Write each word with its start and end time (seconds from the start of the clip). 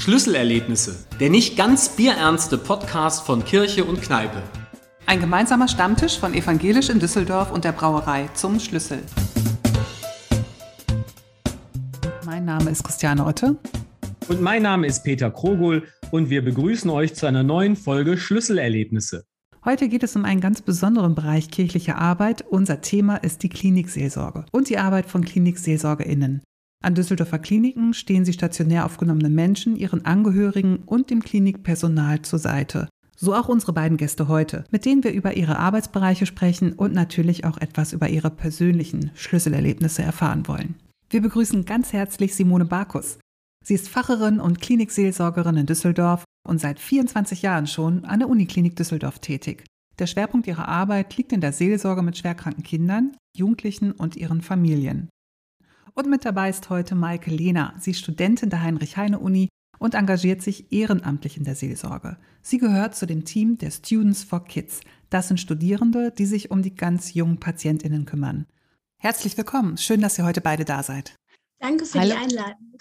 Schlüsselerlebnisse, 0.00 1.04
der 1.20 1.28
nicht 1.28 1.58
ganz 1.58 1.90
bierernste 1.90 2.56
Podcast 2.56 3.26
von 3.26 3.44
Kirche 3.44 3.84
und 3.84 4.00
Kneipe. 4.00 4.42
Ein 5.04 5.20
gemeinsamer 5.20 5.68
Stammtisch 5.68 6.18
von 6.18 6.32
Evangelisch 6.32 6.88
in 6.88 6.98
Düsseldorf 6.98 7.52
und 7.52 7.64
der 7.64 7.72
Brauerei 7.72 8.30
zum 8.32 8.58
Schlüssel. 8.60 9.00
Mein 12.24 12.46
Name 12.46 12.70
ist 12.70 12.82
Christiane 12.82 13.26
Otte. 13.26 13.56
Und 14.28 14.40
mein 14.40 14.62
Name 14.62 14.86
ist 14.86 15.04
Peter 15.04 15.30
Krogul 15.30 15.82
und 16.10 16.30
wir 16.30 16.42
begrüßen 16.42 16.88
euch 16.88 17.12
zu 17.14 17.26
einer 17.26 17.42
neuen 17.42 17.76
Folge 17.76 18.16
Schlüsselerlebnisse. 18.16 19.26
Heute 19.66 19.90
geht 19.90 20.02
es 20.02 20.16
um 20.16 20.24
einen 20.24 20.40
ganz 20.40 20.62
besonderen 20.62 21.14
Bereich 21.14 21.50
kirchlicher 21.50 21.98
Arbeit. 21.98 22.42
Unser 22.48 22.80
Thema 22.80 23.16
ist 23.16 23.42
die 23.42 23.50
Klinikseelsorge 23.50 24.46
und 24.50 24.70
die 24.70 24.78
Arbeit 24.78 25.04
von 25.04 25.22
KlinikseelsorgerInnen. 25.22 26.40
An 26.82 26.94
Düsseldorfer 26.94 27.38
Kliniken 27.38 27.92
stehen 27.92 28.24
sie 28.24 28.32
stationär 28.32 28.86
aufgenommenen 28.86 29.34
Menschen, 29.34 29.76
ihren 29.76 30.06
Angehörigen 30.06 30.78
und 30.86 31.10
dem 31.10 31.22
Klinikpersonal 31.22 32.22
zur 32.22 32.38
Seite. 32.38 32.88
So 33.16 33.34
auch 33.34 33.48
unsere 33.48 33.74
beiden 33.74 33.98
Gäste 33.98 34.28
heute, 34.28 34.64
mit 34.70 34.86
denen 34.86 35.04
wir 35.04 35.12
über 35.12 35.36
ihre 35.36 35.58
Arbeitsbereiche 35.58 36.24
sprechen 36.24 36.72
und 36.72 36.94
natürlich 36.94 37.44
auch 37.44 37.58
etwas 37.58 37.92
über 37.92 38.08
ihre 38.08 38.30
persönlichen 38.30 39.10
Schlüsselerlebnisse 39.14 40.02
erfahren 40.02 40.48
wollen. 40.48 40.76
Wir 41.10 41.20
begrüßen 41.20 41.66
ganz 41.66 41.92
herzlich 41.92 42.34
Simone 42.34 42.64
Barkus. 42.64 43.18
Sie 43.62 43.74
ist 43.74 43.90
Facherin 43.90 44.40
und 44.40 44.62
Klinikseelsorgerin 44.62 45.58
in 45.58 45.66
Düsseldorf 45.66 46.24
und 46.48 46.62
seit 46.62 46.80
24 46.80 47.42
Jahren 47.42 47.66
schon 47.66 48.06
an 48.06 48.20
der 48.20 48.28
Uniklinik 48.30 48.74
Düsseldorf 48.74 49.18
tätig. 49.18 49.64
Der 49.98 50.06
Schwerpunkt 50.06 50.46
ihrer 50.46 50.68
Arbeit 50.68 51.14
liegt 51.18 51.32
in 51.32 51.42
der 51.42 51.52
Seelsorge 51.52 52.00
mit 52.00 52.16
schwerkranken 52.16 52.64
Kindern, 52.64 53.14
Jugendlichen 53.36 53.92
und 53.92 54.16
ihren 54.16 54.40
Familien. 54.40 55.10
Und 55.94 56.08
mit 56.08 56.24
dabei 56.24 56.50
ist 56.50 56.70
heute 56.70 56.94
Maike 56.94 57.30
Lehner. 57.30 57.74
Sie 57.78 57.90
ist 57.90 58.00
Studentin 58.00 58.50
der 58.50 58.62
Heinrich-Heine-Uni 58.62 59.48
und 59.78 59.94
engagiert 59.94 60.42
sich 60.42 60.72
ehrenamtlich 60.72 61.36
in 61.36 61.44
der 61.44 61.54
Seelsorge. 61.54 62.16
Sie 62.42 62.58
gehört 62.58 62.94
zu 62.94 63.06
dem 63.06 63.24
Team 63.24 63.58
der 63.58 63.70
Students 63.70 64.22
for 64.22 64.44
Kids. 64.44 64.80
Das 65.08 65.28
sind 65.28 65.40
Studierende, 65.40 66.12
die 66.12 66.26
sich 66.26 66.50
um 66.50 66.62
die 66.62 66.74
ganz 66.74 67.14
jungen 67.14 67.40
PatientInnen 67.40 68.04
kümmern. 68.04 68.46
Herzlich 68.98 69.36
willkommen. 69.36 69.78
Schön, 69.78 70.00
dass 70.00 70.18
ihr 70.18 70.24
heute 70.24 70.40
beide 70.40 70.64
da 70.64 70.82
seid. 70.82 71.16
Danke 71.58 71.84
für 71.86 72.00
Hallo. 72.00 72.14
die 72.14 72.18
Einladung. 72.18 72.78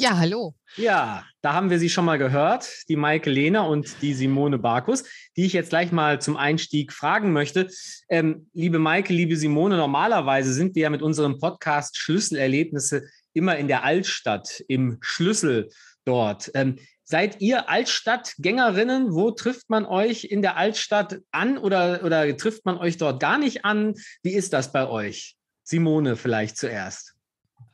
Ja, 0.00 0.16
hallo. 0.16 0.54
Ja, 0.76 1.26
da 1.40 1.54
haben 1.54 1.70
wir 1.70 1.80
sie 1.80 1.90
schon 1.90 2.04
mal 2.04 2.18
gehört, 2.18 2.84
die 2.88 2.94
Maike 2.94 3.30
Lehner 3.30 3.66
und 3.66 4.00
die 4.00 4.14
Simone 4.14 4.56
Barkus, 4.56 5.02
die 5.36 5.44
ich 5.44 5.52
jetzt 5.54 5.70
gleich 5.70 5.90
mal 5.90 6.20
zum 6.20 6.36
Einstieg 6.36 6.92
fragen 6.92 7.32
möchte. 7.32 7.68
Ähm, 8.08 8.48
liebe 8.54 8.78
Maike, 8.78 9.12
liebe 9.12 9.36
Simone, 9.36 9.76
normalerweise 9.76 10.52
sind 10.52 10.76
wir 10.76 10.84
ja 10.84 10.90
mit 10.90 11.02
unserem 11.02 11.40
Podcast 11.40 11.96
Schlüsselerlebnisse 11.96 13.08
immer 13.32 13.56
in 13.56 13.66
der 13.66 13.82
Altstadt, 13.82 14.62
im 14.68 14.98
Schlüssel 15.00 15.68
dort. 16.04 16.48
Ähm, 16.54 16.78
seid 17.02 17.40
ihr 17.40 17.68
Altstadtgängerinnen? 17.68 19.12
Wo 19.12 19.32
trifft 19.32 19.68
man 19.68 19.84
euch 19.84 20.26
in 20.26 20.42
der 20.42 20.56
Altstadt 20.56 21.22
an 21.32 21.58
oder, 21.58 22.04
oder 22.04 22.36
trifft 22.36 22.64
man 22.64 22.78
euch 22.78 22.98
dort 22.98 23.18
gar 23.18 23.36
nicht 23.36 23.64
an? 23.64 23.94
Wie 24.22 24.34
ist 24.34 24.52
das 24.52 24.70
bei 24.70 24.86
euch? 24.86 25.36
Simone 25.64 26.14
vielleicht 26.14 26.56
zuerst. 26.56 27.17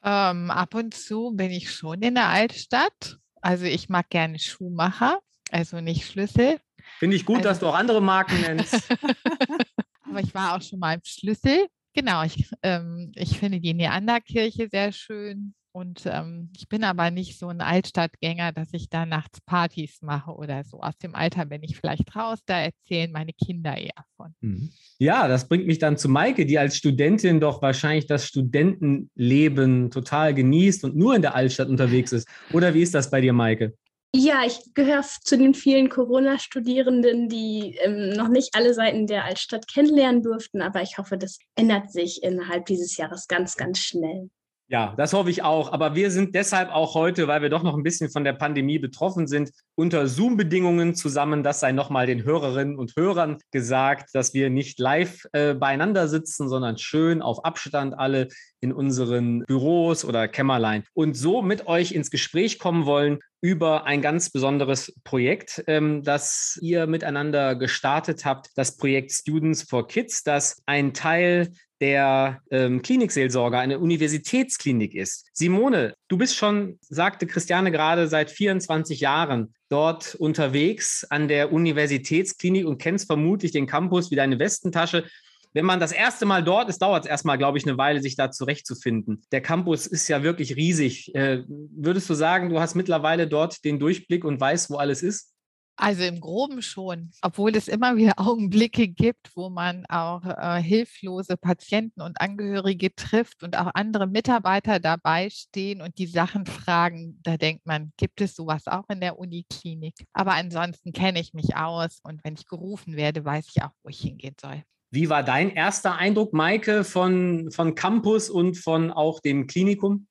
Ähm, 0.05 0.51
ab 0.51 0.75
und 0.75 0.93
zu 0.95 1.33
bin 1.35 1.51
ich 1.51 1.73
schon 1.73 2.03
in 2.03 2.15
der 2.15 2.29
Altstadt. 2.29 3.19
Also 3.41 3.65
ich 3.65 3.89
mag 3.89 4.11
gerne 4.11 4.39
Schuhmacher, 4.39 5.19
also 5.51 5.81
nicht 5.81 6.07
Schlüssel. 6.07 6.61
Finde 6.99 7.17
ich 7.17 7.25
gut, 7.25 7.39
also, 7.39 7.49
dass 7.49 7.59
du 7.61 7.67
auch 7.69 7.75
andere 7.75 8.03
Marken 8.03 8.41
nennst. 8.43 8.75
Aber 10.09 10.21
ich 10.21 10.35
war 10.35 10.57
auch 10.57 10.63
schon 10.63 10.79
mal 10.79 10.95
im 10.95 11.01
Schlüssel. 11.05 11.67
Genau, 11.95 12.23
ich, 12.23 12.51
ähm, 12.63 13.13
ich 13.15 13.39
finde 13.39 13.61
die 13.61 13.73
Neanderkirche 13.73 14.69
sehr 14.69 14.93
schön. 14.93 15.55
Und 15.77 16.03
ähm, 16.06 16.50
ich 16.56 16.69
bin 16.69 16.84
aber 16.84 17.11
nicht 17.11 17.36
so 17.36 17.48
ein 17.48 17.61
Altstadtgänger, 17.61 18.53
dass 18.53 18.69
ich 18.70 18.89
da 18.91 19.06
nachts 19.06 19.41
Partys 19.41 20.03
mache 20.03 20.30
oder 20.30 20.62
so. 20.62 20.78
Aus 20.78 20.97
dem 20.98 21.17
Alter 21.17 21.47
bin 21.47 21.64
ich 21.64 21.77
vielleicht 21.77 22.14
raus, 22.14 22.39
da 22.47 22.61
erzählen 22.61 23.11
meine 23.11 23.33
Kinder 23.33 23.77
eher 23.77 24.05
von. 24.17 24.33
Mhm. 24.40 24.70
Ja, 25.01 25.27
das 25.27 25.48
bringt 25.48 25.67
mich 25.67 25.80
dann 25.80 25.96
zu 25.96 26.08
Maike, 26.08 26.46
die 26.46 26.61
als 26.61 26.77
Studentin 26.77 27.40
doch 27.40 27.61
wahrscheinlich 27.61 28.07
das 28.07 28.24
Studentenleben 28.24 29.90
total 29.90 30.33
genießt 30.33 30.84
und 30.84 30.95
nur 30.95 31.17
in 31.17 31.23
der 31.23 31.34
Altstadt 31.34 31.68
unterwegs 31.68 32.13
ist. 32.13 32.29
Oder 32.52 32.73
wie 32.73 32.83
ist 32.83 32.95
das 32.95 33.11
bei 33.11 33.20
dir, 33.20 33.33
Maike? 33.33 33.74
Ja, 34.14 34.42
ich 34.46 34.61
gehöre 34.74 35.02
zu 35.02 35.36
den 35.36 35.55
vielen 35.55 35.89
Corona-Studierenden, 35.89 37.29
die 37.29 37.80
ähm, 37.83 38.11
noch 38.11 38.29
nicht 38.29 38.51
alle 38.55 38.74
Seiten 38.74 39.08
der 39.08 39.24
Altstadt 39.24 39.67
kennenlernen 39.67 40.23
durften, 40.23 40.63
aber 40.63 40.83
ich 40.83 40.98
hoffe, 40.98 41.18
das 41.18 41.40
ändert 41.57 41.90
sich 41.90 42.23
innerhalb 42.23 42.67
dieses 42.67 42.96
Jahres 42.96 43.27
ganz, 43.27 43.57
ganz 43.57 43.80
schnell. 43.80 44.30
Ja, 44.69 44.95
das 44.97 45.13
hoffe 45.13 45.29
ich 45.29 45.42
auch. 45.42 45.73
Aber 45.73 45.95
wir 45.95 46.11
sind 46.11 46.35
deshalb 46.35 46.70
auch 46.70 46.95
heute, 46.95 47.29
weil 47.29 47.42
wir 47.42 47.51
doch 47.51 47.63
noch 47.63 47.77
ein 47.77 47.83
bisschen 47.83 48.11
von 48.11 48.25
der 48.25 48.33
Pandemie 48.33 48.79
betroffen 48.79 49.27
sind, 49.27 49.51
unter 49.75 50.07
Zoom-Bedingungen 50.07 50.95
zusammen. 50.95 51.42
Das 51.42 51.61
sei 51.61 51.73
nochmal 51.73 52.07
den 52.07 52.25
Hörerinnen 52.25 52.79
und 52.79 52.95
Hörern 52.97 53.39
gesagt, 53.51 54.11
dass 54.14 54.33
wir 54.33 54.48
nicht 54.48 54.79
live 54.79 55.27
äh, 55.33 55.52
beieinander 55.52 56.08
sitzen, 56.08 56.48
sondern 56.48 56.79
schön 56.79 57.20
auf 57.20 57.45
Abstand 57.45 57.98
alle 57.98 58.29
in 58.61 58.73
unseren 58.73 59.41
Büros 59.41 60.07
oder 60.07 60.29
Kämmerlein 60.29 60.85
und 60.95 61.14
so 61.14 61.42
mit 61.42 61.67
euch 61.67 61.92
ins 61.92 62.11
Gespräch 62.11 62.58
kommen 62.58 62.86
wollen 62.86 63.19
über 63.42 63.85
ein 63.85 64.01
ganz 64.01 64.31
besonderes 64.31 64.95
Projekt, 65.05 65.63
ähm, 65.67 66.02
das 66.02 66.58
ihr 66.63 66.86
miteinander 66.86 67.57
gestartet 67.57 68.25
habt, 68.25 68.48
das 68.57 68.79
Projekt 68.79 69.13
Students 69.13 69.64
for 69.69 69.86
Kids, 69.86 70.23
das 70.23 70.63
ein 70.64 70.95
Teil 70.95 71.52
der 71.84 72.40
ähm, 72.50 72.80
Klinikseelsorger 72.80 73.58
eine 73.58 73.78
Universitätsklinik 73.78 74.95
ist. 74.95 75.27
Simone, 75.34 75.95
du 76.08 76.17
bist 76.17 76.34
schon, 76.34 76.78
sagte 76.80 77.27
Christiane 77.27 77.70
gerade, 77.70 78.08
seit 78.08 78.30
24 78.30 79.00
Jahren 79.00 79.55
dort 79.68 80.14
unterwegs 80.14 81.05
an 81.11 81.28
der 81.28 81.52
Universitätsklinik 81.52 82.67
und 82.67 82.78
kennst 82.78 83.06
vermutlich 83.06 83.52
den 83.52 83.67
Campus 83.67 84.11
wie 84.11 84.17
deine 84.17 84.39
Westentasche. 84.39 85.05
Wenn 85.52 85.67
man 85.67 85.78
das 85.78 85.92
erste 85.92 86.24
Mal 86.24 86.42
dort 86.42 86.70
ist, 86.70 86.80
dauert 86.80 87.05
es 87.05 87.11
erstmal, 87.11 87.36
glaube 87.36 87.58
ich, 87.58 87.67
eine 87.67 87.77
Weile, 87.77 88.01
sich 88.01 88.16
da 88.16 88.30
zurechtzufinden. 88.30 89.22
Der 89.30 89.42
Campus 89.42 89.86
ist 89.86 90.08
ja 90.08 90.22
wirklich 90.22 90.56
riesig. 90.56 91.14
Äh, 91.14 91.42
würdest 91.46 92.08
du 92.08 92.14
sagen, 92.14 92.48
du 92.48 92.61
hast 92.61 92.77
mittlerweile 92.77 93.28
dort 93.28 93.62
den 93.62 93.78
Durchblick 93.78 94.24
und 94.24 94.40
weißt, 94.40 94.70
wo 94.70 94.77
alles 94.77 95.02
ist? 95.02 95.33
Also 95.77 96.05
im 96.05 96.20
Groben 96.20 96.62
schon, 96.62 97.11
obwohl 97.20 97.57
es 97.57 97.67
immer 97.67 97.96
wieder 97.96 98.14
Augenblicke 98.18 98.86
gibt, 98.89 99.33
wo 99.35 99.51
man 99.51 99.85
auch 99.86 100.24
äh, 100.24 100.62
hilflose 100.62 101.36
Patienten 101.36 102.01
und 102.01 102.20
Angehörige 102.20 102.95
trifft 102.95 103.42
und 103.42 103.58
auch 103.58 103.70
andere 103.74 104.07
Mitarbeiter 104.07 104.79
dabei 104.79 105.30
stehen 105.30 105.80
und 105.80 105.98
die 105.98 106.07
Sachen 106.07 106.46
fragen. 106.46 107.18
Da 107.24 107.36
denkt 107.36 107.67
man, 107.67 107.92
gibt 107.96 108.20
es 108.20 108.36
sowas 108.36 108.67
auch 108.67 108.84
in 108.89 109.01
der 109.01 109.18
Uniklinik? 109.18 109.95
Aber 110.13 110.34
ansonsten 110.34 110.92
kenne 110.92 111.20
ich 111.20 111.34
mich 111.34 111.57
aus 111.57 111.98
und 112.05 112.23
wenn 112.24 112.34
ich 112.34 112.46
gerufen 112.46 112.96
werde, 112.96 113.24
weiß 113.24 113.46
ich 113.55 113.63
auch, 113.63 113.73
wo 113.83 113.89
ich 113.89 114.01
hingehen 114.01 114.36
soll. 114.40 114.63
Wie 114.90 115.08
war 115.11 115.24
dein 115.24 115.51
erster 115.51 115.96
Eindruck, 115.96 116.33
Maike, 116.33 116.84
von, 116.84 117.51
von 117.51 117.74
Campus 117.74 118.30
und 118.30 118.57
von 118.57 118.92
auch 118.92 119.18
dem 119.18 119.48
Klinikum? 119.48 120.07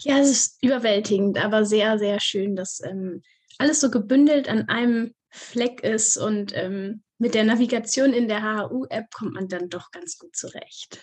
Ja, 0.00 0.18
es 0.18 0.30
ist 0.30 0.62
überwältigend, 0.62 1.38
aber 1.38 1.64
sehr, 1.64 2.00
sehr 2.00 2.18
schön, 2.18 2.56
dass 2.56 2.80
ähm, 2.84 3.22
alles 3.58 3.80
so 3.80 3.90
gebündelt 3.90 4.48
an 4.48 4.68
einem 4.68 5.14
Fleck 5.30 5.82
ist 5.82 6.16
und 6.16 6.52
ähm, 6.56 7.02
mit 7.18 7.34
der 7.34 7.44
Navigation 7.44 8.12
in 8.12 8.28
der 8.28 8.42
HHU-App 8.42 9.10
kommt 9.12 9.34
man 9.34 9.48
dann 9.48 9.68
doch 9.68 9.90
ganz 9.90 10.16
gut 10.18 10.34
zurecht. 10.36 11.00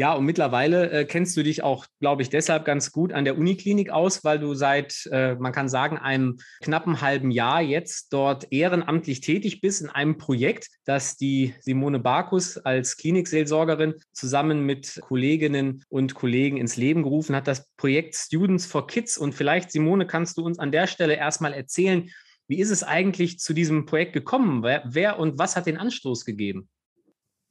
Ja, 0.00 0.14
und 0.14 0.24
mittlerweile 0.24 0.90
äh, 0.90 1.04
kennst 1.04 1.36
du 1.36 1.42
dich 1.42 1.62
auch, 1.62 1.84
glaube 2.00 2.22
ich, 2.22 2.30
deshalb 2.30 2.64
ganz 2.64 2.90
gut 2.90 3.12
an 3.12 3.26
der 3.26 3.36
Uniklinik 3.36 3.90
aus, 3.90 4.24
weil 4.24 4.38
du 4.38 4.54
seit, 4.54 5.06
äh, 5.12 5.34
man 5.34 5.52
kann 5.52 5.68
sagen, 5.68 5.98
einem 5.98 6.38
knappen 6.62 7.02
halben 7.02 7.30
Jahr 7.30 7.60
jetzt 7.60 8.10
dort 8.10 8.50
ehrenamtlich 8.50 9.20
tätig 9.20 9.60
bist 9.60 9.82
in 9.82 9.90
einem 9.90 10.16
Projekt, 10.16 10.68
das 10.86 11.18
die 11.18 11.54
Simone 11.60 11.98
Barkus 11.98 12.56
als 12.56 12.96
Klinikseelsorgerin 12.96 13.92
zusammen 14.14 14.64
mit 14.64 15.02
Kolleginnen 15.02 15.84
und 15.90 16.14
Kollegen 16.14 16.56
ins 16.56 16.78
Leben 16.78 17.02
gerufen 17.02 17.36
hat, 17.36 17.46
das 17.46 17.70
Projekt 17.76 18.14
Students 18.14 18.64
for 18.64 18.86
Kids. 18.86 19.18
Und 19.18 19.34
vielleicht, 19.34 19.70
Simone, 19.70 20.06
kannst 20.06 20.38
du 20.38 20.42
uns 20.46 20.58
an 20.58 20.72
der 20.72 20.86
Stelle 20.86 21.16
erstmal 21.16 21.52
erzählen, 21.52 22.08
wie 22.48 22.58
ist 22.58 22.70
es 22.70 22.82
eigentlich 22.82 23.38
zu 23.38 23.52
diesem 23.52 23.84
Projekt 23.84 24.14
gekommen? 24.14 24.62
Wer, 24.62 24.82
wer 24.86 25.18
und 25.18 25.38
was 25.38 25.56
hat 25.56 25.66
den 25.66 25.76
Anstoß 25.76 26.24
gegeben? 26.24 26.70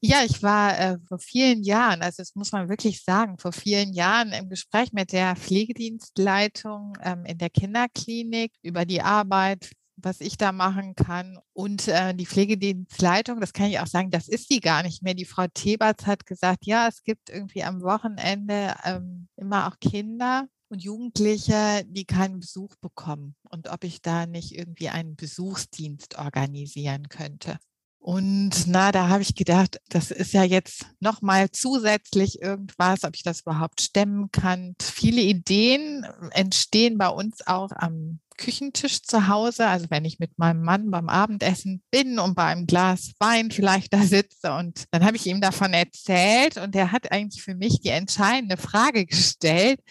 Ja, 0.02 0.24
ich 0.24 0.42
war 0.42 0.80
äh, 0.80 0.98
vor 1.10 1.20
vielen 1.20 1.62
Jahren, 1.62 2.02
also 2.02 2.18
das 2.22 2.34
muss 2.34 2.54
man 2.54 2.70
wirklich 2.70 3.04
sagen, 3.04 3.38
vor 3.38 3.52
vielen 3.52 3.92
Jahren 3.94 4.32
im 4.32 4.48
Gespräch 4.50 4.94
mit 4.94 5.12
der 5.12 5.36
Pflegedienstleitung 5.36 6.98
ähm, 7.04 7.26
in 7.26 7.38
der 7.38 7.50
Kinderklinik 7.50 8.54
über 8.62 8.86
die 8.86 9.02
Arbeit, 9.02 9.72
was 9.98 10.22
ich 10.22 10.38
da 10.38 10.54
machen 10.54 10.96
kann. 10.96 11.38
Und 11.52 11.90
äh, 11.90 12.14
die 12.16 12.26
Pflegedienstleitung, 12.26 13.42
das 13.42 13.52
kann 13.52 13.68
ich 13.68 13.80
auch 13.82 13.88
sagen, 13.88 14.10
das 14.10 14.30
ist 14.30 14.50
die 14.50 14.62
gar 14.62 14.84
nicht 14.84 15.04
mehr. 15.04 15.16
Die 15.16 15.26
Frau 15.26 15.48
Teberts 15.54 16.06
hat 16.06 16.26
gesagt, 16.26 16.66
ja, 16.66 16.88
es 16.88 17.04
gibt 17.04 17.30
irgendwie 17.30 17.64
am 17.64 17.82
Wochenende 17.82 18.76
ähm, 18.86 19.28
immer 19.36 19.68
auch 19.68 19.80
Kinder 19.82 20.48
und 20.70 20.82
Jugendliche, 20.82 21.84
die 21.88 22.06
keinen 22.06 22.40
Besuch 22.40 22.74
bekommen 22.80 23.36
und 23.50 23.68
ob 23.68 23.84
ich 23.84 24.02
da 24.02 24.26
nicht 24.28 24.56
irgendwie 24.56 24.88
einen 24.90 25.18
Besuchsdienst 25.18 26.18
organisieren 26.18 27.10
könnte. 27.10 27.58
Und 28.00 28.66
na, 28.68 28.92
da 28.94 29.10
habe 29.10 29.22
ich 29.22 29.36
gedacht, 29.36 29.80
das 29.90 30.10
ist 30.10 30.34
ja 30.34 30.44
jetzt 30.44 30.86
nochmal 31.00 31.52
zusätzlich 31.52 32.42
irgendwas, 32.42 33.04
ob 33.04 33.14
ich 33.16 33.24
das 33.24 33.42
überhaupt 33.42 33.82
stemmen 33.82 34.32
kann. 34.32 34.76
Viele 34.82 35.22
Ideen 35.22 36.06
entstehen 36.32 36.98
bei 36.98 37.10
uns 37.10 37.46
auch 37.46 37.72
am 37.76 38.20
Küchentisch 38.38 39.04
zu 39.04 39.28
Hause, 39.28 39.68
also 39.68 39.88
wenn 39.90 40.06
ich 40.06 40.18
mit 40.18 40.40
meinem 40.40 40.64
Mann 40.64 40.90
beim 40.90 41.10
Abendessen 41.10 41.84
bin 41.92 42.20
und 42.20 42.36
bei 42.36 42.46
einem 42.46 42.68
Glas 42.68 43.12
Wein 43.20 43.52
vielleicht 43.52 43.94
da 43.94 44.02
sitze 44.02 44.54
und 44.54 44.86
dann 44.92 45.04
habe 45.04 45.18
ich 45.18 45.28
ihm 45.28 45.42
davon 45.42 45.74
erzählt 45.74 46.56
und 46.56 46.74
er 46.74 46.94
hat 46.94 47.12
eigentlich 47.12 47.44
für 47.44 47.56
mich 47.56 47.82
die 47.82 47.90
entscheidende 47.90 48.56
Frage 48.56 49.06
gestellt, 49.06 49.82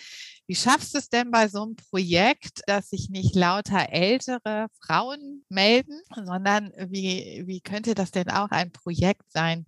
wie 0.48 0.54
schaffst 0.54 0.94
du 0.94 0.98
es 0.98 1.10
denn 1.10 1.30
bei 1.30 1.46
so 1.48 1.62
einem 1.62 1.76
Projekt, 1.76 2.62
dass 2.66 2.88
sich 2.88 3.10
nicht 3.10 3.34
lauter 3.34 3.90
ältere 3.90 4.68
Frauen 4.80 5.44
melden, 5.50 6.00
sondern 6.14 6.72
wie, 6.88 7.42
wie 7.46 7.60
könnte 7.60 7.94
das 7.94 8.10
denn 8.10 8.30
auch 8.30 8.50
ein 8.50 8.72
Projekt 8.72 9.30
sein, 9.30 9.66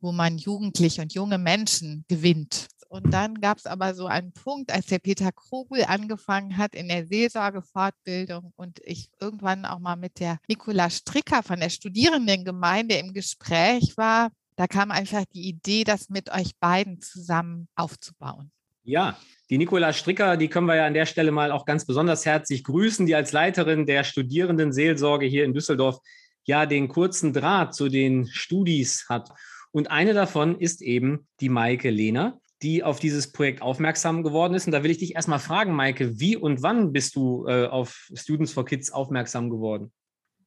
wo 0.00 0.12
man 0.12 0.38
Jugendliche 0.38 1.02
und 1.02 1.12
junge 1.12 1.38
Menschen 1.38 2.04
gewinnt? 2.08 2.68
Und 2.88 3.12
dann 3.12 3.40
gab 3.40 3.58
es 3.58 3.66
aber 3.66 3.94
so 3.94 4.06
einen 4.06 4.32
Punkt, 4.32 4.70
als 4.70 4.86
der 4.86 5.00
Peter 5.00 5.32
Krogel 5.32 5.84
angefangen 5.84 6.56
hat 6.56 6.76
in 6.76 6.88
der 6.88 7.06
Seelsorgefortbildung 7.06 8.52
und 8.54 8.80
ich 8.84 9.10
irgendwann 9.18 9.64
auch 9.64 9.80
mal 9.80 9.96
mit 9.96 10.20
der 10.20 10.38
Nicola 10.46 10.88
Stricker 10.88 11.42
von 11.42 11.58
der 11.58 11.70
Studierendengemeinde 11.70 12.94
im 12.96 13.12
Gespräch 13.12 13.96
war. 13.96 14.30
Da 14.54 14.68
kam 14.68 14.92
einfach 14.92 15.24
die 15.34 15.48
Idee, 15.48 15.82
das 15.82 16.10
mit 16.10 16.30
euch 16.30 16.54
beiden 16.60 17.00
zusammen 17.00 17.66
aufzubauen. 17.74 18.52
Ja, 18.84 19.16
die 19.48 19.58
Nicola 19.58 19.92
Stricker, 19.92 20.36
die 20.36 20.48
können 20.48 20.66
wir 20.66 20.74
ja 20.74 20.86
an 20.86 20.94
der 20.94 21.06
Stelle 21.06 21.30
mal 21.30 21.52
auch 21.52 21.66
ganz 21.66 21.84
besonders 21.84 22.26
herzlich 22.26 22.64
grüßen, 22.64 23.06
die 23.06 23.14
als 23.14 23.32
Leiterin 23.32 23.86
der 23.86 24.02
Studierendenseelsorge 24.02 25.26
hier 25.26 25.44
in 25.44 25.54
Düsseldorf 25.54 25.98
ja 26.44 26.66
den 26.66 26.88
kurzen 26.88 27.32
Draht 27.32 27.74
zu 27.74 27.88
den 27.88 28.26
Studis 28.26 29.06
hat. 29.08 29.30
Und 29.70 29.90
eine 29.90 30.14
davon 30.14 30.58
ist 30.58 30.82
eben 30.82 31.28
die 31.40 31.48
Maike 31.48 31.90
Lehner, 31.90 32.40
die 32.62 32.82
auf 32.82 32.98
dieses 32.98 33.30
Projekt 33.30 33.62
aufmerksam 33.62 34.24
geworden 34.24 34.54
ist. 34.54 34.66
Und 34.66 34.72
da 34.72 34.82
will 34.82 34.90
ich 34.90 34.98
dich 34.98 35.14
erstmal 35.14 35.38
fragen, 35.38 35.74
Maike, 35.74 36.18
wie 36.18 36.36
und 36.36 36.62
wann 36.62 36.92
bist 36.92 37.14
du 37.14 37.46
äh, 37.46 37.66
auf 37.66 38.08
Students 38.14 38.52
for 38.52 38.64
Kids 38.64 38.90
aufmerksam 38.90 39.48
geworden? 39.48 39.92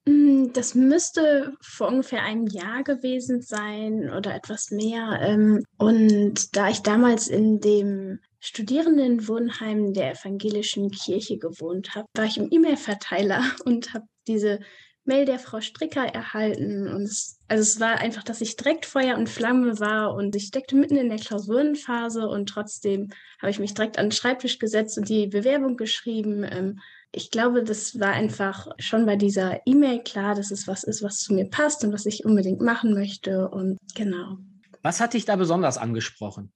Mm, 0.06 0.54
das 0.54 0.76
müsste 0.76 1.54
vor 1.62 1.88
ungefähr 1.88 2.24
einem 2.24 2.48
Jahr 2.48 2.84
gewesen 2.84 3.42
sein 3.42 4.12
oder 4.14 4.36
etwas 4.36 4.72
mehr. 4.72 5.20
Ähm, 5.22 5.64
und 5.78 6.56
da 6.56 6.70
ich 6.70 6.82
damals 6.82 7.28
in 7.28 7.60
dem 7.60 8.20
Studierendenwohnheim 8.40 9.94
der 9.94 10.12
evangelischen 10.12 10.92
Kirche 10.92 11.40
gewohnt 11.40 11.96
habe, 11.96 12.08
war 12.16 12.26
ich 12.26 12.38
im 12.38 12.52
E-Mail-Verteiler 12.52 13.44
und 13.66 13.94
habe 13.94 14.06
diese 14.28 14.60
Mail 15.06 15.26
der 15.26 15.40
Frau 15.40 15.62
Stricker 15.62 16.06
erhalten. 16.06 16.88
Und 16.88 17.04
es, 17.04 17.40
also 17.48 17.62
es 17.62 17.80
war 17.80 18.00
einfach, 18.00 18.24
dass 18.24 18.42
ich 18.42 18.56
direkt 18.56 18.86
Feuer 18.86 19.18
und 19.18 19.30
Flamme 19.30 19.80
war 19.80 20.14
und 20.14 20.36
ich 20.36 20.46
steckte 20.48 20.76
mitten 20.76 20.98
in 20.98 21.10
der 21.10 21.20
Klausurenphase 21.20 22.28
und 22.28 22.50
trotzdem 22.50 23.10
habe 23.40 23.52
ich 23.52 23.60
mich 23.60 23.74
direkt 23.74 23.98
an 23.98 24.08
den 24.08 24.12
Schreibtisch 24.12 24.60
gesetzt 24.60 24.98
und 24.98 25.10
die 25.10 25.28
Bewerbung 25.28 25.78
geschrieben. 25.78 26.44
Ähm, 26.44 26.80
ich 27.16 27.32
glaube, 27.32 27.64
das 27.64 28.00
war 28.00 28.12
einfach 28.12 28.68
schon 28.78 29.06
bei 29.06 29.16
dieser 29.16 29.66
E-Mail 29.66 30.04
klar, 30.04 30.36
dass 30.36 30.52
es 30.52 30.68
was 30.68 30.84
ist, 30.84 31.02
was 31.02 31.20
zu 31.20 31.34
mir 31.34 31.50
passt 31.50 31.84
und 31.86 31.94
was 31.94 32.06
ich 32.06 32.26
unbedingt 32.26 32.60
machen 32.60 32.94
möchte. 32.94 33.48
Und 33.50 33.78
genau. 33.94 34.38
Was 34.82 35.00
hat 35.00 35.14
dich 35.14 35.24
da 35.24 35.38
besonders 35.38 35.78
angesprochen? 35.78 36.52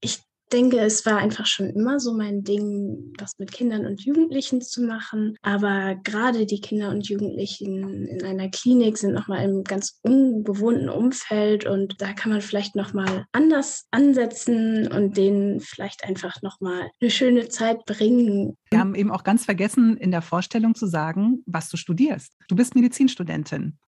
Ich 0.00 0.20
denke, 0.52 0.78
es 0.78 1.04
war 1.06 1.18
einfach 1.18 1.46
schon 1.46 1.70
immer 1.70 2.00
so 2.00 2.14
mein 2.14 2.42
Ding, 2.42 3.12
was 3.18 3.38
mit 3.38 3.52
Kindern 3.52 3.86
und 3.86 4.04
Jugendlichen 4.04 4.60
zu 4.60 4.82
machen. 4.82 5.36
Aber 5.42 5.96
gerade 6.04 6.46
die 6.46 6.60
Kinder 6.60 6.90
und 6.90 7.08
Jugendlichen 7.08 8.06
in 8.06 8.24
einer 8.24 8.48
Klinik 8.50 8.98
sind 8.98 9.12
nochmal 9.12 9.44
im 9.44 9.64
ganz 9.64 9.98
unbewohnten 10.02 10.88
Umfeld 10.88 11.66
und 11.66 12.00
da 12.00 12.12
kann 12.12 12.32
man 12.32 12.40
vielleicht 12.40 12.76
nochmal 12.76 13.26
anders 13.32 13.86
ansetzen 13.90 14.88
und 14.90 15.16
denen 15.16 15.60
vielleicht 15.60 16.04
einfach 16.04 16.42
nochmal 16.42 16.90
eine 17.00 17.10
schöne 17.10 17.48
Zeit 17.48 17.84
bringen. 17.84 18.56
Wir 18.70 18.80
haben 18.80 18.94
eben 18.94 19.10
auch 19.10 19.24
ganz 19.24 19.44
vergessen, 19.44 19.96
in 19.96 20.10
der 20.10 20.22
Vorstellung 20.22 20.74
zu 20.74 20.86
sagen, 20.86 21.42
was 21.46 21.68
du 21.68 21.76
studierst. 21.76 22.32
Du 22.48 22.56
bist 22.56 22.74
Medizinstudentin. 22.74 23.78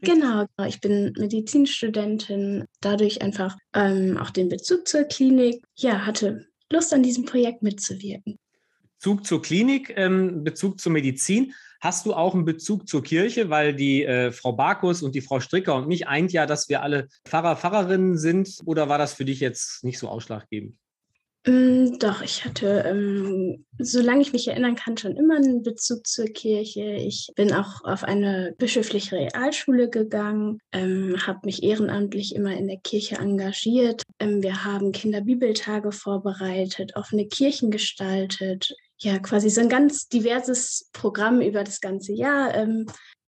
Genau, 0.00 0.46
ich 0.66 0.80
bin 0.80 1.12
Medizinstudentin, 1.18 2.64
dadurch 2.80 3.22
einfach 3.22 3.56
ähm, 3.74 4.16
auch 4.16 4.30
den 4.30 4.48
Bezug 4.48 4.86
zur 4.86 5.04
Klinik. 5.04 5.62
Ja, 5.76 6.06
hatte 6.06 6.46
Lust 6.70 6.92
an 6.92 7.02
diesem 7.02 7.24
Projekt 7.24 7.62
mitzuwirken. 7.62 8.38
Bezug 8.98 9.26
zur 9.26 9.42
Klinik, 9.42 9.92
ähm, 9.96 10.44
Bezug 10.44 10.80
zur 10.80 10.92
Medizin. 10.92 11.54
Hast 11.80 12.06
du 12.06 12.14
auch 12.14 12.34
einen 12.34 12.44
Bezug 12.44 12.88
zur 12.88 13.04
Kirche, 13.04 13.50
weil 13.50 13.74
die 13.74 14.04
äh, 14.04 14.32
Frau 14.32 14.52
Barkus 14.52 15.02
und 15.02 15.14
die 15.14 15.20
Frau 15.20 15.38
Stricker 15.38 15.76
und 15.76 15.86
mich 15.86 16.08
eint 16.08 16.32
ja, 16.32 16.46
dass 16.46 16.68
wir 16.68 16.82
alle 16.82 17.08
Pfarrer, 17.24 17.56
Pfarrerinnen 17.56 18.18
sind? 18.18 18.58
Oder 18.64 18.88
war 18.88 18.98
das 18.98 19.14
für 19.14 19.24
dich 19.24 19.38
jetzt 19.38 19.84
nicht 19.84 19.98
so 19.98 20.08
ausschlaggebend? 20.08 20.76
Ähm, 21.44 21.98
doch, 21.98 22.20
ich 22.22 22.44
hatte, 22.44 22.84
ähm, 22.86 23.64
solange 23.78 24.22
ich 24.22 24.32
mich 24.32 24.48
erinnern 24.48 24.74
kann, 24.74 24.96
schon 24.96 25.16
immer 25.16 25.36
einen 25.36 25.62
Bezug 25.62 26.06
zur 26.06 26.26
Kirche. 26.26 26.96
Ich 26.96 27.30
bin 27.36 27.52
auch 27.52 27.84
auf 27.84 28.04
eine 28.04 28.54
bischöfliche 28.58 29.16
Realschule 29.16 29.88
gegangen, 29.88 30.58
ähm, 30.72 31.16
habe 31.26 31.40
mich 31.44 31.62
ehrenamtlich 31.62 32.34
immer 32.34 32.56
in 32.56 32.66
der 32.66 32.78
Kirche 32.78 33.16
engagiert. 33.16 34.02
Ähm, 34.18 34.42
wir 34.42 34.64
haben 34.64 34.92
Kinderbibeltage 34.92 35.92
vorbereitet, 35.92 36.96
offene 36.96 37.26
Kirchen 37.28 37.70
gestaltet. 37.70 38.74
Ja, 38.98 39.18
quasi 39.20 39.48
so 39.48 39.60
ein 39.60 39.68
ganz 39.68 40.08
diverses 40.08 40.90
Programm 40.92 41.40
über 41.40 41.62
das 41.62 41.80
ganze 41.80 42.12
Jahr. 42.12 42.52
Ähm, 42.54 42.86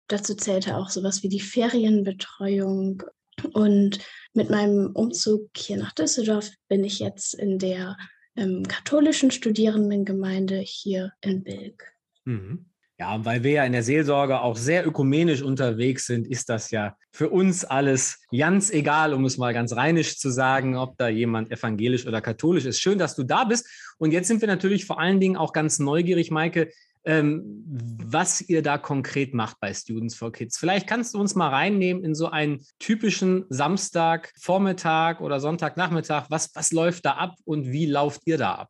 dazu 0.07 0.33
zählte 0.33 0.77
auch 0.77 0.89
sowas 0.89 1.23
wie 1.23 1.29
die 1.29 1.41
Ferienbetreuung 1.41 3.03
und 3.47 3.99
mit 4.33 4.49
meinem 4.49 4.91
Umzug 4.93 5.49
hier 5.55 5.77
nach 5.77 5.93
Düsseldorf 5.93 6.51
bin 6.67 6.83
ich 6.83 6.99
jetzt 6.99 7.33
in 7.33 7.59
der 7.59 7.97
ähm, 8.35 8.63
katholischen 8.67 9.31
Studierendengemeinde 9.31 10.59
hier 10.59 11.11
in 11.21 11.43
Bilk. 11.43 11.91
Mhm. 12.25 12.65
Ja, 12.99 13.23
weil 13.23 13.43
wir 13.43 13.51
ja 13.51 13.63
in 13.63 13.73
der 13.73 13.83
Seelsorge 13.83 14.41
auch 14.41 14.57
sehr 14.57 14.87
ökumenisch 14.87 15.43
unterwegs 15.43 16.07
sind, 16.07 16.25
ist 16.25 16.49
das 16.49 16.71
ja 16.71 16.97
für 17.11 17.29
uns 17.29 17.63
alles 17.63 18.19
ganz 18.35 18.71
egal, 18.71 19.13
um 19.13 19.23
es 19.25 19.37
mal 19.37 19.53
ganz 19.53 19.75
rheinisch 19.75 20.17
zu 20.17 20.31
sagen, 20.31 20.75
ob 20.75 20.97
da 20.97 21.07
jemand 21.07 21.51
evangelisch 21.51 22.07
oder 22.07 22.21
katholisch 22.21 22.65
ist. 22.65 22.79
Schön, 22.79 22.97
dass 22.97 23.15
du 23.15 23.21
da 23.21 23.43
bist. 23.43 23.67
Und 23.99 24.13
jetzt 24.13 24.27
sind 24.27 24.41
wir 24.41 24.47
natürlich 24.47 24.85
vor 24.85 24.99
allen 24.99 25.19
Dingen 25.19 25.37
auch 25.37 25.53
ganz 25.53 25.77
neugierig, 25.77 26.31
Maike, 26.31 26.71
ähm, 27.07 27.63
was 27.65 28.41
ihr 28.41 28.61
da 28.61 28.77
konkret 28.77 29.33
macht 29.33 29.59
bei 29.61 29.73
Students 29.73 30.15
for 30.15 30.31
Kids. 30.31 30.57
Vielleicht 30.57 30.87
kannst 30.87 31.13
du 31.13 31.19
uns 31.19 31.35
mal 31.35 31.49
reinnehmen 31.49 32.03
in 32.03 32.13
so 32.13 32.27
einen 32.29 32.63
typischen 32.79 33.45
Samstagvormittag 33.49 35.21
oder 35.21 35.39
Sonntagnachmittag. 35.39 36.25
Was, 36.29 36.53
was 36.53 36.73
läuft 36.73 37.05
da 37.05 37.13
ab 37.13 37.35
und 37.45 37.71
wie 37.71 37.85
lauft 37.85 38.21
ihr 38.25 38.37
da 38.37 38.55
ab? 38.55 38.69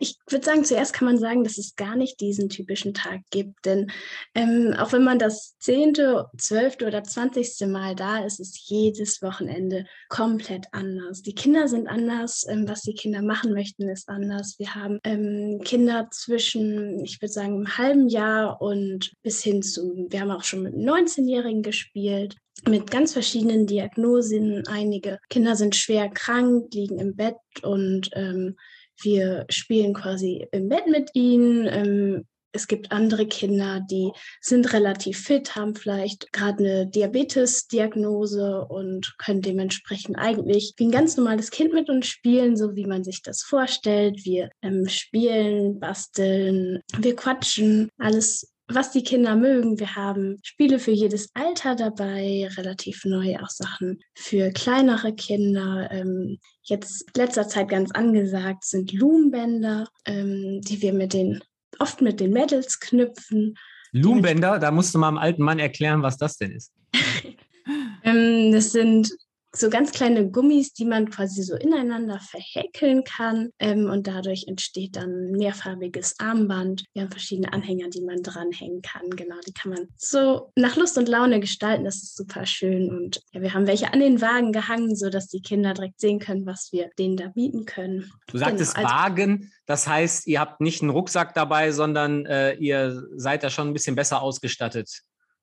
Ich 0.00 0.16
würde 0.28 0.44
sagen, 0.44 0.64
zuerst 0.64 0.94
kann 0.94 1.06
man 1.06 1.18
sagen, 1.18 1.44
dass 1.44 1.58
es 1.58 1.76
gar 1.76 1.94
nicht 1.94 2.20
diesen 2.20 2.48
typischen 2.48 2.94
Tag 2.94 3.20
gibt. 3.30 3.66
Denn 3.66 3.90
ähm, 4.34 4.74
auch 4.78 4.92
wenn 4.92 5.04
man 5.04 5.18
das 5.18 5.56
zehnte, 5.58 6.26
zwölfte 6.38 6.86
oder 6.86 7.04
zwanzigste 7.04 7.66
Mal 7.66 7.94
da 7.94 8.24
ist, 8.24 8.40
ist 8.40 8.58
jedes 8.70 9.20
Wochenende 9.20 9.84
komplett 10.08 10.66
anders. 10.72 11.20
Die 11.20 11.34
Kinder 11.34 11.68
sind 11.68 11.86
anders, 11.86 12.46
ähm, 12.48 12.66
was 12.66 12.80
die 12.80 12.94
Kinder 12.94 13.20
machen 13.20 13.52
möchten, 13.52 13.88
ist 13.88 14.08
anders. 14.08 14.56
Wir 14.58 14.74
haben 14.74 15.00
ähm, 15.04 15.60
Kinder 15.64 16.08
zwischen, 16.10 17.04
ich 17.04 17.20
würde 17.20 17.32
sagen, 17.32 17.54
einem 17.54 17.78
halben 17.78 18.08
Jahr 18.08 18.60
und 18.62 19.12
bis 19.22 19.42
hin 19.42 19.62
zu, 19.62 20.06
wir 20.08 20.20
haben 20.20 20.30
auch 20.30 20.44
schon 20.44 20.62
mit 20.62 20.74
19-Jährigen 20.74 21.62
gespielt 21.62 22.36
mit 22.68 22.90
ganz 22.90 23.12
verschiedenen 23.12 23.66
Diagnosen. 23.66 24.66
Einige 24.66 25.18
Kinder 25.28 25.56
sind 25.56 25.76
schwer 25.76 26.08
krank, 26.10 26.72
liegen 26.74 26.98
im 26.98 27.16
Bett 27.16 27.36
und 27.62 28.10
ähm, 28.12 28.56
wir 29.02 29.46
spielen 29.48 29.94
quasi 29.94 30.46
im 30.52 30.68
Bett 30.68 30.86
mit 30.86 31.10
ihnen. 31.14 31.66
Ähm, 31.66 32.26
es 32.52 32.66
gibt 32.66 32.90
andere 32.90 33.26
Kinder, 33.26 33.80
die 33.88 34.10
sind 34.40 34.72
relativ 34.72 35.20
fit, 35.20 35.54
haben 35.54 35.76
vielleicht 35.76 36.32
gerade 36.32 36.58
eine 36.58 36.86
Diabetes-Diagnose 36.88 38.64
und 38.64 39.14
können 39.18 39.40
dementsprechend 39.40 40.18
eigentlich 40.18 40.74
wie 40.76 40.86
ein 40.86 40.90
ganz 40.90 41.16
normales 41.16 41.50
Kind 41.50 41.72
mit 41.72 41.88
uns 41.88 42.08
spielen, 42.08 42.56
so 42.56 42.74
wie 42.74 42.86
man 42.86 43.04
sich 43.04 43.22
das 43.22 43.42
vorstellt. 43.42 44.24
Wir 44.24 44.50
ähm, 44.62 44.88
spielen, 44.88 45.78
basteln, 45.78 46.80
wir 46.98 47.14
quatschen, 47.14 47.88
alles 47.98 48.52
was 48.74 48.90
die 48.90 49.02
Kinder 49.02 49.36
mögen. 49.36 49.78
Wir 49.78 49.96
haben 49.96 50.38
Spiele 50.42 50.78
für 50.78 50.92
jedes 50.92 51.30
Alter 51.34 51.74
dabei, 51.74 52.48
relativ 52.56 53.04
neu 53.04 53.36
auch 53.38 53.48
Sachen 53.48 54.00
für 54.14 54.50
kleinere 54.50 55.14
Kinder. 55.14 55.88
Ähm, 55.90 56.38
jetzt 56.62 57.16
letzter 57.16 57.48
Zeit 57.48 57.68
ganz 57.68 57.90
angesagt 57.92 58.64
sind 58.64 58.92
Loombänder, 58.92 59.88
ähm, 60.06 60.60
die 60.62 60.80
wir 60.82 60.92
mit 60.92 61.12
den 61.12 61.42
oft 61.78 62.00
mit 62.00 62.20
den 62.20 62.32
Medals 62.32 62.78
knüpfen. 62.80 63.56
Loombänder, 63.92 64.58
da 64.58 64.70
musst 64.70 64.94
du 64.94 64.98
mal 64.98 65.10
dem 65.10 65.18
alten 65.18 65.42
Mann 65.42 65.58
erklären, 65.58 66.02
was 66.02 66.16
das 66.16 66.36
denn 66.36 66.52
ist. 66.52 66.72
ähm, 68.04 68.52
das 68.52 68.72
sind 68.72 69.10
so 69.52 69.68
ganz 69.68 69.90
kleine 69.90 70.30
Gummis, 70.30 70.72
die 70.72 70.84
man 70.84 71.10
quasi 71.10 71.42
so 71.42 71.56
ineinander 71.56 72.20
verhäkeln 72.20 73.04
kann. 73.04 73.50
Ähm, 73.58 73.90
und 73.90 74.06
dadurch 74.06 74.44
entsteht 74.46 74.96
dann 74.96 75.10
ein 75.10 75.32
mehrfarbiges 75.32 76.18
Armband. 76.18 76.84
Wir 76.92 77.02
haben 77.02 77.10
verschiedene 77.10 77.52
Anhänger, 77.52 77.88
die 77.88 78.02
man 78.02 78.22
dranhängen 78.22 78.82
kann. 78.82 79.10
Genau, 79.10 79.36
die 79.46 79.52
kann 79.52 79.72
man 79.72 79.88
so 79.96 80.52
nach 80.54 80.76
Lust 80.76 80.98
und 80.98 81.08
Laune 81.08 81.40
gestalten. 81.40 81.84
Das 81.84 81.96
ist 81.96 82.16
super 82.16 82.46
schön. 82.46 82.90
Und 82.90 83.20
ja, 83.32 83.42
wir 83.42 83.52
haben 83.52 83.66
welche 83.66 83.92
an 83.92 84.00
den 84.00 84.20
Wagen 84.20 84.52
gehangen, 84.52 84.94
sodass 84.94 85.28
die 85.28 85.42
Kinder 85.42 85.74
direkt 85.74 86.00
sehen 86.00 86.20
können, 86.20 86.46
was 86.46 86.68
wir 86.72 86.90
denen 86.98 87.16
da 87.16 87.28
bieten 87.28 87.64
können. 87.64 88.10
Du 88.28 88.38
sagtest 88.38 88.74
genau, 88.74 88.88
also, 88.88 89.02
Wagen, 89.02 89.52
das 89.66 89.88
heißt, 89.88 90.26
ihr 90.26 90.40
habt 90.40 90.60
nicht 90.60 90.82
einen 90.82 90.90
Rucksack 90.90 91.34
dabei, 91.34 91.72
sondern 91.72 92.26
äh, 92.26 92.54
ihr 92.54 93.02
seid 93.16 93.42
da 93.42 93.50
schon 93.50 93.68
ein 93.68 93.72
bisschen 93.72 93.96
besser 93.96 94.22
ausgestattet. 94.22 95.02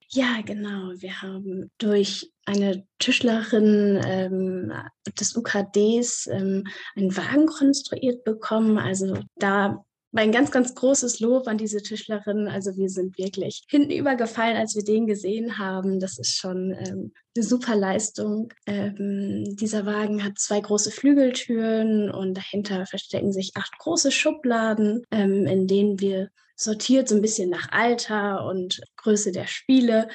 Ja, 0.10 0.42
genau. 0.46 0.94
Wir 0.98 1.22
haben 1.22 1.70
durch 1.78 2.32
eine 2.48 2.88
Tischlerin 2.98 4.01
ähm, 4.06 4.74
des 5.20 5.36
UKDs 5.36 6.27
ähm, 6.27 6.63
einen 6.96 7.16
Wagen 7.16 7.46
konstruiert 7.46 8.24
bekommen. 8.24 8.77
Also 8.77 9.20
da 9.36 9.84
war 10.13 10.24
ein 10.24 10.32
ganz, 10.32 10.50
ganz 10.50 10.74
großes 10.74 11.20
Lob 11.20 11.48
an 11.48 11.58
diese 11.58 11.84
Tischlerin. 11.84 12.48
Also 12.48 12.77
wir 12.77 12.89
sind 12.89 13.18
wirklich 13.18 13.63
hinten 13.68 13.92
übergefallen, 13.92 14.56
als 14.56 14.75
wir 14.75 14.84
den 14.86 15.08
gesehen 15.08 15.58
haben. 15.58 16.00
Das 16.00 16.18
ist 16.18 16.38
schon 16.38 16.74
ähm, 16.80 17.12
eine 17.36 17.44
super 17.44 17.75
Leistung. 17.75 18.54
Ähm, 18.66 19.44
dieser 19.58 19.86
Wagen 19.86 20.24
hat 20.24 20.39
zwei 20.39 20.62
große 20.62 20.92
Flügeltüren 20.92 22.10
und 22.10 22.36
dahinter 22.36 22.86
verstecken 22.86 23.34
sich 23.34 23.51
acht 23.56 23.77
große 23.77 24.13
Schubladen, 24.13 25.04
ähm, 25.12 25.46
in 25.46 25.68
denen 25.68 26.00
wir 26.00 26.30
sortiert 26.56 27.10
so 27.10 27.16
ein 27.16 27.22
bisschen 27.22 27.50
nach 27.50 27.68
Alter 27.72 28.46
und 28.46 28.82
Größe 28.96 29.34
der 29.34 29.48
Spiele 29.48 30.08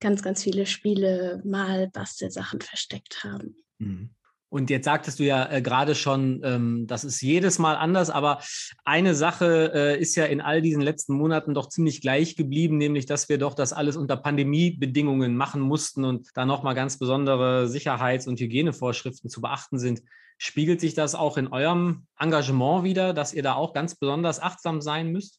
ganz, 0.00 0.22
ganz 0.22 0.42
viele 0.42 0.66
Spiele, 0.66 1.42
mal 1.44 1.88
Bastelsachen 1.88 2.60
versteckt 2.60 3.22
haben. 3.24 3.56
Mhm. 3.78 4.10
Und 4.52 4.68
jetzt 4.68 4.84
sagtest 4.84 5.20
du 5.20 5.24
ja 5.24 5.48
äh, 5.48 5.62
gerade 5.62 5.94
schon, 5.94 6.40
ähm, 6.42 6.86
das 6.88 7.04
ist 7.04 7.22
jedes 7.22 7.60
Mal 7.60 7.76
anders, 7.76 8.10
aber 8.10 8.42
eine 8.84 9.14
Sache 9.14 9.70
äh, 9.72 10.00
ist 10.00 10.16
ja 10.16 10.24
in 10.24 10.40
all 10.40 10.60
diesen 10.60 10.82
letzten 10.82 11.14
Monaten 11.14 11.54
doch 11.54 11.68
ziemlich 11.68 12.00
gleich 12.00 12.34
geblieben, 12.34 12.76
nämlich 12.76 13.06
dass 13.06 13.28
wir 13.28 13.38
doch 13.38 13.54
das 13.54 13.72
alles 13.72 13.96
unter 13.96 14.16
Pandemiebedingungen 14.16 15.36
machen 15.36 15.60
mussten 15.60 16.04
und 16.04 16.28
da 16.34 16.44
nochmal 16.46 16.74
ganz 16.74 16.98
besondere 16.98 17.68
Sicherheits- 17.68 18.26
und 18.26 18.40
Hygienevorschriften 18.40 19.30
zu 19.30 19.40
beachten 19.40 19.78
sind. 19.78 20.02
Spiegelt 20.36 20.80
sich 20.80 20.94
das 20.94 21.14
auch 21.14 21.36
in 21.36 21.46
eurem 21.46 22.06
Engagement 22.18 22.82
wieder, 22.82 23.14
dass 23.14 23.32
ihr 23.32 23.44
da 23.44 23.54
auch 23.54 23.72
ganz 23.72 23.94
besonders 23.94 24.40
achtsam 24.40 24.80
sein 24.80 25.12
müsst? 25.12 25.38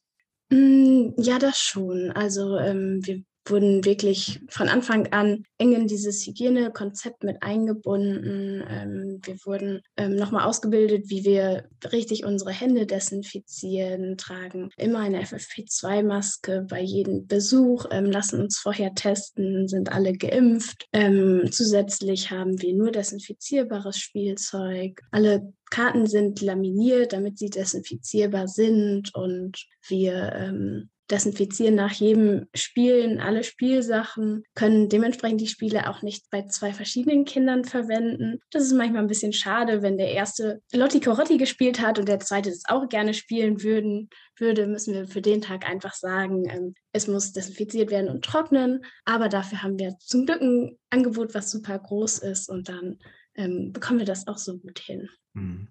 Mm, 0.52 1.10
ja, 1.18 1.38
das 1.38 1.60
schon. 1.60 2.12
Also 2.12 2.58
ähm, 2.58 3.00
wir 3.04 3.24
wurden 3.46 3.84
wirklich 3.86 4.40
von 4.50 4.70
Anfang 4.70 5.08
an 5.08 5.44
eng 5.58 5.74
in 5.74 5.88
dieses 5.88 6.26
Hygienekonzept 6.26 7.24
mit 7.24 7.42
eingebunden. 7.42 8.64
Ähm, 8.70 9.20
wir 9.24 9.38
wurden 9.46 9.82
ähm, 9.98 10.16
nochmal 10.16 10.48
ausgebildet, 10.48 11.10
wie 11.10 11.26
wir 11.26 11.68
richtig 11.92 12.24
unsere 12.26 12.52
Hände 12.52 12.86
desinfizieren, 12.86 14.18
tragen 14.18 14.70
immer 14.78 15.00
eine 15.00 15.24
FFP2-Maske 15.24 16.68
bei 16.70 16.82
jedem 16.82 17.28
Besuch, 17.28 17.86
ähm, 17.92 18.06
lassen 18.06 18.42
uns 18.42 18.58
vorher 18.58 18.94
testen, 18.94 19.68
sind 19.68 19.92
alle 19.92 20.14
geimpft. 20.14 20.88
Ähm, 20.94 21.48
zusätzlich 21.52 22.32
haben 22.32 22.62
wir 22.62 22.74
nur 22.74 22.92
desinfizierbares 22.92 23.98
Spielzeug. 23.98 25.02
Alle 25.12 25.54
Karten 25.72 26.06
sind 26.06 26.42
laminiert, 26.42 27.14
damit 27.14 27.38
sie 27.38 27.50
desinfizierbar 27.50 28.48
sind 28.48 29.16
und 29.16 29.66
wir 29.88 30.34
ähm, 30.36 30.90
desinfizieren 31.12 31.76
nach 31.76 31.92
jedem 31.92 32.48
Spielen 32.56 33.20
alle 33.20 33.44
Spielsachen, 33.44 34.44
können 34.56 34.88
dementsprechend 34.88 35.42
die 35.42 35.48
Spiele 35.48 35.90
auch 35.90 36.02
nicht 36.02 36.30
bei 36.32 36.44
zwei 36.44 36.74
verschiedenen 36.74 37.26
Kindern 37.26 37.66
verwenden. 37.66 38.40
Das 38.50 38.64
ist 38.64 38.74
manchmal 38.74 39.02
ein 39.02 39.08
bisschen 39.08 39.34
schade, 39.34 39.82
wenn 39.82 39.98
der 39.98 40.12
erste 40.12 40.62
Lotti 40.74 41.02
Corotti 41.02 41.38
gespielt 41.38 41.82
hat 41.82 42.00
und 42.00 42.08
der 42.08 42.20
zweite 42.20 42.50
das 42.50 42.64
auch 42.68 42.88
gerne 42.88 43.14
spielen 43.14 43.62
würden, 43.62 44.10
würde, 44.38 44.68
müssen 44.68 44.94
wir 44.94 45.08
für 45.08 45.22
den 45.22 45.42
Tag 45.42 45.70
einfach 45.70 45.94
sagen, 45.94 46.50
ähm, 46.50 46.74
es 46.94 47.08
muss 47.08 47.34
desinfiziert 47.34 47.92
werden 47.92 48.10
und 48.10 48.24
trocknen. 48.24 48.86
Aber 49.06 49.30
dafür 49.30 49.62
haben 49.62 49.78
wir 49.78 49.98
zum 50.00 50.26
Glück 50.26 50.42
ein 50.42 50.78
Angebot, 50.90 51.34
was 51.36 51.52
super 51.52 51.78
groß 51.78 52.20
ist 52.20 52.50
und 52.50 52.70
dann 52.70 52.98
ähm, 53.36 53.72
bekommen 53.74 54.00
wir 54.00 54.06
das 54.06 54.28
auch 54.28 54.38
so 54.38 54.58
gut 54.58 54.80
hin. 54.80 55.10
Mhm 55.34 55.68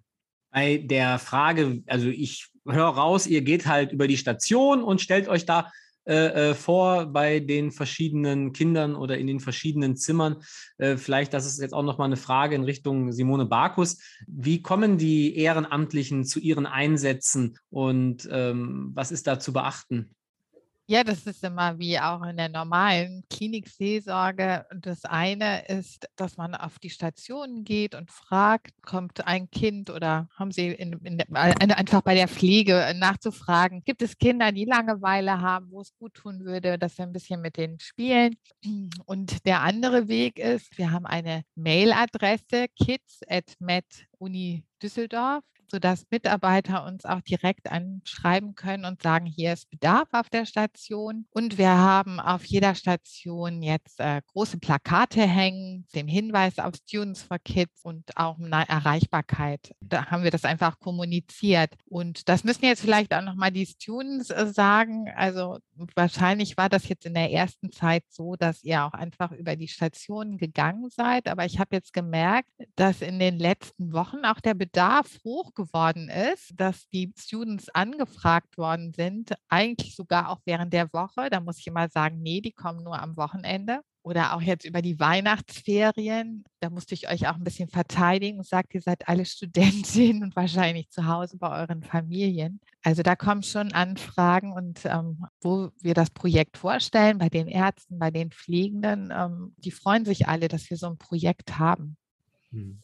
bei 0.50 0.78
der 0.78 1.18
Frage, 1.18 1.82
also 1.86 2.08
ich 2.08 2.48
höre 2.72 2.88
raus, 2.88 3.26
ihr 3.26 3.42
geht 3.42 3.66
halt 3.66 3.92
über 3.92 4.08
die 4.08 4.16
Station 4.16 4.82
und 4.82 5.00
stellt 5.00 5.28
euch 5.28 5.46
da 5.46 5.70
äh, 6.06 6.50
äh, 6.50 6.54
vor 6.54 7.06
bei 7.06 7.40
den 7.40 7.70
verschiedenen 7.70 8.52
Kindern 8.52 8.96
oder 8.96 9.18
in 9.18 9.26
den 9.26 9.38
verschiedenen 9.38 9.96
Zimmern. 9.96 10.42
Äh, 10.78 10.96
vielleicht, 10.96 11.34
das 11.34 11.46
ist 11.46 11.60
jetzt 11.60 11.74
auch 11.74 11.82
nochmal 11.82 12.06
eine 12.06 12.16
Frage 12.16 12.54
in 12.54 12.64
Richtung 12.64 13.12
Simone 13.12 13.44
Barkus. 13.44 13.98
Wie 14.26 14.62
kommen 14.62 14.96
die 14.96 15.36
Ehrenamtlichen 15.36 16.24
zu 16.24 16.40
ihren 16.40 16.66
Einsätzen 16.66 17.58
und 17.68 18.28
ähm, 18.32 18.90
was 18.94 19.12
ist 19.12 19.26
da 19.26 19.38
zu 19.38 19.52
beachten? 19.52 20.14
Ja, 20.90 21.04
das 21.04 21.24
ist 21.24 21.44
immer 21.44 21.78
wie 21.78 22.00
auch 22.00 22.20
in 22.24 22.36
der 22.36 22.48
normalen 22.48 23.22
Klinikseelsorge. 23.30 24.66
Das 24.74 25.04
eine 25.04 25.64
ist, 25.68 26.08
dass 26.16 26.36
man 26.36 26.56
auf 26.56 26.80
die 26.80 26.90
Station 26.90 27.62
geht 27.62 27.94
und 27.94 28.10
fragt, 28.10 28.72
kommt 28.82 29.24
ein 29.24 29.48
Kind 29.52 29.88
oder 29.88 30.28
haben 30.36 30.50
Sie 30.50 30.66
in, 30.66 30.94
in, 31.04 31.20
einfach 31.36 32.02
bei 32.02 32.16
der 32.16 32.26
Pflege 32.26 32.92
nachzufragen, 32.96 33.84
gibt 33.84 34.02
es 34.02 34.18
Kinder, 34.18 34.50
die 34.50 34.64
Langeweile 34.64 35.40
haben, 35.40 35.70
wo 35.70 35.80
es 35.80 35.94
gut 35.94 36.14
tun 36.14 36.40
würde, 36.40 36.76
dass 36.76 36.98
wir 36.98 37.06
ein 37.06 37.12
bisschen 37.12 37.40
mit 37.40 37.56
denen 37.56 37.78
spielen. 37.78 38.34
Und 39.04 39.46
der 39.46 39.60
andere 39.60 40.08
Weg 40.08 40.40
ist, 40.40 40.76
wir 40.76 40.90
haben 40.90 41.06
eine 41.06 41.44
Mailadresse 41.54 42.66
kids 42.74 43.20
at 43.28 43.54
meduni 43.60 44.64
Düsseldorf 44.82 45.44
sodass 45.70 46.06
Mitarbeiter 46.10 46.84
uns 46.86 47.04
auch 47.04 47.20
direkt 47.20 47.70
anschreiben 47.70 48.54
können 48.54 48.84
und 48.84 49.02
sagen, 49.02 49.26
hier 49.26 49.52
ist 49.52 49.70
Bedarf 49.70 50.08
auf 50.12 50.28
der 50.28 50.46
Station. 50.46 51.26
Und 51.30 51.58
wir 51.58 51.70
haben 51.70 52.20
auf 52.20 52.44
jeder 52.44 52.74
Station 52.74 53.62
jetzt 53.62 54.00
äh, 54.00 54.20
große 54.32 54.58
Plakate 54.58 55.22
hängen, 55.22 55.86
dem 55.94 56.08
Hinweis 56.08 56.58
auf 56.58 56.74
Students 56.74 57.22
for 57.22 57.38
Kids 57.38 57.84
und 57.84 58.16
auch 58.16 58.38
eine 58.38 58.68
Erreichbarkeit. 58.68 59.74
Da 59.80 60.06
haben 60.06 60.24
wir 60.24 60.30
das 60.30 60.44
einfach 60.44 60.78
kommuniziert. 60.78 61.74
Und 61.86 62.28
das 62.28 62.44
müssen 62.44 62.64
jetzt 62.64 62.82
vielleicht 62.82 63.14
auch 63.14 63.22
nochmal 63.22 63.50
die 63.50 63.66
Students 63.66 64.30
äh, 64.30 64.46
sagen. 64.46 65.10
Also 65.16 65.58
wahrscheinlich 65.94 66.56
war 66.56 66.68
das 66.68 66.88
jetzt 66.88 67.06
in 67.06 67.14
der 67.14 67.30
ersten 67.30 67.70
Zeit 67.70 68.04
so, 68.08 68.36
dass 68.36 68.62
ihr 68.62 68.84
auch 68.84 68.92
einfach 68.92 69.32
über 69.32 69.56
die 69.56 69.68
Stationen 69.68 70.38
gegangen 70.38 70.90
seid. 70.90 71.28
Aber 71.28 71.44
ich 71.44 71.58
habe 71.58 71.76
jetzt 71.76 71.92
gemerkt, 71.92 72.48
dass 72.76 73.02
in 73.02 73.18
den 73.18 73.38
letzten 73.38 73.92
Wochen 73.92 74.24
auch 74.24 74.40
der 74.40 74.54
Bedarf 74.54 75.18
hoch 75.24 75.54
geworden 75.60 76.08
ist, 76.08 76.52
dass 76.56 76.88
die 76.88 77.12
Students 77.18 77.68
angefragt 77.70 78.56
worden 78.56 78.92
sind, 78.94 79.34
eigentlich 79.48 79.94
sogar 79.94 80.30
auch 80.30 80.40
während 80.44 80.72
der 80.72 80.92
Woche. 80.92 81.28
Da 81.30 81.40
muss 81.40 81.58
ich 81.58 81.66
immer 81.66 81.88
sagen, 81.88 82.20
nee, 82.22 82.40
die 82.40 82.52
kommen 82.52 82.82
nur 82.82 83.00
am 83.00 83.16
Wochenende. 83.16 83.80
Oder 84.02 84.34
auch 84.34 84.40
jetzt 84.40 84.64
über 84.64 84.80
die 84.80 84.98
Weihnachtsferien. 84.98 86.44
Da 86.60 86.70
musste 86.70 86.94
ich 86.94 87.10
euch 87.10 87.28
auch 87.28 87.34
ein 87.34 87.44
bisschen 87.44 87.68
verteidigen 87.68 88.38
und 88.38 88.46
sagt, 88.46 88.74
ihr 88.74 88.80
seid 88.80 89.06
alle 89.06 89.24
Studentinnen 89.26 90.22
und 90.22 90.36
wahrscheinlich 90.36 90.88
zu 90.88 91.06
Hause 91.06 91.36
bei 91.36 91.60
euren 91.60 91.82
Familien. 91.82 92.60
Also 92.82 93.02
da 93.02 93.14
kommen 93.14 93.42
schon 93.42 93.72
Anfragen 93.72 94.52
und 94.52 94.86
ähm, 94.86 95.26
wo 95.42 95.70
wir 95.82 95.92
das 95.92 96.08
Projekt 96.08 96.56
vorstellen, 96.56 97.18
bei 97.18 97.28
den 97.28 97.46
Ärzten, 97.46 97.98
bei 97.98 98.10
den 98.10 98.30
Pflegenden, 98.30 99.12
ähm, 99.14 99.54
die 99.58 99.70
freuen 99.70 100.06
sich 100.06 100.28
alle, 100.28 100.48
dass 100.48 100.70
wir 100.70 100.78
so 100.78 100.86
ein 100.86 100.96
Projekt 100.96 101.58
haben. 101.58 101.98
Hm. 102.52 102.80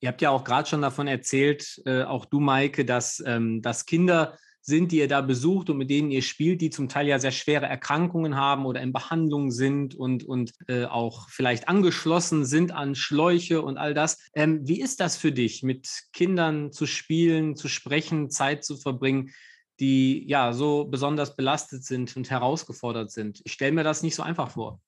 Ihr 0.00 0.08
habt 0.08 0.22
ja 0.22 0.30
auch 0.30 0.44
gerade 0.44 0.68
schon 0.68 0.82
davon 0.82 1.08
erzählt, 1.08 1.80
äh, 1.84 2.02
auch 2.02 2.24
du, 2.24 2.40
Maike, 2.40 2.84
dass, 2.84 3.22
ähm, 3.26 3.62
dass 3.62 3.86
Kinder 3.86 4.36
sind, 4.68 4.92
die 4.92 4.98
ihr 4.98 5.08
da 5.08 5.22
besucht 5.22 5.70
und 5.70 5.78
mit 5.78 5.90
denen 5.90 6.10
ihr 6.10 6.22
spielt, 6.22 6.60
die 6.60 6.70
zum 6.70 6.88
Teil 6.88 7.08
ja 7.08 7.18
sehr 7.18 7.32
schwere 7.32 7.66
Erkrankungen 7.66 8.36
haben 8.36 8.66
oder 8.66 8.80
in 8.82 8.92
Behandlung 8.92 9.50
sind 9.50 9.94
und, 9.94 10.24
und 10.24 10.52
äh, 10.68 10.84
auch 10.84 11.28
vielleicht 11.30 11.68
angeschlossen 11.68 12.44
sind 12.44 12.70
an 12.70 12.94
Schläuche 12.94 13.62
und 13.62 13.78
all 13.78 13.94
das. 13.94 14.18
Ähm, 14.34 14.60
wie 14.68 14.80
ist 14.80 15.00
das 15.00 15.16
für 15.16 15.32
dich, 15.32 15.62
mit 15.62 15.88
Kindern 16.12 16.70
zu 16.70 16.86
spielen, 16.86 17.56
zu 17.56 17.66
sprechen, 17.66 18.30
Zeit 18.30 18.62
zu 18.62 18.76
verbringen, 18.76 19.30
die 19.80 20.28
ja 20.28 20.52
so 20.52 20.84
besonders 20.84 21.34
belastet 21.34 21.84
sind 21.84 22.14
und 22.16 22.30
herausgefordert 22.30 23.10
sind? 23.10 23.40
Ich 23.44 23.52
stelle 23.52 23.72
mir 23.72 23.84
das 23.84 24.02
nicht 24.02 24.16
so 24.16 24.22
einfach 24.22 24.50
vor. 24.50 24.80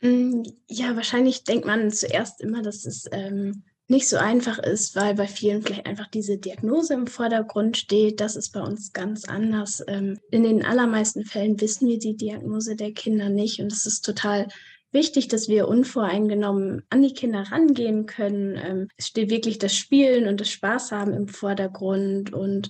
Mm, 0.00 0.42
ja, 0.68 0.96
wahrscheinlich 0.96 1.44
denkt 1.44 1.66
man 1.66 1.90
zuerst 1.90 2.40
immer, 2.40 2.62
dass 2.62 2.86
es 2.86 3.04
ähm, 3.12 3.64
nicht 3.86 4.08
so 4.08 4.16
einfach 4.16 4.58
ist, 4.58 4.96
weil 4.96 5.14
bei 5.14 5.26
vielen 5.26 5.62
vielleicht 5.62 5.86
einfach 5.86 6.08
diese 6.08 6.38
Diagnose 6.38 6.94
im 6.94 7.06
Vordergrund 7.06 7.76
steht. 7.76 8.20
Das 8.20 8.34
ist 8.34 8.50
bei 8.52 8.60
uns 8.60 8.92
ganz 8.92 9.28
anders. 9.28 9.82
Ähm, 9.86 10.18
in 10.30 10.42
den 10.42 10.64
allermeisten 10.64 11.24
Fällen 11.24 11.60
wissen 11.60 11.88
wir 11.88 11.98
die 11.98 12.16
Diagnose 12.16 12.76
der 12.76 12.92
Kinder 12.92 13.28
nicht 13.28 13.60
und 13.60 13.72
es 13.72 13.84
ist 13.84 14.02
total 14.02 14.48
wichtig, 14.94 15.28
dass 15.28 15.48
wir 15.48 15.68
unvoreingenommen 15.68 16.82
an 16.88 17.02
die 17.02 17.12
Kinder 17.12 17.44
rangehen 17.50 18.06
können. 18.06 18.56
Ähm, 18.56 18.88
es 18.96 19.08
steht 19.08 19.28
wirklich 19.28 19.58
das 19.58 19.74
Spielen 19.74 20.28
und 20.28 20.40
das 20.40 20.48
Spaß 20.50 20.92
haben 20.92 21.12
im 21.12 21.28
Vordergrund 21.28 22.32
und 22.32 22.68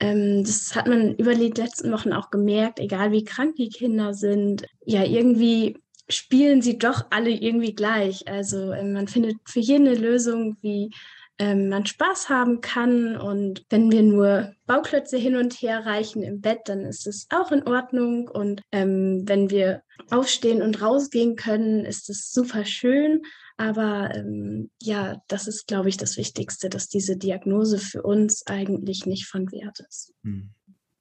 ähm, 0.00 0.42
das 0.42 0.74
hat 0.74 0.88
man 0.88 1.14
über 1.14 1.34
die 1.34 1.50
letzten 1.50 1.92
Wochen 1.92 2.12
auch 2.12 2.30
gemerkt, 2.30 2.80
egal 2.80 3.12
wie 3.12 3.24
krank 3.24 3.54
die 3.56 3.68
Kinder 3.68 4.14
sind. 4.14 4.66
Ja, 4.84 5.04
irgendwie 5.04 5.78
spielen 6.08 6.62
sie 6.62 6.78
doch 6.78 7.06
alle 7.10 7.30
irgendwie 7.30 7.74
gleich. 7.74 8.28
Also 8.28 8.72
ähm, 8.72 8.92
man 8.92 9.08
findet 9.08 9.36
für 9.44 9.60
jeden 9.60 9.88
eine 9.88 9.96
Lösung, 9.96 10.56
wie 10.60 10.90
ähm, 11.38 11.68
man 11.68 11.86
Spaß 11.86 12.28
haben 12.28 12.60
kann. 12.60 13.16
Und 13.16 13.64
wenn 13.68 13.90
wir 13.90 14.02
nur 14.02 14.54
Bauklötze 14.66 15.18
hin 15.18 15.36
und 15.36 15.54
her 15.54 15.84
reichen 15.84 16.22
im 16.22 16.40
Bett, 16.40 16.60
dann 16.66 16.80
ist 16.80 17.06
es 17.06 17.26
auch 17.30 17.52
in 17.52 17.66
Ordnung. 17.66 18.28
Und 18.28 18.62
ähm, 18.72 19.22
wenn 19.26 19.50
wir 19.50 19.82
aufstehen 20.10 20.62
und 20.62 20.80
rausgehen 20.80 21.36
können, 21.36 21.84
ist 21.84 22.08
es 22.08 22.32
super 22.32 22.64
schön. 22.64 23.22
Aber 23.58 24.14
ähm, 24.14 24.70
ja, 24.82 25.22
das 25.28 25.48
ist, 25.48 25.66
glaube 25.66 25.88
ich, 25.88 25.96
das 25.96 26.16
Wichtigste, 26.16 26.68
dass 26.68 26.88
diese 26.88 27.16
Diagnose 27.16 27.78
für 27.78 28.02
uns 28.02 28.46
eigentlich 28.46 29.06
nicht 29.06 29.26
von 29.26 29.50
Wert 29.50 29.80
ist. 29.80 30.12
Hm. 30.22 30.50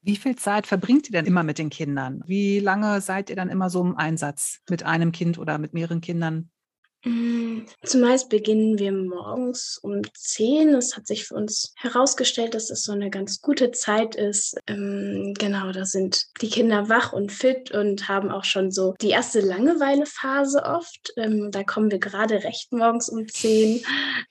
Wie 0.06 0.18
viel 0.18 0.36
Zeit 0.36 0.68
verbringt 0.68 1.10
ihr 1.10 1.14
denn 1.14 1.26
immer 1.26 1.42
mit 1.42 1.58
den 1.58 1.72
Kindern? 1.72 2.24
Wie 2.28 2.60
lange 2.60 3.02
seid 3.02 3.32
ihr 3.32 3.36
dann 3.36 3.50
immer 3.50 3.72
so 3.72 3.82
im 3.82 3.98
Einsatz 3.98 4.60
mit 4.70 4.84
einem 4.84 5.12
Kind 5.12 5.40
oder 5.40 5.58
mit 5.58 5.74
mehreren 5.74 6.00
Kindern? 6.00 6.52
Mm, 7.06 7.62
zumeist 7.82 8.30
beginnen 8.30 8.78
wir 8.78 8.92
morgens 8.92 9.80
um 9.82 10.02
10. 10.14 10.76
Es 10.76 10.96
hat 10.96 11.08
sich 11.08 11.26
für 11.26 11.34
uns 11.34 11.74
herausgestellt, 11.78 12.54
dass 12.54 12.70
es 12.70 12.84
so 12.84 12.92
eine 12.92 13.10
ganz 13.10 13.42
gute 13.42 13.72
Zeit 13.72 14.16
ist. 14.16 14.56
Ähm, 14.68 15.34
genau, 15.40 15.72
da 15.72 15.86
sind 15.86 16.22
die 16.40 16.50
Kinder 16.50 16.88
wach 16.88 17.12
und 17.12 17.32
fit 17.32 17.72
und 17.72 18.08
haben 18.08 18.30
auch 18.30 18.44
schon 18.44 18.70
so 18.70 18.94
die 19.02 19.10
erste 19.10 19.40
Langeweilephase 19.40 20.64
oft. 20.66 21.14
Ähm, 21.18 21.50
da 21.50 21.64
kommen 21.64 21.90
wir 21.90 22.00
gerade 22.00 22.44
recht 22.44 22.72
morgens 22.72 23.10
um 23.10 23.28
10. 23.28 23.84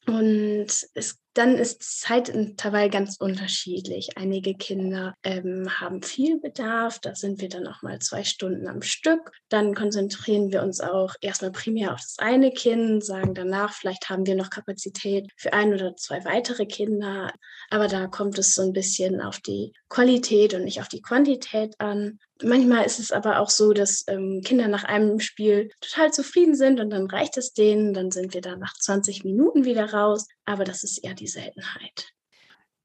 Und 0.07 0.69
es 0.95 1.19
dann 1.35 1.57
ist 1.57 1.83
Zeitintervall 1.83 2.89
ganz 2.89 3.17
unterschiedlich. 3.19 4.17
Einige 4.17 4.55
Kinder 4.55 5.15
ähm, 5.25 5.69
haben 5.81 6.03
viel 6.03 6.39
Bedarf, 6.41 7.01
da 7.01 7.15
sind 7.15 7.41
wir 7.41 7.49
dann 7.49 7.67
auch 7.67 7.83
mal 7.83 7.99
zwei 7.99 8.23
Stunden 8.23 8.69
am 8.69 8.83
Stück. 8.83 9.33
Dann 9.49 9.75
konzentrieren 9.75 10.53
wir 10.53 10.63
uns 10.63 10.81
auch 10.81 11.15
erstmal 11.21 11.51
primär 11.51 11.93
auf 11.93 12.01
das 12.01 12.19
eine 12.19 12.53
Kind, 12.53 13.05
sagen 13.05 13.35
danach, 13.35 13.73
vielleicht 13.73 14.09
haben 14.09 14.27
wir 14.27 14.37
noch 14.37 14.51
Kapazität 14.51 15.29
für 15.37 15.53
ein 15.53 15.75
oder 15.75 15.97
zwei 15.97 16.25
weitere 16.25 16.67
Kinder. 16.67 17.33
Aber 17.69 17.89
da 17.89 18.07
kommt 18.07 18.39
es 18.39 18.55
so 18.55 18.63
ein 18.63 18.73
bisschen 18.73 19.21
auf 19.21 19.41
die 19.41 19.73
Qualität 19.89 20.55
und 20.55 20.65
nicht 20.65 20.81
auf 20.81 20.89
die 20.89 21.03
Quantität 21.03 21.75
an. 21.81 22.21
Manchmal 22.45 22.85
ist 22.85 23.01
es 23.01 23.11
aber 23.11 23.41
auch 23.41 23.51
so, 23.51 23.73
dass 23.73 24.05
ähm, 24.07 24.43
Kinder 24.45 24.69
nach 24.69 24.85
einem 24.85 25.21
Spiel 25.21 25.71
total 25.81 26.13
zufrieden 26.13 26.55
sind 26.55 26.79
und 26.81 26.91
dann 26.91 27.07
reicht 27.07 27.37
es 27.37 27.55
denen, 27.55 27.95
dann 27.95 28.11
sind 28.11 28.35
wir 28.35 28.41
da 28.41 28.57
nach 28.57 28.75
20 28.75 29.25
Minuten 29.25 29.65
wieder 29.65 29.93
raus, 29.93 30.27
aber 30.45 30.65
das 30.65 30.85
ist 30.85 30.99
eher 30.99 31.15
die 31.15 31.27
Seltenheit. 31.27 32.13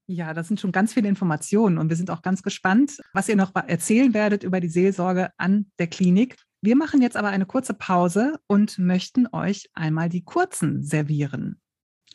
Ja, 0.08 0.34
das 0.34 0.48
sind 0.48 0.60
schon 0.60 0.72
ganz 0.72 0.94
viele 0.94 1.08
Informationen 1.08 1.78
und 1.78 1.90
wir 1.90 1.96
sind 1.96 2.10
auch 2.10 2.22
ganz 2.22 2.42
gespannt, 2.42 2.98
was 3.14 3.30
ihr 3.30 3.36
noch 3.36 3.52
erzählen 3.54 4.14
werdet 4.14 4.44
über 4.44 4.60
die 4.60 4.70
Seelsorge 4.70 5.30
an 5.38 5.72
der 5.78 5.88
Klinik. 5.88 6.36
Wir 6.62 6.76
machen 6.76 7.02
jetzt 7.02 7.16
aber 7.16 7.28
eine 7.28 7.46
kurze 7.46 7.74
Pause 7.74 8.40
und 8.48 8.80
möchten 8.80 9.28
euch 9.32 9.70
einmal 9.74 10.10
die 10.10 10.24
kurzen 10.24 10.82
servieren. 10.84 11.62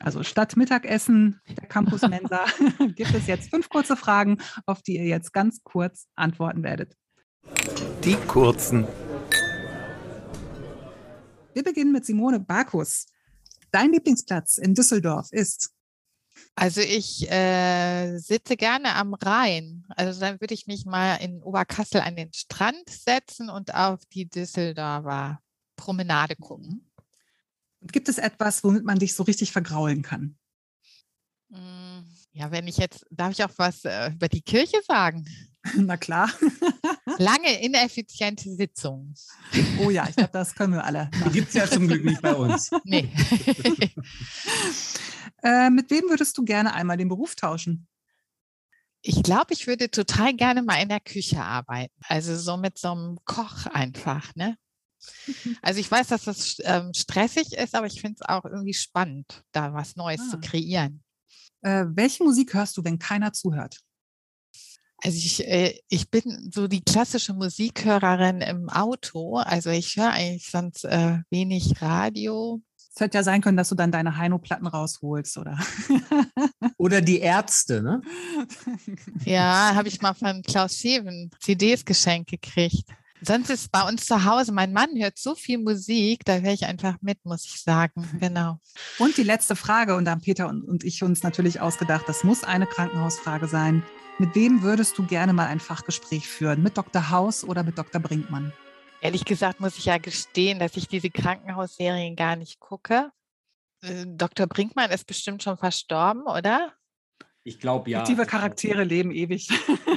Also 0.00 0.22
statt 0.22 0.56
Mittagessen 0.56 1.40
der 1.56 1.68
Campus 1.68 2.02
Mensa 2.02 2.44
gibt 2.96 3.14
es 3.14 3.26
jetzt 3.26 3.50
fünf 3.50 3.68
kurze 3.68 3.96
Fragen, 3.96 4.38
auf 4.66 4.82
die 4.82 4.96
ihr 4.96 5.06
jetzt 5.06 5.32
ganz 5.32 5.62
kurz 5.62 6.08
antworten 6.16 6.62
werdet. 6.62 6.96
Die 8.04 8.16
kurzen. 8.26 8.86
Wir 11.52 11.62
beginnen 11.62 11.92
mit 11.92 12.04
Simone 12.04 12.40
Barkus. 12.40 13.06
Dein 13.70 13.92
Lieblingsplatz 13.92 14.58
in 14.58 14.74
Düsseldorf 14.74 15.28
ist? 15.32 15.70
Also 16.56 16.80
ich 16.80 17.30
äh, 17.30 18.16
sitze 18.18 18.56
gerne 18.56 18.94
am 18.94 19.14
Rhein. 19.14 19.84
Also 19.88 20.20
dann 20.20 20.40
würde 20.40 20.54
ich 20.54 20.66
mich 20.66 20.84
mal 20.84 21.16
in 21.16 21.42
Oberkassel 21.42 22.00
an 22.00 22.16
den 22.16 22.32
Strand 22.32 22.88
setzen 22.88 23.50
und 23.50 23.74
auf 23.74 24.00
die 24.12 24.28
Düsseldorfer 24.28 25.40
Promenade 25.76 26.36
gucken. 26.36 26.90
Und 27.80 27.92
gibt 27.92 28.08
es 28.08 28.18
etwas, 28.18 28.62
womit 28.64 28.84
man 28.84 28.98
dich 28.98 29.14
so 29.14 29.24
richtig 29.24 29.52
vergraulen 29.52 30.02
kann? 30.02 30.38
Hm, 31.50 32.04
ja, 32.32 32.50
wenn 32.50 32.66
ich 32.66 32.78
jetzt, 32.78 33.04
darf 33.10 33.32
ich 33.32 33.44
auch 33.44 33.52
was 33.56 33.84
äh, 33.84 34.10
über 34.12 34.28
die 34.28 34.42
Kirche 34.42 34.80
sagen? 34.86 35.26
Na 35.76 35.96
klar. 35.96 36.30
Lange 37.18 37.60
ineffiziente 37.62 38.54
Sitzungen. 38.54 39.14
Oh 39.80 39.90
ja, 39.90 40.06
ich 40.08 40.16
glaube, 40.16 40.32
das 40.32 40.54
können 40.54 40.74
wir 40.74 40.84
alle. 40.84 41.10
Die 41.26 41.30
gibt 41.30 41.48
es 41.48 41.54
ja 41.54 41.66
zum 41.66 41.88
Glück 41.88 42.04
nicht 42.04 42.22
bei 42.22 42.34
uns. 42.34 42.70
Nee. 42.84 43.10
äh, 45.42 45.70
mit 45.70 45.90
wem 45.90 46.04
würdest 46.08 46.36
du 46.36 46.44
gerne 46.44 46.74
einmal 46.74 46.96
den 46.96 47.08
Beruf 47.08 47.34
tauschen? 47.34 47.86
Ich 49.00 49.22
glaube, 49.22 49.52
ich 49.52 49.66
würde 49.66 49.90
total 49.90 50.34
gerne 50.34 50.62
mal 50.62 50.82
in 50.82 50.88
der 50.88 51.00
Küche 51.00 51.40
arbeiten. 51.40 51.94
Also 52.08 52.36
so 52.36 52.56
mit 52.56 52.78
so 52.78 52.92
einem 52.92 53.18
Koch 53.24 53.66
einfach, 53.66 54.34
ne? 54.34 54.56
Also 55.60 55.80
ich 55.80 55.90
weiß, 55.90 56.08
dass 56.08 56.24
das 56.24 56.56
ähm, 56.64 56.92
stressig 56.94 57.52
ist, 57.52 57.74
aber 57.74 57.86
ich 57.86 58.00
finde 58.00 58.16
es 58.20 58.28
auch 58.28 58.44
irgendwie 58.44 58.74
spannend, 58.74 59.44
da 59.52 59.74
was 59.74 59.96
Neues 59.96 60.20
ah. 60.26 60.30
zu 60.30 60.40
kreieren. 60.40 61.02
Äh, 61.60 61.84
welche 61.88 62.24
Musik 62.24 62.54
hörst 62.54 62.76
du, 62.76 62.84
wenn 62.84 62.98
keiner 62.98 63.32
zuhört? 63.32 63.80
Also 65.04 65.18
ich, 65.18 65.46
äh, 65.46 65.78
ich 65.90 66.10
bin 66.10 66.50
so 66.50 66.66
die 66.66 66.82
klassische 66.82 67.34
Musikhörerin 67.34 68.40
im 68.40 68.70
Auto. 68.70 69.36
Also 69.36 69.68
ich 69.68 69.96
höre 69.96 70.10
eigentlich 70.10 70.50
sonst 70.50 70.84
äh, 70.84 71.18
wenig 71.28 71.82
Radio. 71.82 72.62
Es 72.94 73.00
hätte 73.00 73.18
ja 73.18 73.22
sein 73.22 73.42
können, 73.42 73.58
dass 73.58 73.68
du 73.68 73.74
dann 73.74 73.92
deine 73.92 74.16
Heino-Platten 74.16 74.66
rausholst, 74.66 75.36
oder? 75.36 75.58
oder 76.78 77.02
die 77.02 77.18
Ärzte, 77.18 77.82
ne? 77.82 78.00
Ja, 79.26 79.72
habe 79.74 79.88
ich 79.88 80.00
mal 80.00 80.14
von 80.14 80.42
Klaus 80.42 80.78
Scheven 80.78 81.30
CDs 81.38 81.84
geschenkt 81.84 82.30
gekriegt. 82.30 82.88
Sonst 83.20 83.50
ist 83.50 83.72
bei 83.72 83.86
uns 83.86 84.06
zu 84.06 84.24
Hause, 84.24 84.52
mein 84.52 84.72
Mann 84.72 84.90
hört 84.96 85.18
so 85.18 85.34
viel 85.34 85.58
Musik, 85.58 86.24
da 86.24 86.36
höre 86.38 86.52
ich 86.52 86.66
einfach 86.66 86.96
mit, 87.00 87.24
muss 87.24 87.44
ich 87.44 87.60
sagen. 87.60 88.08
Genau. 88.20 88.58
Und 88.98 89.16
die 89.16 89.22
letzte 89.22 89.56
Frage, 89.56 89.96
und 89.96 90.06
da 90.06 90.12
haben 90.12 90.20
Peter 90.20 90.48
und, 90.48 90.62
und 90.62 90.84
ich 90.84 91.02
uns 91.02 91.22
natürlich 91.22 91.60
ausgedacht, 91.60 92.04
das 92.06 92.24
muss 92.24 92.44
eine 92.44 92.66
Krankenhausfrage 92.66 93.48
sein. 93.48 93.82
Mit 94.18 94.34
wem 94.36 94.62
würdest 94.62 94.96
du 94.96 95.04
gerne 95.04 95.32
mal 95.32 95.46
ein 95.46 95.58
Fachgespräch 95.58 96.28
führen? 96.28 96.62
Mit 96.62 96.78
Dr. 96.78 97.10
Haus 97.10 97.42
oder 97.42 97.64
mit 97.64 97.76
Dr. 97.76 98.00
Brinkmann? 98.00 98.52
Ehrlich 99.00 99.24
gesagt 99.24 99.58
muss 99.58 99.76
ich 99.76 99.86
ja 99.86 99.98
gestehen, 99.98 100.60
dass 100.60 100.76
ich 100.76 100.86
diese 100.86 101.10
Krankenhausserien 101.10 102.14
gar 102.14 102.36
nicht 102.36 102.60
gucke. 102.60 103.10
Äh, 103.82 104.06
Dr. 104.06 104.46
Brinkmann 104.46 104.90
ist 104.90 105.06
bestimmt 105.06 105.42
schon 105.42 105.56
verstorben, 105.56 106.22
oder? 106.22 106.72
Ich 107.42 107.58
glaube 107.58 107.90
ja. 107.90 108.04
Fiktive 108.04 108.24
Charaktere 108.24 108.84
leben 108.84 109.10
ewig. 109.10 109.48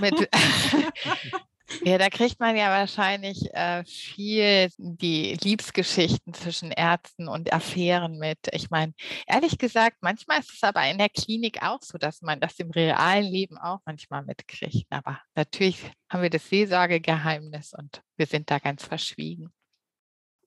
Mit, 0.02 0.16
Ja, 1.84 1.98
da 1.98 2.10
kriegt 2.10 2.40
man 2.40 2.56
ja 2.56 2.70
wahrscheinlich 2.70 3.54
äh, 3.54 3.84
viel 3.86 4.70
die 4.78 5.38
Liebesgeschichten 5.42 6.34
zwischen 6.34 6.72
Ärzten 6.72 7.28
und 7.28 7.52
Affären 7.52 8.18
mit. 8.18 8.40
Ich 8.52 8.70
meine, 8.70 8.94
ehrlich 9.28 9.58
gesagt, 9.58 9.98
manchmal 10.02 10.40
ist 10.40 10.54
es 10.54 10.64
aber 10.64 10.90
in 10.90 10.98
der 10.98 11.10
Klinik 11.10 11.62
auch 11.62 11.82
so, 11.82 11.98
dass 11.98 12.22
man 12.22 12.40
das 12.40 12.58
im 12.60 12.72
realen 12.72 13.26
Leben 13.26 13.58
auch 13.58 13.80
manchmal 13.86 14.24
mitkriegt. 14.24 14.88
Aber 14.90 15.20
natürlich 15.36 15.92
haben 16.10 16.22
wir 16.22 16.30
das 16.30 16.48
Seelsorgegeheimnis 16.50 17.74
und 17.74 18.02
wir 18.16 18.28
sind 18.28 18.50
da 18.50 18.60
ganz 18.60 18.84
verschwiegen. 18.84 19.50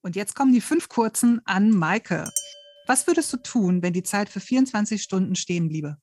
Und 0.01 0.15
jetzt 0.15 0.35
kommen 0.35 0.53
die 0.53 0.61
fünf 0.61 0.89
kurzen 0.89 1.41
an 1.45 1.69
Maike. 1.69 2.31
Was 2.87 3.05
würdest 3.05 3.31
du 3.31 3.37
tun, 3.37 3.83
wenn 3.83 3.93
die 3.93 4.03
Zeit 4.03 4.29
für 4.29 4.39
24 4.39 5.01
Stunden 5.01 5.35
stehen 5.35 5.69
bliebe? 5.69 5.97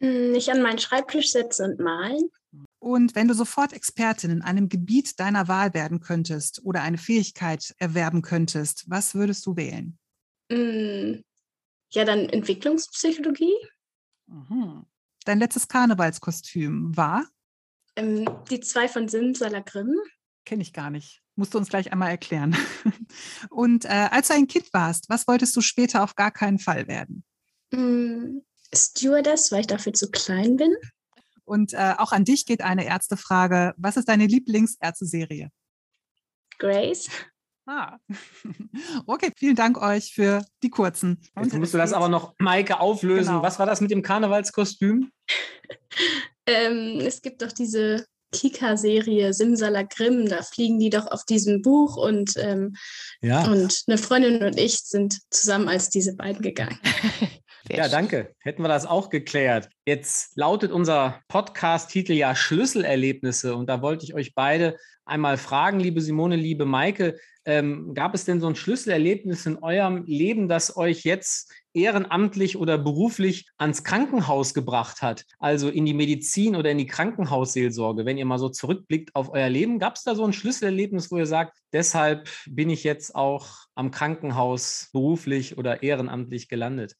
Mich 0.00 0.48
hm, 0.48 0.54
an 0.54 0.62
meinen 0.62 0.78
Schreibtisch 0.78 1.30
setzen 1.30 1.70
und 1.70 1.80
malen. 1.80 2.28
Und 2.84 3.14
wenn 3.14 3.28
du 3.28 3.34
sofort 3.34 3.72
Expertin 3.72 4.30
in 4.30 4.42
einem 4.42 4.68
Gebiet 4.68 5.18
deiner 5.18 5.48
Wahl 5.48 5.72
werden 5.72 6.00
könntest 6.00 6.60
oder 6.64 6.82
eine 6.82 6.98
Fähigkeit 6.98 7.74
erwerben 7.78 8.20
könntest, 8.20 8.84
was 8.90 9.14
würdest 9.14 9.46
du 9.46 9.56
wählen? 9.56 9.98
Hm, 10.52 11.24
ja, 11.92 12.04
dann 12.04 12.28
Entwicklungspsychologie. 12.28 13.54
Mhm. 14.26 14.84
Dein 15.24 15.38
letztes 15.38 15.66
Karnevalskostüm 15.66 16.94
war? 16.94 17.26
Ähm, 17.96 18.28
die 18.50 18.60
zwei 18.60 18.86
von 18.86 19.08
Simsalagrim. 19.08 19.96
Kenne 20.44 20.60
ich 20.60 20.74
gar 20.74 20.90
nicht. 20.90 21.22
Musst 21.36 21.54
du 21.54 21.58
uns 21.58 21.70
gleich 21.70 21.90
einmal 21.90 22.10
erklären. 22.10 22.54
Und 23.48 23.86
äh, 23.86 24.08
als 24.10 24.28
du 24.28 24.34
ein 24.34 24.46
Kind 24.46 24.70
warst, 24.74 25.08
was 25.08 25.26
wolltest 25.26 25.56
du 25.56 25.62
später 25.62 26.02
auf 26.02 26.16
gar 26.16 26.32
keinen 26.32 26.58
Fall 26.58 26.86
werden? 26.86 27.24
Mm, 27.70 28.40
Stewardess, 28.74 29.50
weil 29.52 29.60
ich 29.60 29.68
dafür 29.68 29.94
zu 29.94 30.10
klein 30.10 30.58
bin. 30.58 30.76
Und 31.44 31.72
äh, 31.72 31.94
auch 31.98 32.12
an 32.12 32.24
dich 32.24 32.46
geht 32.46 32.62
eine 32.62 32.86
Ärztefrage. 32.86 33.74
Was 33.76 33.96
ist 33.96 34.08
deine 34.08 34.26
Lieblingsärzte-Serie? 34.26 35.50
Grace. 36.58 37.08
Ah. 37.66 37.96
Okay, 39.06 39.32
vielen 39.38 39.56
Dank 39.56 39.80
euch 39.80 40.12
für 40.12 40.44
die 40.62 40.68
kurzen. 40.68 41.22
Jetzt 41.34 41.54
musst 41.54 41.72
du 41.72 41.78
das 41.78 41.94
aber 41.94 42.10
noch, 42.10 42.34
Maike, 42.38 42.78
auflösen. 42.78 43.30
Genau. 43.30 43.42
Was 43.42 43.58
war 43.58 43.64
das 43.64 43.80
mit 43.80 43.90
dem 43.90 44.02
Karnevalskostüm? 44.02 45.10
ähm, 46.46 47.00
es 47.00 47.22
gibt 47.22 47.40
doch 47.40 47.52
diese 47.52 48.04
Kika-Serie 48.34 49.32
Simsalagrim, 49.32 50.28
da 50.28 50.42
fliegen 50.42 50.78
die 50.78 50.90
doch 50.90 51.06
auf 51.06 51.24
diesem 51.24 51.62
Buch 51.62 51.96
und, 51.96 52.34
ähm, 52.36 52.74
ja. 53.22 53.46
und 53.46 53.84
eine 53.86 53.96
Freundin 53.96 54.42
und 54.42 54.58
ich 54.58 54.78
sind 54.80 55.20
zusammen 55.30 55.68
als 55.68 55.88
diese 55.88 56.14
beiden 56.16 56.42
gegangen. 56.42 56.78
Sehr 57.66 57.78
ja, 57.78 57.88
danke. 57.88 58.34
Hätten 58.40 58.62
wir 58.62 58.68
das 58.68 58.84
auch 58.84 59.08
geklärt. 59.08 59.70
Jetzt 59.86 60.36
lautet 60.36 60.70
unser 60.70 61.20
Podcast-Titel 61.28 62.12
ja 62.12 62.34
Schlüsselerlebnisse. 62.34 63.56
Und 63.56 63.68
da 63.68 63.80
wollte 63.80 64.04
ich 64.04 64.14
euch 64.14 64.34
beide 64.34 64.76
einmal 65.06 65.38
fragen, 65.38 65.80
liebe 65.80 66.02
Simone, 66.02 66.36
liebe 66.36 66.66
Maike, 66.66 67.18
ähm, 67.46 67.94
gab 67.94 68.14
es 68.14 68.26
denn 68.26 68.40
so 68.40 68.48
ein 68.48 68.54
Schlüsselerlebnis 68.54 69.46
in 69.46 69.62
eurem 69.62 70.04
Leben, 70.04 70.48
das 70.48 70.76
euch 70.76 71.04
jetzt 71.04 71.52
ehrenamtlich 71.72 72.56
oder 72.56 72.76
beruflich 72.76 73.48
ans 73.56 73.82
Krankenhaus 73.82 74.52
gebracht 74.52 75.00
hat? 75.00 75.24
Also 75.38 75.70
in 75.70 75.86
die 75.86 75.94
Medizin 75.94 76.56
oder 76.56 76.70
in 76.70 76.78
die 76.78 76.86
Krankenhausseelsorge? 76.86 78.04
Wenn 78.04 78.18
ihr 78.18 78.26
mal 78.26 78.38
so 78.38 78.50
zurückblickt 78.50 79.14
auf 79.14 79.30
euer 79.30 79.48
Leben, 79.48 79.78
gab 79.78 79.96
es 79.96 80.02
da 80.02 80.14
so 80.14 80.24
ein 80.24 80.34
Schlüsselerlebnis, 80.34 81.10
wo 81.10 81.16
ihr 81.16 81.26
sagt, 81.26 81.58
deshalb 81.72 82.28
bin 82.46 82.68
ich 82.68 82.84
jetzt 82.84 83.14
auch 83.14 83.48
am 83.74 83.90
Krankenhaus 83.90 84.90
beruflich 84.92 85.56
oder 85.56 85.82
ehrenamtlich 85.82 86.48
gelandet? 86.48 86.96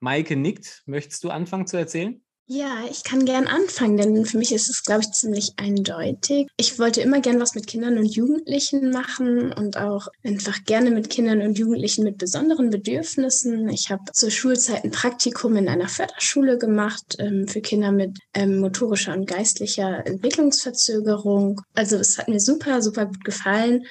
Maike 0.00 0.36
nickt. 0.36 0.82
Möchtest 0.86 1.24
du 1.24 1.30
anfangen 1.30 1.66
zu 1.66 1.76
erzählen? 1.76 2.20
Ja, 2.52 2.82
ich 2.90 3.04
kann 3.04 3.26
gern 3.26 3.46
anfangen, 3.46 3.96
denn 3.96 4.26
für 4.26 4.36
mich 4.36 4.52
ist 4.52 4.68
es, 4.68 4.82
glaube 4.82 5.02
ich, 5.02 5.12
ziemlich 5.12 5.52
eindeutig. 5.56 6.48
Ich 6.56 6.80
wollte 6.80 7.00
immer 7.00 7.20
gern 7.20 7.38
was 7.38 7.54
mit 7.54 7.68
Kindern 7.68 7.96
und 7.96 8.06
Jugendlichen 8.06 8.90
machen 8.90 9.52
und 9.52 9.76
auch 9.76 10.08
einfach 10.24 10.64
gerne 10.64 10.90
mit 10.90 11.10
Kindern 11.10 11.42
und 11.42 11.60
Jugendlichen 11.60 12.02
mit 12.02 12.18
besonderen 12.18 12.70
Bedürfnissen. 12.70 13.68
Ich 13.68 13.92
habe 13.92 14.02
zur 14.12 14.32
Schulzeit 14.32 14.82
ein 14.82 14.90
Praktikum 14.90 15.54
in 15.54 15.68
einer 15.68 15.88
Förderschule 15.88 16.58
gemacht 16.58 17.14
ähm, 17.20 17.46
für 17.46 17.60
Kinder 17.60 17.92
mit 17.92 18.18
ähm, 18.34 18.58
motorischer 18.58 19.14
und 19.14 19.28
geistlicher 19.28 20.04
Entwicklungsverzögerung. 20.04 21.60
Also 21.74 21.98
es 21.98 22.18
hat 22.18 22.26
mir 22.26 22.40
super, 22.40 22.82
super 22.82 23.06
gut 23.06 23.24
gefallen. 23.24 23.84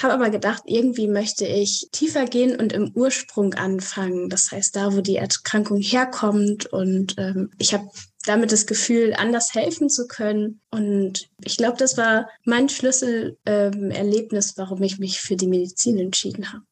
Habe 0.00 0.14
aber 0.14 0.30
gedacht, 0.30 0.64
irgendwie 0.66 1.08
möchte 1.08 1.46
ich 1.46 1.88
tiefer 1.90 2.26
gehen 2.26 2.58
und 2.58 2.72
im 2.72 2.92
Ursprung 2.94 3.54
anfangen. 3.54 4.28
Das 4.28 4.52
heißt, 4.52 4.76
da, 4.76 4.94
wo 4.94 5.00
die 5.00 5.16
Erkrankung 5.16 5.80
herkommt. 5.80 6.66
Und 6.66 7.14
ähm, 7.18 7.50
ich 7.58 7.72
habe 7.72 7.88
damit 8.26 8.52
das 8.52 8.66
Gefühl, 8.66 9.14
anders 9.16 9.54
helfen 9.54 9.88
zu 9.88 10.06
können. 10.06 10.60
Und 10.70 11.30
ich 11.42 11.56
glaube, 11.56 11.78
das 11.78 11.96
war 11.96 12.28
mein 12.44 12.68
Schlüsselerlebnis, 12.68 14.50
ähm, 14.50 14.54
warum 14.56 14.82
ich 14.82 14.98
mich 14.98 15.20
für 15.20 15.36
die 15.36 15.46
Medizin 15.46 15.98
entschieden 15.98 16.52
habe. 16.52 16.64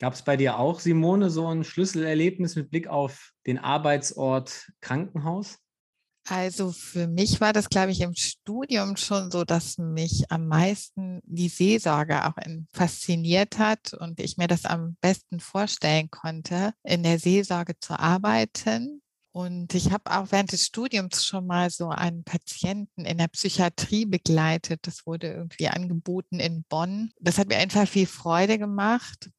Gab 0.00 0.12
es 0.12 0.22
bei 0.22 0.36
dir 0.36 0.58
auch, 0.58 0.78
Simone, 0.78 1.30
so 1.30 1.46
ein 1.46 1.64
Schlüsselerlebnis 1.64 2.54
mit 2.54 2.70
Blick 2.70 2.86
auf 2.86 3.32
den 3.46 3.58
Arbeitsort 3.58 4.70
Krankenhaus? 4.80 5.58
Also 6.30 6.72
für 6.72 7.06
mich 7.06 7.40
war 7.40 7.54
das, 7.54 7.70
glaube 7.70 7.90
ich, 7.90 8.02
im 8.02 8.14
Studium 8.14 8.96
schon 8.96 9.30
so, 9.30 9.44
dass 9.44 9.78
mich 9.78 10.30
am 10.30 10.46
meisten 10.46 11.20
die 11.24 11.48
Seelsorge 11.48 12.26
auch 12.26 12.34
fasziniert 12.72 13.58
hat 13.58 13.94
und 13.94 14.20
ich 14.20 14.36
mir 14.36 14.46
das 14.46 14.66
am 14.66 14.96
besten 15.00 15.40
vorstellen 15.40 16.10
konnte, 16.10 16.74
in 16.82 17.02
der 17.02 17.18
Seelsorge 17.18 17.78
zu 17.80 17.98
arbeiten. 17.98 19.00
Und 19.32 19.74
ich 19.74 19.90
habe 19.90 20.10
auch 20.10 20.30
während 20.30 20.52
des 20.52 20.66
Studiums 20.66 21.24
schon 21.24 21.46
mal 21.46 21.70
so 21.70 21.88
einen 21.88 22.24
Patienten 22.24 23.06
in 23.06 23.18
der 23.18 23.28
Psychiatrie 23.28 24.04
begleitet. 24.04 24.80
Das 24.82 25.06
wurde 25.06 25.32
irgendwie 25.32 25.68
angeboten 25.68 26.40
in 26.40 26.64
Bonn. 26.64 27.10
Das 27.20 27.38
hat 27.38 27.48
mir 27.48 27.56
einfach 27.56 27.88
viel 27.88 28.06
Freude 28.06 28.58
gemacht, 28.58 29.30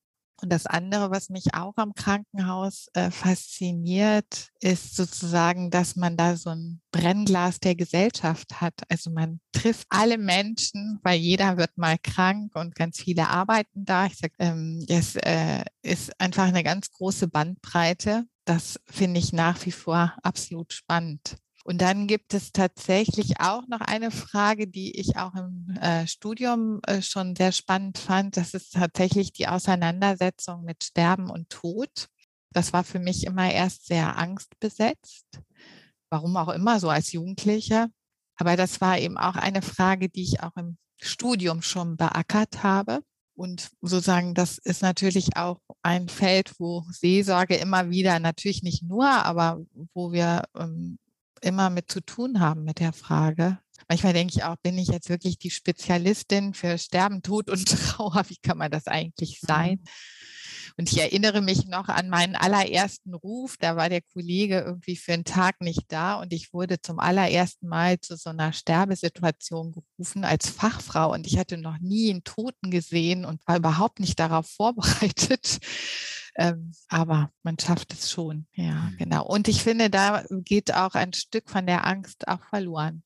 und 0.42 0.50
das 0.50 0.66
andere, 0.66 1.12
was 1.12 1.30
mich 1.30 1.54
auch 1.54 1.74
am 1.78 1.94
Krankenhaus 1.94 2.88
äh, 2.94 3.12
fasziniert, 3.12 4.50
ist 4.60 4.96
sozusagen, 4.96 5.70
dass 5.72 5.96
man 5.96 6.18
da 6.18 6.36
so 6.36 6.50
ein 6.50 6.82
Brennglas 6.92 7.60
der 7.60 7.76
Gesellschaft 7.76 8.62
hat. 8.62 8.74
Also 8.90 9.12
man 9.12 9.40
trifft 9.52 9.88
alle 9.90 10.18
Menschen, 10.18 11.00
weil 11.04 11.20
jeder 11.20 11.58
wird 11.58 11.78
mal 11.78 11.98
krank 11.98 12.56
und 12.56 12.76
ganz 12.76 13.00
viele 13.00 13.28
arbeiten 13.28 13.86
da. 13.86 14.06
Ich 14.06 14.18
sage, 14.18 14.34
ähm, 14.40 14.86
es 14.88 15.16
äh, 15.16 15.64
ist 15.82 16.20
einfach 16.20 16.46
eine 16.46 16.64
ganz 16.64 16.92
große 16.92 17.28
Bandbreite. 17.28 18.26
Das 18.46 18.80
finde 18.86 19.20
ich 19.20 19.34
nach 19.34 19.66
wie 19.66 19.72
vor 19.72 20.16
absolut 20.24 20.74
spannend. 20.74 21.38
Und 21.70 21.82
dann 21.82 22.08
gibt 22.08 22.34
es 22.34 22.52
tatsächlich 22.52 23.40
auch 23.40 23.68
noch 23.68 23.82
eine 23.82 24.10
Frage, 24.10 24.66
die 24.66 25.00
ich 25.00 25.18
auch 25.18 25.36
im 25.36 25.70
äh, 25.80 26.08
Studium 26.08 26.80
äh, 26.88 27.04
schon 27.04 27.36
sehr 27.36 27.52
spannend 27.52 28.00
fand. 28.00 28.38
Das 28.38 28.56
ist 28.56 28.74
tatsächlich 28.74 29.34
die 29.34 29.48
Auseinandersetzung 29.48 30.64
mit 30.64 30.84
Sterben 30.84 31.30
und 31.30 31.48
Tod. 31.52 32.08
Das 32.52 32.74
war 32.74 32.84
für 32.84 32.98
mich 32.98 33.24
immer 33.24 33.54
erst 33.54 33.86
sehr 33.86 34.18
angstbesetzt. 34.18 35.28
Warum 36.10 36.38
auch 36.38 36.50
immer, 36.50 36.80
so 36.80 36.90
als 36.90 37.12
Jugendliche. 37.12 37.86
Aber 38.38 38.58
das 38.58 38.82
war 38.82 38.98
eben 38.98 39.20
auch 39.20 39.36
eine 39.36 39.62
Frage, 39.62 40.10
die 40.10 40.24
ich 40.24 40.42
auch 40.42 40.58
im 40.58 40.80
Studium 41.00 41.62
schon 41.62 41.98
beackert 41.98 42.64
habe. 42.64 43.04
Und 43.36 43.70
sozusagen, 43.82 44.34
das 44.34 44.58
ist 44.58 44.82
natürlich 44.82 45.38
auch 45.38 45.60
ein 45.84 46.10
Feld, 46.10 46.52
wo 46.58 46.84
Seelsorge 46.90 47.58
immer 47.58 47.92
wieder, 47.92 48.18
natürlich 48.18 48.64
nicht 48.64 48.82
nur, 48.82 49.08
aber 49.08 49.62
wo 49.94 50.12
wir 50.12 50.46
ähm, 50.56 50.98
immer 51.42 51.70
mit 51.70 51.92
zu 51.92 52.02
tun 52.02 52.40
haben 52.40 52.64
mit 52.64 52.80
der 52.80 52.94
Frage. 52.94 53.60
Manchmal 53.88 54.14
denke 54.14 54.34
ich 54.36 54.44
auch, 54.44 54.56
bin 54.58 54.78
ich 54.78 54.90
jetzt 54.90 55.10
wirklich 55.10 55.40
die 55.40 55.50
Spezialistin 55.50 56.54
für 56.54 56.78
Sterben, 56.78 57.22
Tod 57.22 57.50
und 57.50 57.66
Trauer? 57.70 58.24
Wie 58.28 58.38
kann 58.38 58.58
man 58.58 58.72
das 58.72 58.88
eigentlich 58.88 59.40
sein? 59.42 59.80
Mhm. 59.82 59.90
Und 60.80 60.90
ich 60.94 61.02
erinnere 61.02 61.42
mich 61.42 61.68
noch 61.68 61.90
an 61.90 62.08
meinen 62.08 62.38
allerersten 62.38 63.14
Ruf. 63.14 63.58
Da 63.60 63.76
war 63.76 63.90
der 63.90 64.00
Kollege 64.00 64.62
irgendwie 64.62 64.96
für 64.96 65.12
einen 65.12 65.26
Tag 65.26 65.60
nicht 65.60 65.84
da 65.90 66.14
und 66.14 66.32
ich 66.32 66.54
wurde 66.54 66.80
zum 66.80 67.00
allerersten 67.00 67.68
Mal 67.68 68.00
zu 68.00 68.16
so 68.16 68.30
einer 68.30 68.54
Sterbesituation 68.54 69.74
gerufen 69.74 70.24
als 70.24 70.48
Fachfrau 70.48 71.12
und 71.12 71.28
ich 71.28 71.38
hatte 71.38 71.58
noch 71.58 71.80
nie 71.80 72.10
einen 72.10 72.24
Toten 72.24 72.72
gesehen 72.72 73.26
und 73.26 73.46
war 73.46 73.58
überhaupt 73.58 74.00
nicht 74.00 74.18
darauf 74.20 74.48
vorbereitet. 74.48 75.60
Ähm, 76.36 76.72
aber 76.88 77.32
man 77.44 77.58
schafft 77.60 77.92
es 77.92 78.12
schon, 78.12 78.48
ja, 78.54 78.92
mhm. 78.92 78.98
genau. 78.98 79.26
Und 79.26 79.50
ich 79.50 79.62
finde, 79.62 79.90
da 79.90 80.24
geht 80.30 80.74
auch 80.74 80.94
ein 80.94 81.12
Stück 81.12 81.50
von 81.50 81.66
der 81.66 81.86
Angst 81.86 82.28
auch 82.30 82.46
verloren. 82.46 83.04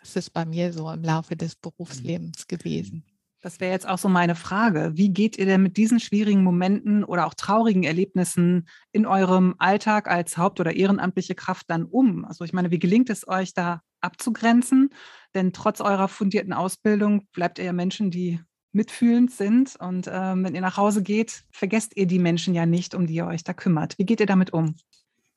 Das 0.00 0.16
ist 0.16 0.30
bei 0.30 0.44
mir 0.44 0.70
so 0.72 0.90
im 0.90 1.02
Laufe 1.02 1.34
des 1.34 1.54
mhm. 1.54 1.60
Berufslebens 1.62 2.46
gewesen. 2.46 3.06
Das 3.44 3.60
wäre 3.60 3.72
jetzt 3.72 3.86
auch 3.86 3.98
so 3.98 4.08
meine 4.08 4.36
Frage. 4.36 4.92
Wie 4.94 5.10
geht 5.10 5.36
ihr 5.36 5.44
denn 5.44 5.62
mit 5.62 5.76
diesen 5.76 6.00
schwierigen 6.00 6.42
Momenten 6.42 7.04
oder 7.04 7.26
auch 7.26 7.34
traurigen 7.34 7.82
Erlebnissen 7.82 8.66
in 8.90 9.04
eurem 9.04 9.54
Alltag 9.58 10.08
als 10.08 10.38
Haupt- 10.38 10.60
oder 10.60 10.74
ehrenamtliche 10.74 11.34
Kraft 11.34 11.68
dann 11.68 11.84
um? 11.84 12.24
Also 12.24 12.44
ich 12.44 12.54
meine, 12.54 12.70
wie 12.70 12.78
gelingt 12.78 13.10
es 13.10 13.28
euch 13.28 13.52
da 13.52 13.82
abzugrenzen? 14.00 14.94
Denn 15.34 15.52
trotz 15.52 15.82
eurer 15.82 16.08
fundierten 16.08 16.54
Ausbildung 16.54 17.26
bleibt 17.34 17.58
ihr 17.58 17.66
ja 17.66 17.74
Menschen, 17.74 18.10
die 18.10 18.40
mitfühlend 18.72 19.30
sind. 19.30 19.76
Und 19.78 20.08
ähm, 20.10 20.42
wenn 20.42 20.54
ihr 20.54 20.62
nach 20.62 20.78
Hause 20.78 21.02
geht, 21.02 21.44
vergesst 21.52 21.98
ihr 21.98 22.06
die 22.06 22.20
Menschen 22.20 22.54
ja 22.54 22.64
nicht, 22.64 22.94
um 22.94 23.06
die 23.06 23.16
ihr 23.16 23.26
euch 23.26 23.44
da 23.44 23.52
kümmert. 23.52 23.98
Wie 23.98 24.06
geht 24.06 24.20
ihr 24.20 24.26
damit 24.26 24.54
um? 24.54 24.74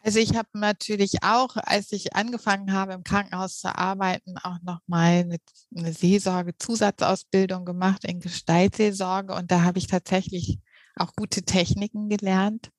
Also 0.07 0.19
ich 0.19 0.37
habe 0.37 0.47
natürlich 0.53 1.21
auch, 1.21 1.57
als 1.57 1.91
ich 1.91 2.15
angefangen 2.15 2.71
habe, 2.71 2.93
im 2.93 3.03
Krankenhaus 3.03 3.59
zu 3.59 3.77
arbeiten, 3.77 4.37
auch 4.37 4.55
nochmal 4.63 5.25
eine, 5.25 5.37
eine 5.75 5.91
Seelsorge-Zusatzausbildung 5.91 7.65
gemacht 7.65 8.05
in 8.05 8.21
Gestaltseelsorge. 8.21 9.35
Und 9.35 9.51
da 9.51 9.63
habe 9.63 9.79
ich 9.79 9.87
tatsächlich 9.87 10.59
auch 10.99 11.13
gute 11.15 11.43
Techniken 11.43 12.09
gelernt. 12.09 12.69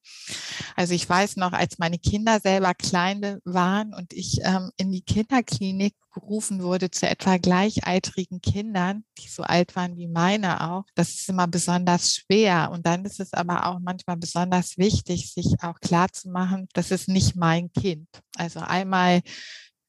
Also 0.76 0.94
ich 0.94 1.08
weiß 1.08 1.36
noch, 1.36 1.52
als 1.52 1.78
meine 1.78 1.98
Kinder 1.98 2.40
selber 2.40 2.74
klein 2.74 3.38
waren 3.44 3.94
und 3.94 4.12
ich 4.12 4.40
ähm, 4.42 4.70
in 4.76 4.90
die 4.90 5.02
Kinderklinik 5.02 5.94
gerufen 6.12 6.62
wurde 6.62 6.90
zu 6.90 7.08
etwa 7.08 7.36
gleichaltrigen 7.36 8.40
Kindern, 8.40 9.04
die 9.18 9.28
so 9.28 9.42
alt 9.42 9.76
waren 9.76 9.96
wie 9.96 10.08
meine 10.08 10.70
auch, 10.70 10.84
das 10.94 11.10
ist 11.10 11.28
immer 11.28 11.46
besonders 11.46 12.14
schwer. 12.14 12.70
Und 12.72 12.86
dann 12.86 13.04
ist 13.04 13.20
es 13.20 13.32
aber 13.32 13.66
auch 13.66 13.78
manchmal 13.80 14.16
besonders 14.16 14.78
wichtig, 14.78 15.32
sich 15.32 15.54
auch 15.62 15.80
klar 15.80 16.10
zu 16.12 16.30
machen, 16.30 16.68
das 16.72 16.90
ist 16.90 17.08
nicht 17.08 17.36
mein 17.36 17.72
Kind. 17.72 18.08
Also 18.36 18.60
einmal 18.60 19.22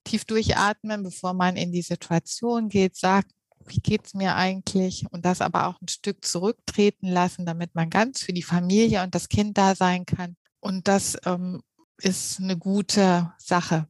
tief 0.04 0.26
durchatmen, 0.26 1.04
bevor 1.04 1.34
man 1.34 1.56
in 1.56 1.72
die 1.72 1.82
Situation 1.82 2.70
geht, 2.70 2.96
sagt, 2.96 3.32
wie 3.65 3.80
geht 3.80 4.06
es 4.08 4.13
mir 4.13 4.36
eigentlich? 4.36 5.06
Und 5.12 5.26
das 5.26 5.41
aber 5.41 5.67
auch 5.67 5.82
ein 5.82 5.88
Stück 5.88 6.26
zurücktreten 6.26 7.08
lassen, 7.08 7.45
damit 7.45 7.76
man 7.76 7.89
ganz 7.89 8.22
für 8.22 8.34
die 8.34 8.43
Familie 8.43 9.04
und 9.04 9.15
das 9.15 9.30
Kind 9.30 9.58
da 9.58 9.76
sein 9.76 10.06
kann. 10.06 10.36
Und 10.60 10.88
das 10.88 11.17
ähm, 11.26 11.62
ist 11.98 12.39
eine 12.39 12.58
gute 12.58 13.34
Sache. 13.38 13.88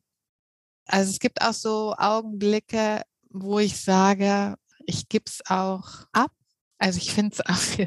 Also 0.85 1.11
es 1.11 1.19
gibt 1.19 1.41
auch 1.41 1.53
so 1.53 1.95
Augenblicke, 1.97 3.03
wo 3.29 3.59
ich 3.59 3.79
sage, 3.79 4.55
ich 4.85 5.07
gebe 5.07 5.25
es 5.27 5.41
auch 5.47 6.07
ab. 6.11 6.31
Also 6.79 6.97
ich 6.97 7.13
finde 7.13 7.35
es 7.35 7.45
auch 7.45 7.85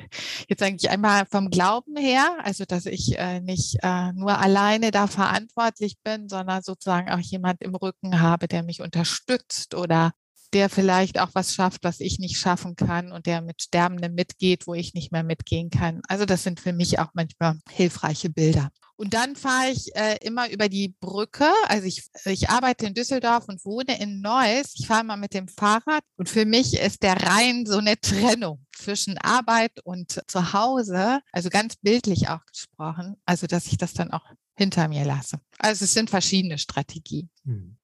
jetzt 0.49 0.62
eigentlich 0.62 0.90
einmal 0.90 1.27
vom 1.27 1.51
Glauben 1.51 1.97
her, 1.97 2.37
also 2.42 2.64
dass 2.64 2.87
ich 2.87 3.18
äh, 3.18 3.40
nicht 3.40 3.79
äh, 3.83 4.12
nur 4.12 4.38
alleine 4.38 4.90
da 4.90 5.07
verantwortlich 5.07 5.97
bin, 6.05 6.29
sondern 6.29 6.62
sozusagen 6.62 7.11
auch 7.11 7.18
jemand 7.18 7.62
im 7.62 7.75
Rücken 7.75 8.21
habe, 8.21 8.49
der 8.49 8.62
mich 8.62 8.83
unterstützt 8.83 9.75
oder 9.75 10.12
der 10.53 10.69
vielleicht 10.69 11.19
auch 11.19 11.31
was 11.33 11.55
schafft, 11.55 11.85
was 11.85 12.01
ich 12.01 12.19
nicht 12.19 12.37
schaffen 12.37 12.77
kann 12.77 13.12
und 13.12 13.27
der 13.27 13.41
mit 13.41 13.62
Sterbenden 13.62 14.15
mitgeht, 14.15 14.67
wo 14.67 14.75
ich 14.75 14.95
nicht 14.95 15.12
mehr 15.12 15.23
mitgehen 15.23 15.71
kann. 15.71 16.03
Also 16.09 16.25
das 16.25 16.43
sind 16.43 16.61
für 16.61 16.73
mich 16.73 16.99
auch 16.99 17.11
manchmal 17.15 17.59
hilfreiche 17.71 18.31
Bilder. 18.31 18.71
Und 18.97 19.15
dann 19.15 19.35
fahre 19.35 19.71
ich 19.71 19.97
äh, 19.97 20.19
immer 20.21 20.51
über 20.51 20.69
die 20.69 20.95
Brücke. 21.01 21.51
Also 21.67 21.87
ich, 21.87 22.05
ich 22.25 22.51
arbeite 22.51 22.87
in 22.87 22.95
Düsseldorf 22.95 23.49
und 23.49 23.65
wohne 23.65 24.01
in 24.01 24.21
Neuss. 24.21 24.75
Ich 24.79 24.87
fahre 24.87 25.03
mal 25.03 25.17
mit 25.17 25.35
dem 25.35 25.49
Fahrrad 25.49 26.05
und 26.17 26.29
für 26.29 26.45
mich 26.45 26.79
ist 26.79 27.03
der 27.03 27.21
Rhein 27.21 27.67
so 27.67 27.79
eine 27.79 28.01
Trennung 28.01 28.65
zwischen 28.77 29.19
Arbeit 29.19 29.73
und 29.85 30.23
Zuhause. 30.29 31.21
Also 31.33 31.49
ganz 31.49 31.77
bildlich 31.77 32.29
auch 32.29 32.45
gesprochen. 32.47 33.17
Also 33.25 33.47
dass 33.47 33.67
ich 33.67 33.77
das 33.77 33.95
dann 33.95 34.12
auch 34.12 34.25
hinter 34.55 34.87
mir 34.88 35.05
lasse. 35.05 35.41
Also 35.59 35.85
es 35.85 35.95
sind 35.95 36.11
verschiedene 36.11 36.59
Strategien. 36.59 37.31
Hm. 37.45 37.77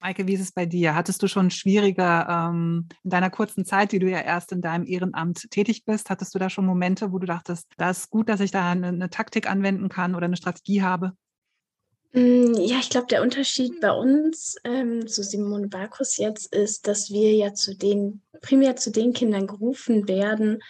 Maike, 0.00 0.26
wie 0.26 0.34
ist 0.34 0.40
es 0.40 0.52
bei 0.52 0.64
dir? 0.64 0.94
Hattest 0.94 1.22
du 1.22 1.28
schon 1.28 1.50
schwieriger 1.50 2.26
ähm, 2.28 2.88
in 3.04 3.10
deiner 3.10 3.28
kurzen 3.28 3.66
Zeit, 3.66 3.92
die 3.92 3.98
du 3.98 4.08
ja 4.08 4.20
erst 4.20 4.50
in 4.50 4.62
deinem 4.62 4.86
Ehrenamt 4.86 5.50
tätig 5.50 5.84
bist, 5.84 6.08
hattest 6.08 6.34
du 6.34 6.38
da 6.38 6.48
schon 6.48 6.64
Momente, 6.64 7.12
wo 7.12 7.18
du 7.18 7.26
dachtest, 7.26 7.66
da 7.76 7.90
ist 7.90 8.08
gut, 8.08 8.30
dass 8.30 8.40
ich 8.40 8.50
da 8.50 8.70
eine, 8.70 8.88
eine 8.88 9.10
Taktik 9.10 9.48
anwenden 9.48 9.90
kann 9.90 10.14
oder 10.14 10.24
eine 10.24 10.38
Strategie 10.38 10.82
habe? 10.82 11.12
Mm, 12.12 12.54
ja, 12.54 12.78
ich 12.80 12.88
glaube, 12.88 13.08
der 13.08 13.22
Unterschied 13.22 13.80
bei 13.80 13.92
uns 13.92 14.56
ähm, 14.64 15.06
zu 15.06 15.22
Simone 15.22 15.68
Barkus 15.68 16.16
jetzt 16.16 16.54
ist, 16.54 16.88
dass 16.88 17.10
wir 17.10 17.34
ja 17.34 17.52
zu 17.52 17.76
den, 17.76 18.22
primär 18.40 18.76
zu 18.76 18.90
den 18.90 19.12
Kindern 19.12 19.46
gerufen 19.46 20.08
werden, 20.08 20.60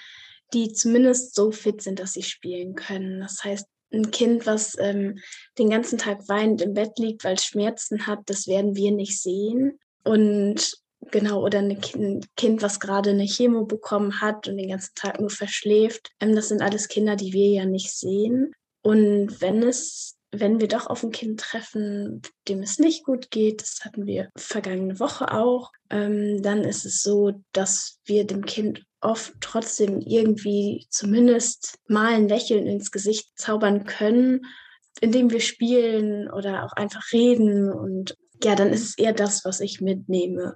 die 0.52 0.72
zumindest 0.72 1.36
so 1.36 1.52
fit 1.52 1.82
sind, 1.82 2.00
dass 2.00 2.14
sie 2.14 2.24
spielen 2.24 2.74
können. 2.74 3.20
Das 3.20 3.44
heißt, 3.44 3.66
ein 3.92 4.10
Kind, 4.10 4.46
was 4.46 4.76
ähm, 4.78 5.18
den 5.58 5.70
ganzen 5.70 5.98
Tag 5.98 6.28
weinend 6.28 6.62
im 6.62 6.74
Bett 6.74 6.98
liegt, 6.98 7.24
weil 7.24 7.34
es 7.34 7.44
Schmerzen 7.44 8.06
hat, 8.06 8.20
das 8.26 8.46
werden 8.46 8.76
wir 8.76 8.92
nicht 8.92 9.20
sehen. 9.20 9.78
Und 10.04 10.74
genau, 11.10 11.44
oder 11.44 11.58
ein 11.58 11.80
kind, 11.80 12.62
was 12.62 12.80
gerade 12.80 13.10
eine 13.10 13.26
Chemo 13.26 13.64
bekommen 13.64 14.20
hat 14.20 14.48
und 14.48 14.56
den 14.56 14.68
ganzen 14.68 14.94
Tag 14.94 15.20
nur 15.20 15.30
verschläft, 15.30 16.10
ähm, 16.20 16.34
das 16.34 16.48
sind 16.48 16.62
alles 16.62 16.88
Kinder, 16.88 17.16
die 17.16 17.32
wir 17.32 17.48
ja 17.48 17.64
nicht 17.64 17.90
sehen. 17.92 18.52
Und 18.82 19.40
wenn 19.40 19.62
es 19.62 20.16
wenn 20.32 20.60
wir 20.60 20.68
doch 20.68 20.86
auf 20.86 21.02
ein 21.02 21.10
Kind 21.10 21.40
treffen, 21.40 22.22
dem 22.48 22.62
es 22.62 22.78
nicht 22.78 23.04
gut 23.04 23.30
geht, 23.30 23.62
das 23.62 23.80
hatten 23.84 24.06
wir 24.06 24.30
vergangene 24.36 25.00
Woche 25.00 25.32
auch, 25.32 25.72
ähm, 25.90 26.40
dann 26.42 26.62
ist 26.62 26.84
es 26.86 27.02
so, 27.02 27.32
dass 27.52 27.98
wir 28.04 28.26
dem 28.26 28.44
Kind 28.44 28.84
oft 29.00 29.34
trotzdem 29.40 30.00
irgendwie 30.00 30.86
zumindest 30.90 31.78
mal 31.88 32.14
ein 32.14 32.28
Lächeln 32.28 32.66
ins 32.66 32.90
Gesicht 32.90 33.38
zaubern 33.38 33.84
können, 33.84 34.42
indem 35.00 35.30
wir 35.30 35.40
spielen 35.40 36.30
oder 36.30 36.64
auch 36.64 36.72
einfach 36.72 37.12
reden. 37.12 37.72
Und 37.72 38.16
ja, 38.42 38.54
dann 38.54 38.70
ist 38.72 38.84
es 38.84 38.98
eher 38.98 39.12
das, 39.12 39.44
was 39.44 39.60
ich 39.60 39.80
mitnehme, 39.80 40.54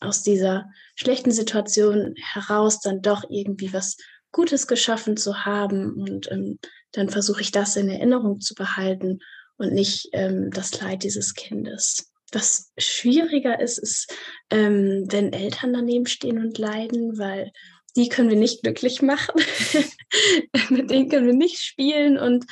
aus 0.00 0.22
dieser 0.22 0.66
schlechten 0.96 1.30
Situation 1.30 2.14
heraus 2.16 2.80
dann 2.80 3.02
doch 3.02 3.24
irgendwie 3.28 3.72
was 3.72 3.96
Gutes 4.32 4.66
geschaffen 4.66 5.16
zu 5.16 5.44
haben. 5.44 5.92
Und 5.92 6.30
ähm, 6.30 6.58
dann 6.92 7.08
versuche 7.08 7.40
ich 7.40 7.52
das 7.52 7.76
in 7.76 7.88
Erinnerung 7.88 8.40
zu 8.40 8.54
behalten 8.54 9.20
und 9.56 9.72
nicht 9.72 10.08
ähm, 10.12 10.50
das 10.50 10.80
Leid 10.80 11.02
dieses 11.02 11.34
Kindes. 11.34 12.07
Was 12.32 12.72
schwieriger 12.76 13.60
ist, 13.60 13.78
ist, 13.78 14.12
ähm, 14.50 15.06
wenn 15.08 15.32
Eltern 15.32 15.72
daneben 15.72 16.06
stehen 16.06 16.38
und 16.38 16.58
leiden, 16.58 17.18
weil 17.18 17.52
die 17.96 18.08
können 18.08 18.28
wir 18.28 18.36
nicht 18.36 18.62
glücklich 18.62 19.02
machen. 19.02 19.40
Mit 20.70 20.90
denen 20.90 21.08
können 21.08 21.26
wir 21.26 21.34
nicht 21.34 21.60
spielen. 21.60 22.18
Und 22.18 22.46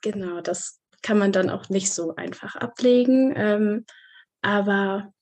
genau, 0.00 0.40
das 0.40 0.80
kann 1.02 1.18
man 1.18 1.32
dann 1.32 1.50
auch 1.50 1.68
nicht 1.68 1.92
so 1.92 2.14
einfach 2.16 2.56
ablegen. 2.56 3.32
Ähm, 3.36 3.86
aber 4.42 5.12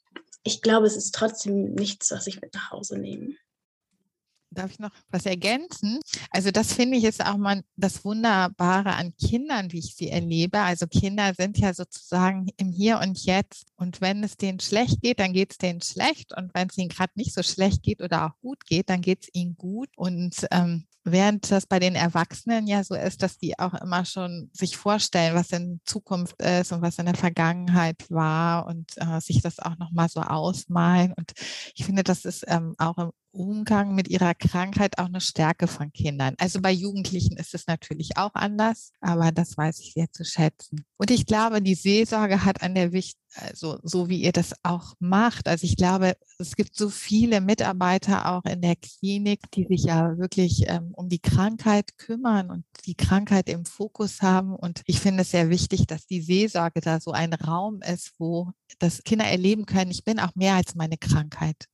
ich 0.42 0.62
glaube, 0.62 0.86
es 0.86 0.96
ist 0.96 1.14
trotzdem 1.14 1.74
nichts, 1.74 2.10
was 2.10 2.26
ich 2.26 2.40
mit 2.40 2.54
nach 2.54 2.70
Hause 2.70 2.98
nehme. 2.98 3.34
Darf 4.52 4.72
ich 4.72 4.78
noch 4.80 4.90
was 5.10 5.26
ergänzen? 5.26 6.00
Also 6.30 6.50
das 6.50 6.72
finde 6.72 6.98
ich 6.98 7.04
ist 7.04 7.24
auch 7.24 7.36
mal 7.36 7.62
das 7.76 8.04
Wunderbare 8.04 8.94
an 8.94 9.14
Kindern, 9.16 9.70
wie 9.70 9.78
ich 9.78 9.94
sie 9.94 10.08
erlebe. 10.08 10.58
Also 10.58 10.86
Kinder 10.86 11.32
sind 11.34 11.56
ja 11.58 11.72
sozusagen 11.72 12.48
im 12.56 12.70
Hier 12.70 12.98
und 12.98 13.24
Jetzt. 13.24 13.66
Und 13.76 14.00
wenn 14.00 14.24
es 14.24 14.36
denen 14.36 14.58
schlecht 14.58 15.02
geht, 15.02 15.20
dann 15.20 15.32
geht 15.32 15.52
es 15.52 15.58
denen 15.58 15.80
schlecht. 15.80 16.36
Und 16.36 16.52
wenn 16.54 16.68
es 16.68 16.78
ihnen 16.78 16.88
gerade 16.88 17.12
nicht 17.14 17.32
so 17.32 17.42
schlecht 17.42 17.82
geht 17.82 18.02
oder 18.02 18.26
auch 18.26 18.40
gut 18.40 18.64
geht, 18.66 18.90
dann 18.90 19.02
geht 19.02 19.22
es 19.22 19.28
ihnen 19.32 19.54
gut. 19.56 19.88
Und 19.96 20.34
ähm, 20.50 20.86
während 21.04 21.50
das 21.50 21.66
bei 21.66 21.78
den 21.78 21.94
Erwachsenen 21.94 22.66
ja 22.66 22.84
so 22.84 22.94
ist, 22.94 23.22
dass 23.22 23.38
die 23.38 23.58
auch 23.58 23.74
immer 23.74 24.04
schon 24.04 24.50
sich 24.52 24.76
vorstellen, 24.76 25.34
was 25.34 25.50
in 25.50 25.80
Zukunft 25.84 26.40
ist 26.42 26.72
und 26.72 26.82
was 26.82 26.98
in 26.98 27.06
der 27.06 27.14
Vergangenheit 27.14 28.10
war 28.10 28.66
und 28.66 28.90
äh, 28.96 29.20
sich 29.20 29.40
das 29.42 29.58
auch 29.58 29.78
nochmal 29.78 30.08
so 30.08 30.20
ausmalen. 30.20 31.14
Und 31.16 31.32
ich 31.74 31.84
finde, 31.84 32.02
das 32.02 32.24
ist 32.24 32.44
ähm, 32.48 32.74
auch 32.78 32.98
im 32.98 33.10
Umgang 33.32 33.94
mit 33.94 34.08
ihrer 34.08 34.34
Krankheit 34.34 34.98
auch 34.98 35.06
eine 35.06 35.20
Stärke 35.20 35.66
von 35.66 35.92
Kindern. 35.92 36.34
Also 36.38 36.60
bei 36.60 36.72
Jugendlichen 36.72 37.36
ist 37.36 37.54
es 37.54 37.66
natürlich 37.66 38.16
auch 38.16 38.34
anders, 38.34 38.92
aber 39.00 39.32
das 39.32 39.56
weiß 39.56 39.80
ich 39.80 39.92
sehr 39.92 40.10
zu 40.10 40.24
schätzen. 40.24 40.84
Und 40.96 41.10
ich 41.10 41.26
glaube, 41.26 41.62
die 41.62 41.74
Seelsorge 41.74 42.44
hat 42.44 42.62
an 42.62 42.74
der 42.74 42.92
Wicht, 42.92 43.18
also 43.34 43.78
so 43.82 44.08
wie 44.08 44.20
ihr 44.22 44.32
das 44.32 44.54
auch 44.62 44.94
macht. 44.98 45.46
Also 45.48 45.64
ich 45.64 45.76
glaube, 45.76 46.16
es 46.38 46.56
gibt 46.56 46.76
so 46.76 46.88
viele 46.88 47.40
Mitarbeiter 47.40 48.32
auch 48.32 48.44
in 48.44 48.62
der 48.62 48.76
Klinik, 48.76 49.40
die 49.52 49.66
sich 49.66 49.84
ja 49.84 50.18
wirklich 50.18 50.64
ähm, 50.66 50.92
um 50.94 51.08
die 51.08 51.20
Krankheit 51.20 51.96
kümmern 51.96 52.50
und 52.50 52.64
die 52.86 52.96
Krankheit 52.96 53.48
im 53.48 53.64
Fokus 53.64 54.22
haben. 54.22 54.54
Und 54.54 54.82
ich 54.86 55.00
finde 55.00 55.22
es 55.22 55.30
sehr 55.30 55.50
wichtig, 55.50 55.86
dass 55.86 56.06
die 56.06 56.20
Seelsorge 56.20 56.80
da 56.80 57.00
so 57.00 57.12
ein 57.12 57.32
Raum 57.32 57.80
ist, 57.82 58.12
wo 58.18 58.50
das 58.78 59.02
Kinder 59.04 59.26
erleben 59.26 59.66
können, 59.66 59.90
ich 59.90 60.04
bin 60.04 60.18
auch 60.18 60.34
mehr 60.34 60.54
als 60.54 60.74
meine 60.74 60.96
Krankheit 60.96 61.68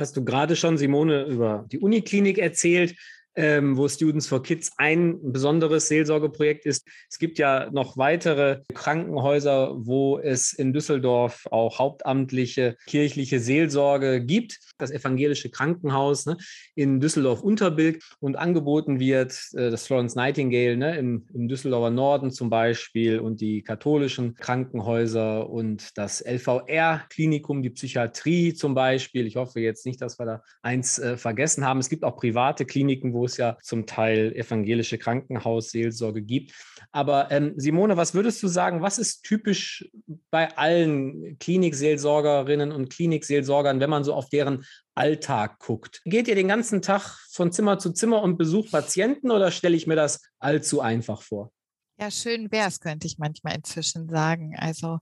hast 0.00 0.16
du 0.16 0.24
gerade 0.24 0.56
schon, 0.56 0.78
Simone, 0.78 1.24
über 1.24 1.66
die 1.70 1.78
Uniklinik 1.78 2.38
erzählt 2.38 2.96
ähm, 3.36 3.76
wo 3.76 3.88
Students 3.88 4.26
for 4.26 4.42
Kids 4.42 4.72
ein 4.76 5.18
besonderes 5.32 5.88
Seelsorgeprojekt 5.88 6.66
ist. 6.66 6.86
Es 7.08 7.18
gibt 7.18 7.38
ja 7.38 7.70
noch 7.70 7.96
weitere 7.96 8.60
Krankenhäuser, 8.74 9.74
wo 9.76 10.18
es 10.18 10.52
in 10.52 10.72
Düsseldorf 10.72 11.46
auch 11.50 11.78
hauptamtliche 11.78 12.76
kirchliche 12.86 13.40
Seelsorge 13.40 14.24
gibt. 14.24 14.58
Das 14.78 14.90
evangelische 14.90 15.50
Krankenhaus 15.50 16.26
ne, 16.26 16.36
in 16.74 17.00
Düsseldorf-Unterbilk 17.00 18.02
und 18.18 18.36
angeboten 18.36 18.98
wird 18.98 19.38
äh, 19.54 19.70
das 19.70 19.86
Florence 19.86 20.14
Nightingale 20.14 20.76
ne, 20.76 20.96
im, 20.98 21.26
im 21.34 21.48
Düsseldorfer 21.48 21.90
Norden 21.90 22.30
zum 22.30 22.50
Beispiel 22.50 23.20
und 23.20 23.40
die 23.40 23.62
katholischen 23.62 24.34
Krankenhäuser 24.34 25.48
und 25.48 25.96
das 25.96 26.20
LVR-Klinikum, 26.20 27.62
die 27.62 27.70
Psychiatrie 27.70 28.54
zum 28.54 28.74
Beispiel. 28.74 29.26
Ich 29.26 29.36
hoffe 29.36 29.60
jetzt 29.60 29.86
nicht, 29.86 30.00
dass 30.00 30.18
wir 30.18 30.26
da 30.26 30.42
eins 30.62 30.98
äh, 30.98 31.16
vergessen 31.16 31.64
haben. 31.64 31.78
Es 31.78 31.88
gibt 31.88 32.04
auch 32.04 32.16
private 32.16 32.64
Kliniken, 32.64 33.12
wo 33.12 33.24
es 33.30 33.36
ja 33.36 33.56
zum 33.62 33.86
Teil 33.86 34.32
evangelische 34.34 34.98
Krankenhausseelsorge 34.98 36.22
gibt. 36.22 36.52
Aber 36.92 37.30
ähm, 37.30 37.54
Simone, 37.56 37.96
was 37.96 38.14
würdest 38.14 38.42
du 38.42 38.48
sagen, 38.48 38.82
was 38.82 38.98
ist 38.98 39.22
typisch 39.22 39.88
bei 40.30 40.56
allen 40.56 41.38
Klinikseelsorgerinnen 41.38 42.72
und 42.72 42.90
Klinikseelsorgern, 42.90 43.80
wenn 43.80 43.90
man 43.90 44.04
so 44.04 44.14
auf 44.14 44.28
deren 44.28 44.64
Alltag 44.94 45.58
guckt? 45.60 46.02
Geht 46.04 46.28
ihr 46.28 46.34
den 46.34 46.48
ganzen 46.48 46.82
Tag 46.82 47.02
von 47.30 47.52
Zimmer 47.52 47.78
zu 47.78 47.92
Zimmer 47.92 48.22
und 48.22 48.36
besucht 48.36 48.72
Patienten 48.72 49.30
oder 49.30 49.50
stelle 49.50 49.76
ich 49.76 49.86
mir 49.86 49.96
das 49.96 50.20
allzu 50.38 50.80
einfach 50.80 51.22
vor? 51.22 51.52
Ja, 52.00 52.10
schön 52.10 52.50
wäre 52.50 52.68
es, 52.68 52.80
könnte 52.80 53.06
ich 53.06 53.18
manchmal 53.18 53.56
inzwischen 53.56 54.08
sagen. 54.08 54.56
Also 54.56 54.98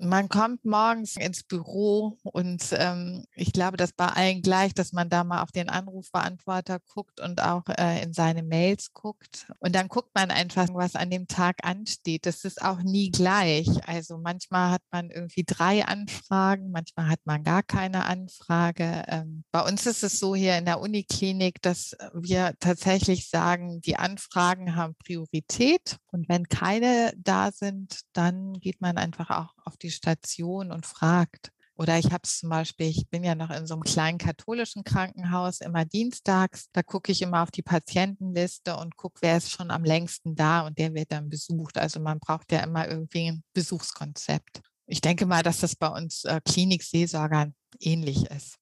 man 0.00 0.28
kommt 0.28 0.64
morgens 0.64 1.16
ins 1.16 1.42
Büro 1.42 2.18
und 2.22 2.62
ähm, 2.72 3.24
ich 3.34 3.52
glaube, 3.52 3.76
das 3.76 3.92
bei 3.92 4.06
allen 4.06 4.42
gleich, 4.42 4.74
dass 4.74 4.92
man 4.92 5.08
da 5.08 5.24
mal 5.24 5.42
auf 5.42 5.52
den 5.52 5.68
Anrufbeantworter 5.68 6.80
guckt 6.94 7.20
und 7.20 7.42
auch 7.42 7.64
äh, 7.68 8.02
in 8.02 8.12
seine 8.12 8.42
Mails 8.42 8.92
guckt. 8.92 9.46
Und 9.58 9.74
dann 9.74 9.88
guckt 9.88 10.10
man 10.14 10.30
einfach, 10.30 10.68
was 10.72 10.94
an 10.94 11.10
dem 11.10 11.26
Tag 11.26 11.58
ansteht. 11.62 12.26
Das 12.26 12.44
ist 12.44 12.62
auch 12.62 12.82
nie 12.82 13.10
gleich. 13.10 13.68
Also 13.86 14.18
manchmal 14.18 14.70
hat 14.72 14.82
man 14.90 15.10
irgendwie 15.10 15.44
drei 15.44 15.84
Anfragen, 15.84 16.70
manchmal 16.70 17.08
hat 17.08 17.20
man 17.24 17.42
gar 17.42 17.62
keine 17.62 18.06
Anfrage. 18.06 19.04
Ähm, 19.08 19.44
bei 19.50 19.60
uns 19.62 19.86
ist 19.86 20.02
es 20.02 20.18
so 20.18 20.34
hier 20.34 20.58
in 20.58 20.64
der 20.64 20.80
Uniklinik, 20.80 21.62
dass 21.62 21.96
wir 22.12 22.54
tatsächlich 22.60 23.28
sagen, 23.28 23.80
die 23.80 23.96
Anfragen 23.96 24.76
haben 24.76 24.94
Priorität. 24.96 25.98
Und 26.12 26.28
wenn 26.28 26.48
keine 26.48 27.12
da 27.16 27.52
sind, 27.52 28.00
dann 28.12 28.54
geht 28.54 28.80
man 28.80 28.96
einfach 28.96 29.30
auch 29.30 29.54
auf 29.64 29.76
die 29.76 29.85
Station 29.90 30.72
und 30.72 30.86
fragt. 30.86 31.50
Oder 31.78 31.98
ich 31.98 32.06
habe 32.06 32.22
es 32.24 32.38
zum 32.38 32.48
Beispiel, 32.48 32.86
ich 32.86 33.08
bin 33.10 33.22
ja 33.22 33.34
noch 33.34 33.50
in 33.50 33.66
so 33.66 33.74
einem 33.74 33.82
kleinen 33.82 34.16
katholischen 34.16 34.82
Krankenhaus, 34.82 35.60
immer 35.60 35.84
dienstags. 35.84 36.68
Da 36.72 36.82
gucke 36.82 37.12
ich 37.12 37.20
immer 37.20 37.42
auf 37.42 37.50
die 37.50 37.62
Patientenliste 37.62 38.76
und 38.76 38.96
gucke, 38.96 39.18
wer 39.20 39.36
ist 39.36 39.50
schon 39.50 39.70
am 39.70 39.84
längsten 39.84 40.34
da 40.36 40.66
und 40.66 40.78
der 40.78 40.94
wird 40.94 41.12
dann 41.12 41.28
besucht. 41.28 41.76
Also 41.76 42.00
man 42.00 42.18
braucht 42.18 42.50
ja 42.50 42.60
immer 42.60 42.88
irgendwie 42.88 43.30
ein 43.30 43.44
Besuchskonzept. 43.52 44.62
Ich 44.86 45.02
denke 45.02 45.26
mal, 45.26 45.42
dass 45.42 45.60
das 45.60 45.76
bei 45.76 45.88
uns 45.88 46.24
äh, 46.24 46.40
Klinikseelsorgern 46.42 47.54
ähnlich 47.80 48.24
ist. 48.30 48.56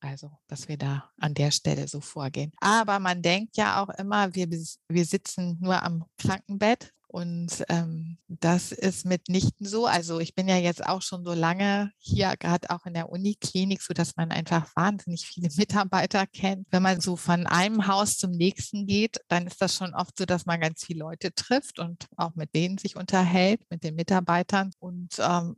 Also, 0.00 0.30
dass 0.46 0.68
wir 0.68 0.76
da 0.76 1.10
an 1.18 1.34
der 1.34 1.50
Stelle 1.50 1.88
so 1.88 2.00
vorgehen. 2.00 2.52
Aber 2.60 2.98
man 2.98 3.22
denkt 3.22 3.56
ja 3.56 3.82
auch 3.82 3.88
immer, 3.90 4.34
wir, 4.34 4.48
wir 4.50 5.04
sitzen 5.04 5.58
nur 5.60 5.82
am 5.82 6.04
Krankenbett 6.18 6.92
und 7.16 7.64
ähm, 7.70 8.18
das 8.28 8.72
ist 8.72 9.06
mitnichten 9.06 9.64
so. 9.64 9.86
Also 9.86 10.20
ich 10.20 10.34
bin 10.34 10.48
ja 10.48 10.58
jetzt 10.58 10.84
auch 10.84 11.00
schon 11.00 11.24
so 11.24 11.32
lange 11.32 11.90
hier, 11.96 12.36
gerade 12.36 12.68
auch 12.68 12.84
in 12.84 12.92
der 12.92 13.08
Uniklinik, 13.08 13.80
so 13.80 13.94
dass 13.94 14.16
man 14.16 14.30
einfach 14.30 14.70
wahnsinnig 14.76 15.26
viele 15.26 15.48
Mitarbeiter 15.56 16.26
kennt. 16.26 16.66
Wenn 16.70 16.82
man 16.82 17.00
so 17.00 17.16
von 17.16 17.46
einem 17.46 17.86
Haus 17.86 18.18
zum 18.18 18.32
nächsten 18.32 18.84
geht, 18.84 19.18
dann 19.28 19.46
ist 19.46 19.62
das 19.62 19.74
schon 19.74 19.94
oft 19.94 20.18
so, 20.18 20.26
dass 20.26 20.44
man 20.44 20.60
ganz 20.60 20.84
viele 20.84 20.98
Leute 20.98 21.32
trifft 21.32 21.78
und 21.78 22.06
auch 22.18 22.34
mit 22.34 22.54
denen 22.54 22.76
sich 22.76 22.96
unterhält, 22.96 23.62
mit 23.70 23.82
den 23.82 23.94
Mitarbeitern. 23.94 24.72
Und 24.78 25.18
ähm, 25.18 25.56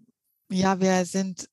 ja, 0.52 0.80
wir 0.80 1.06
sind 1.06 1.48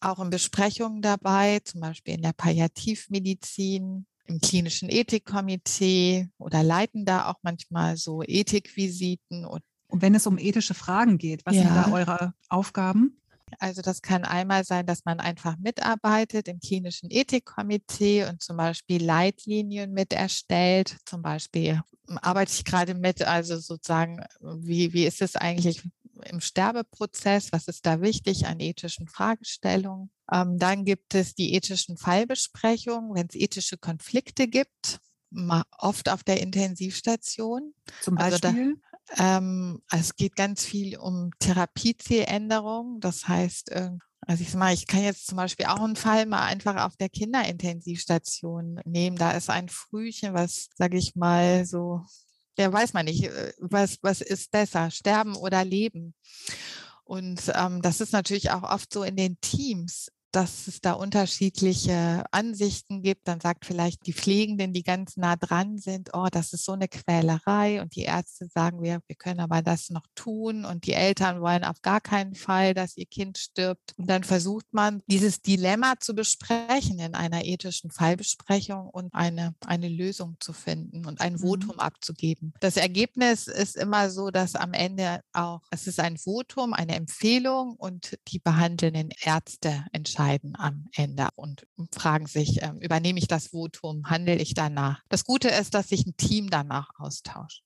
auch 0.00 0.18
in 0.18 0.28
Besprechungen 0.28 1.00
dabei, 1.00 1.60
zum 1.60 1.80
Beispiel 1.80 2.12
in 2.12 2.22
der 2.22 2.34
Palliativmedizin, 2.34 4.06
im 4.26 4.40
klinischen 4.40 4.88
Ethikkomitee 4.88 6.28
oder 6.38 6.62
leiten 6.62 7.04
da 7.04 7.30
auch 7.30 7.36
manchmal 7.42 7.96
so 7.96 8.22
Ethikvisiten 8.22 9.44
und 9.44 9.62
Und 9.88 10.02
wenn 10.02 10.14
es 10.14 10.26
um 10.26 10.38
ethische 10.38 10.74
Fragen 10.74 11.18
geht, 11.18 11.46
was 11.46 11.54
ja. 11.54 11.62
sind 11.62 11.74
da 11.74 11.92
eure 11.92 12.34
Aufgaben? 12.48 13.20
Also 13.60 13.80
das 13.80 14.02
kann 14.02 14.24
einmal 14.24 14.64
sein, 14.64 14.86
dass 14.86 15.04
man 15.04 15.20
einfach 15.20 15.56
mitarbeitet 15.58 16.48
im 16.48 16.58
klinischen 16.58 17.10
Ethikkomitee 17.10 18.24
und 18.28 18.42
zum 18.42 18.56
Beispiel 18.56 19.02
Leitlinien 19.02 19.92
mit 19.92 20.12
erstellt. 20.12 20.96
Zum 21.04 21.22
Beispiel 21.22 21.80
arbeite 22.08 22.52
ich 22.52 22.64
gerade 22.64 22.94
mit, 22.94 23.22
also 23.22 23.56
sozusagen, 23.56 24.20
wie, 24.40 24.92
wie 24.92 25.06
ist 25.06 25.22
es 25.22 25.36
eigentlich 25.36 25.82
im 26.24 26.40
Sterbeprozess? 26.40 27.52
Was 27.52 27.68
ist 27.68 27.86
da 27.86 28.00
wichtig 28.00 28.46
an 28.46 28.58
ethischen 28.58 29.06
Fragestellungen? 29.06 30.10
Ähm, 30.32 30.58
dann 30.58 30.84
gibt 30.84 31.14
es 31.14 31.34
die 31.34 31.54
ethischen 31.54 31.96
Fallbesprechungen, 31.96 33.14
wenn 33.14 33.26
es 33.28 33.34
ethische 33.34 33.78
Konflikte 33.78 34.48
gibt, 34.48 34.98
oft 35.78 36.08
auf 36.08 36.24
der 36.24 36.40
Intensivstation. 36.40 37.74
Zum 38.02 38.16
Beispiel? 38.16 38.48
Also 38.48 38.76
da, 39.18 39.38
ähm, 39.38 39.82
es 39.92 40.16
geht 40.16 40.34
ganz 40.36 40.64
viel 40.64 40.98
um 40.98 41.30
Therapiezieländerung. 41.38 43.00
Das 43.00 43.28
heißt, 43.28 43.70
also 44.26 44.42
ich 44.42 44.50
sag 44.50 44.58
mal, 44.58 44.74
ich 44.74 44.86
kann 44.86 45.02
jetzt 45.02 45.28
zum 45.28 45.36
Beispiel 45.36 45.66
auch 45.66 45.80
einen 45.80 45.94
Fall 45.94 46.26
mal 46.26 46.44
einfach 46.44 46.84
auf 46.84 46.96
der 46.96 47.08
Kinderintensivstation 47.08 48.80
nehmen. 48.84 49.16
Da 49.16 49.32
ist 49.32 49.50
ein 49.50 49.68
Frühchen, 49.68 50.34
was, 50.34 50.68
sage 50.74 50.98
ich 50.98 51.14
mal, 51.14 51.64
so, 51.64 52.04
der 52.56 52.72
weiß 52.72 52.92
man 52.92 53.04
nicht, 53.04 53.24
äh, 53.24 53.52
was, 53.58 53.98
was 54.02 54.20
ist 54.20 54.50
besser, 54.50 54.90
sterben 54.90 55.36
oder 55.36 55.64
leben. 55.64 56.14
Und 57.04 57.40
ähm, 57.54 57.82
das 57.82 58.00
ist 58.00 58.12
natürlich 58.12 58.50
auch 58.50 58.64
oft 58.64 58.92
so 58.92 59.04
in 59.04 59.14
den 59.14 59.40
Teams 59.40 60.10
dass 60.36 60.66
es 60.66 60.82
da 60.82 60.92
unterschiedliche 60.92 62.22
Ansichten 62.30 63.00
gibt. 63.00 63.26
Dann 63.26 63.40
sagt 63.40 63.64
vielleicht 63.64 64.06
die 64.06 64.12
Pflegenden, 64.12 64.74
die 64.74 64.82
ganz 64.82 65.16
nah 65.16 65.34
dran 65.34 65.78
sind, 65.78 66.10
oh, 66.12 66.26
das 66.30 66.52
ist 66.52 66.66
so 66.66 66.72
eine 66.72 66.88
Quälerei. 66.88 67.80
Und 67.80 67.96
die 67.96 68.02
Ärzte 68.02 68.46
sagen, 68.52 68.82
wir, 68.82 69.00
wir 69.06 69.16
können 69.16 69.40
aber 69.40 69.62
das 69.62 69.88
noch 69.88 70.04
tun. 70.14 70.66
Und 70.66 70.84
die 70.84 70.92
Eltern 70.92 71.40
wollen 71.40 71.64
auf 71.64 71.80
gar 71.80 72.02
keinen 72.02 72.34
Fall, 72.34 72.74
dass 72.74 72.98
ihr 72.98 73.06
Kind 73.06 73.38
stirbt. 73.38 73.94
Und 73.96 74.10
dann 74.10 74.24
versucht 74.24 74.66
man, 74.72 75.00
dieses 75.06 75.40
Dilemma 75.40 75.94
zu 76.00 76.14
besprechen 76.14 76.98
in 76.98 77.14
einer 77.14 77.46
ethischen 77.46 77.90
Fallbesprechung 77.90 78.90
und 78.90 79.14
eine, 79.14 79.54
eine 79.64 79.88
Lösung 79.88 80.36
zu 80.38 80.52
finden 80.52 81.06
und 81.06 81.22
ein 81.22 81.34
mhm. 81.34 81.38
Votum 81.38 81.80
abzugeben. 81.80 82.52
Das 82.60 82.76
Ergebnis 82.76 83.46
ist 83.46 83.74
immer 83.74 84.10
so, 84.10 84.30
dass 84.30 84.54
am 84.54 84.74
Ende 84.74 85.20
auch, 85.32 85.62
es 85.70 85.86
ist 85.86 85.98
ein 85.98 86.18
Votum, 86.18 86.74
eine 86.74 86.94
Empfehlung 86.94 87.74
und 87.76 88.18
die 88.28 88.38
behandelnden 88.38 89.08
Ärzte 89.22 89.86
entscheiden 89.92 90.25
entscheiden 90.26 90.54
am 90.58 90.88
Ende 90.94 91.28
und 91.36 91.66
fragen 91.92 92.26
sich, 92.26 92.62
äh, 92.62 92.72
übernehme 92.80 93.18
ich 93.18 93.28
das 93.28 93.48
Votum, 93.48 94.08
handle 94.08 94.36
ich 94.36 94.54
danach. 94.54 95.02
Das 95.08 95.24
Gute 95.24 95.48
ist, 95.48 95.74
dass 95.74 95.88
sich 95.88 96.06
ein 96.06 96.16
Team 96.16 96.50
danach 96.50 96.90
austauscht. 96.98 97.62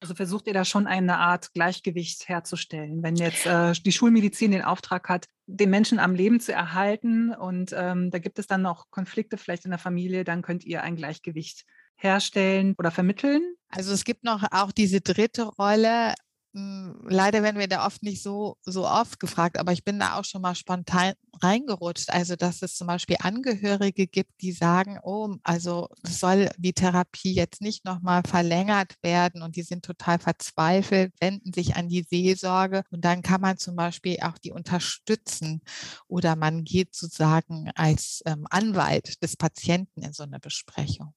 Also 0.00 0.14
versucht 0.14 0.46
ihr 0.46 0.52
da 0.52 0.66
schon 0.66 0.86
eine 0.86 1.16
Art 1.16 1.54
Gleichgewicht 1.54 2.28
herzustellen, 2.28 3.02
wenn 3.02 3.16
jetzt 3.16 3.46
äh, 3.46 3.72
die 3.72 3.92
Schulmedizin 3.92 4.50
den 4.50 4.62
Auftrag 4.62 5.08
hat, 5.08 5.26
den 5.46 5.70
Menschen 5.70 5.98
am 5.98 6.14
Leben 6.14 6.40
zu 6.40 6.52
erhalten 6.52 7.34
und 7.34 7.72
ähm, 7.74 8.10
da 8.10 8.18
gibt 8.18 8.38
es 8.38 8.46
dann 8.46 8.60
noch 8.60 8.90
Konflikte 8.90 9.38
vielleicht 9.38 9.64
in 9.64 9.70
der 9.70 9.78
Familie, 9.78 10.24
dann 10.24 10.42
könnt 10.42 10.64
ihr 10.64 10.82
ein 10.82 10.96
Gleichgewicht 10.96 11.64
herstellen 11.96 12.74
oder 12.76 12.90
vermitteln? 12.90 13.54
Also 13.68 13.92
es 13.92 14.04
gibt 14.04 14.24
noch 14.24 14.44
auch 14.50 14.72
diese 14.72 15.00
dritte 15.00 15.44
Rolle, 15.44 16.12
leider 16.54 17.42
werden 17.42 17.58
wir 17.58 17.66
da 17.66 17.84
oft 17.84 18.02
nicht 18.04 18.22
so, 18.22 18.56
so 18.62 18.86
oft 18.86 19.18
gefragt, 19.18 19.58
aber 19.58 19.72
ich 19.72 19.84
bin 19.84 19.98
da 19.98 20.18
auch 20.18 20.24
schon 20.24 20.42
mal 20.42 20.54
spontan 20.54 21.14
reingerutscht. 21.42 22.10
Also, 22.10 22.36
dass 22.36 22.62
es 22.62 22.76
zum 22.76 22.86
Beispiel 22.86 23.16
Angehörige 23.20 24.06
gibt, 24.06 24.40
die 24.40 24.52
sagen, 24.52 24.98
oh, 25.02 25.34
also 25.42 25.88
soll 26.04 26.50
die 26.56 26.72
Therapie 26.72 27.34
jetzt 27.34 27.60
nicht 27.60 27.84
nochmal 27.84 28.22
verlängert 28.24 28.94
werden 29.02 29.42
und 29.42 29.56
die 29.56 29.62
sind 29.62 29.84
total 29.84 30.20
verzweifelt, 30.20 31.12
wenden 31.20 31.52
sich 31.52 31.74
an 31.76 31.88
die 31.88 32.06
Seelsorge 32.08 32.84
und 32.90 33.04
dann 33.04 33.22
kann 33.22 33.40
man 33.40 33.58
zum 33.58 33.74
Beispiel 33.74 34.18
auch 34.22 34.38
die 34.38 34.52
unterstützen 34.52 35.60
oder 36.06 36.36
man 36.36 36.62
geht 36.64 36.94
sozusagen 36.94 37.70
als 37.74 38.22
ähm, 38.26 38.46
Anwalt 38.50 39.22
des 39.22 39.36
Patienten 39.36 40.02
in 40.02 40.12
so 40.12 40.22
eine 40.22 40.38
Besprechung. 40.38 41.14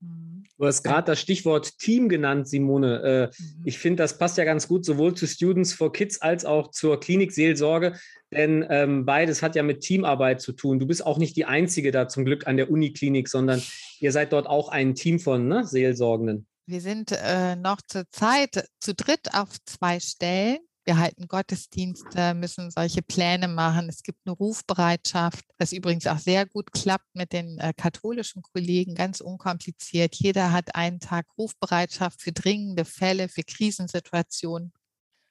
Mhm. 0.00 0.44
Du 0.56 0.66
hast 0.66 0.82
gerade 0.82 1.06
das 1.06 1.20
Stichwort 1.20 1.78
Team 1.78 2.08
genannt, 2.08 2.48
Simone. 2.48 3.02
Äh, 3.02 3.26
mhm. 3.26 3.62
Ich 3.64 3.78
finde, 3.78 4.02
das 4.02 4.18
passt 4.18 4.38
ja 4.38 4.44
ganz 4.44 4.66
gut 4.66 4.84
sowohl 4.84 5.14
zu 5.14 5.26
Students 5.26 5.72
for 5.72 5.92
Kids 5.92 6.20
als 6.20 6.44
auch 6.44 6.70
zur 6.70 6.98
Klinikseelsorge, 6.98 7.94
denn 8.32 8.66
ähm, 8.68 9.06
beides 9.06 9.42
hat 9.42 9.54
ja 9.54 9.62
mit 9.62 9.80
Teamarbeit 9.80 10.40
zu 10.40 10.52
tun. 10.52 10.80
Du 10.80 10.86
bist 10.86 11.06
auch 11.06 11.18
nicht 11.18 11.36
die 11.36 11.44
Einzige 11.44 11.92
da 11.92 12.08
zum 12.08 12.24
Glück 12.24 12.46
an 12.46 12.56
der 12.56 12.70
Uniklinik, 12.70 13.28
sondern 13.28 13.62
ihr 14.00 14.12
seid 14.12 14.32
dort 14.32 14.46
auch 14.46 14.68
ein 14.68 14.94
Team 14.94 15.20
von 15.20 15.46
ne, 15.46 15.64
Seelsorgenden. 15.64 16.46
Wir 16.66 16.80
sind 16.80 17.12
äh, 17.12 17.56
noch 17.56 17.80
zur 17.86 18.04
Zeit 18.10 18.68
zu 18.80 18.94
dritt 18.94 19.32
auf 19.32 19.56
zwei 19.64 20.00
Stellen 20.00 20.58
wir 20.88 20.96
halten 20.96 21.28
Gottesdienste, 21.28 22.32
müssen 22.32 22.70
solche 22.70 23.02
Pläne 23.02 23.46
machen. 23.46 23.90
Es 23.90 24.02
gibt 24.02 24.20
eine 24.24 24.34
Rufbereitschaft, 24.34 25.44
was 25.58 25.72
übrigens 25.72 26.06
auch 26.06 26.18
sehr 26.18 26.46
gut 26.46 26.72
klappt 26.72 27.14
mit 27.14 27.34
den 27.34 27.58
äh, 27.58 27.74
katholischen 27.76 28.40
Kollegen, 28.40 28.94
ganz 28.94 29.20
unkompliziert. 29.20 30.14
Jeder 30.14 30.50
hat 30.50 30.74
einen 30.74 30.98
Tag 30.98 31.26
Rufbereitschaft 31.36 32.22
für 32.22 32.32
dringende 32.32 32.86
Fälle, 32.86 33.28
für 33.28 33.42
Krisensituationen. 33.42 34.72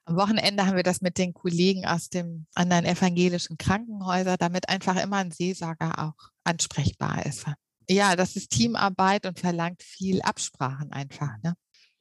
Am 0.06 0.16
Wochenende 0.16 0.68
haben 0.68 0.76
wir 0.76 0.84
das 0.84 1.02
mit 1.02 1.18
den 1.18 1.34
Kollegen 1.34 1.88
aus 1.88 2.10
dem 2.10 2.46
anderen 2.54 2.86
evangelischen 2.86 3.58
Krankenhäuser, 3.58 4.38
damit 4.38 4.70
einfach 4.70 5.02
immer 5.02 5.18
ein 5.18 5.32
Seelsorger 5.32 5.98
auch 5.98 6.30
ansprechbar 6.44 7.26
ist. 7.26 7.46
Ja, 7.90 8.16
das 8.16 8.36
ist 8.36 8.52
Teamarbeit 8.52 9.26
und 9.26 9.40
verlangt 9.40 9.82
viel 9.82 10.22
Absprachen 10.22 10.92
einfach. 10.92 11.32
Ne? 11.42 11.56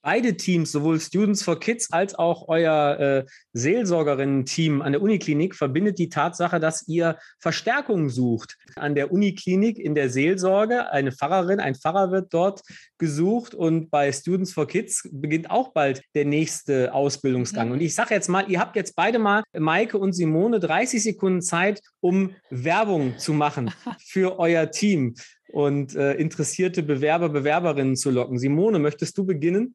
Beide 0.07 0.37
Teams, 0.37 0.71
sowohl 0.71 1.01
Students 1.01 1.43
for 1.43 1.59
Kids 1.59 1.91
als 1.91 2.15
auch 2.15 2.47
euer 2.47 3.01
äh, 3.01 3.25
Seelsorgerinnen-Team 3.55 4.81
an 4.81 4.93
der 4.93 5.03
Uniklinik, 5.03 5.57
verbindet 5.57 5.99
die 5.99 6.09
Tatsache, 6.09 6.61
dass 6.61 6.87
ihr 6.87 7.19
Verstärkung 7.41 8.09
sucht. 8.09 8.57
An 8.77 8.95
der 8.95 9.11
Uniklinik 9.11 9.81
in 9.81 9.97
der 9.97 10.09
Seelsorge, 10.09 10.93
eine 10.93 11.11
Pfarrerin, 11.11 11.59
ein 11.59 11.75
Pfarrer 11.75 12.13
wird 12.13 12.33
dort 12.33 12.63
gesucht 12.99 13.53
und 13.53 13.91
bei 13.91 14.13
Students 14.13 14.53
for 14.53 14.69
Kids 14.69 15.09
beginnt 15.11 15.51
auch 15.51 15.73
bald 15.73 16.03
der 16.15 16.25
nächste 16.25 16.95
Ausbildungsgang. 16.95 17.67
Mhm. 17.67 17.73
Und 17.73 17.81
ich 17.81 17.97
sage 17.97 18.15
jetzt 18.15 18.29
mal, 18.29 18.49
ihr 18.49 18.61
habt 18.61 18.77
jetzt 18.77 18.95
beide 18.95 19.19
mal, 19.19 19.43
Maike 19.59 19.99
und 19.99 20.13
Simone, 20.13 20.61
30 20.61 21.03
Sekunden 21.03 21.43
Zeit, 21.43 21.81
um 21.99 22.33
Werbung 22.49 23.19
zu 23.19 23.33
machen 23.33 23.73
für 24.07 24.39
euer 24.39 24.71
Team 24.71 25.17
und 25.49 25.97
äh, 25.97 26.15
interessierte 26.15 26.85
Bewerber, 26.85 27.29
Bewerberinnen 27.29 27.97
zu 27.97 28.11
locken. 28.11 28.39
Simone, 28.39 28.79
möchtest 28.79 29.19
du 29.19 29.27
beginnen? 29.27 29.75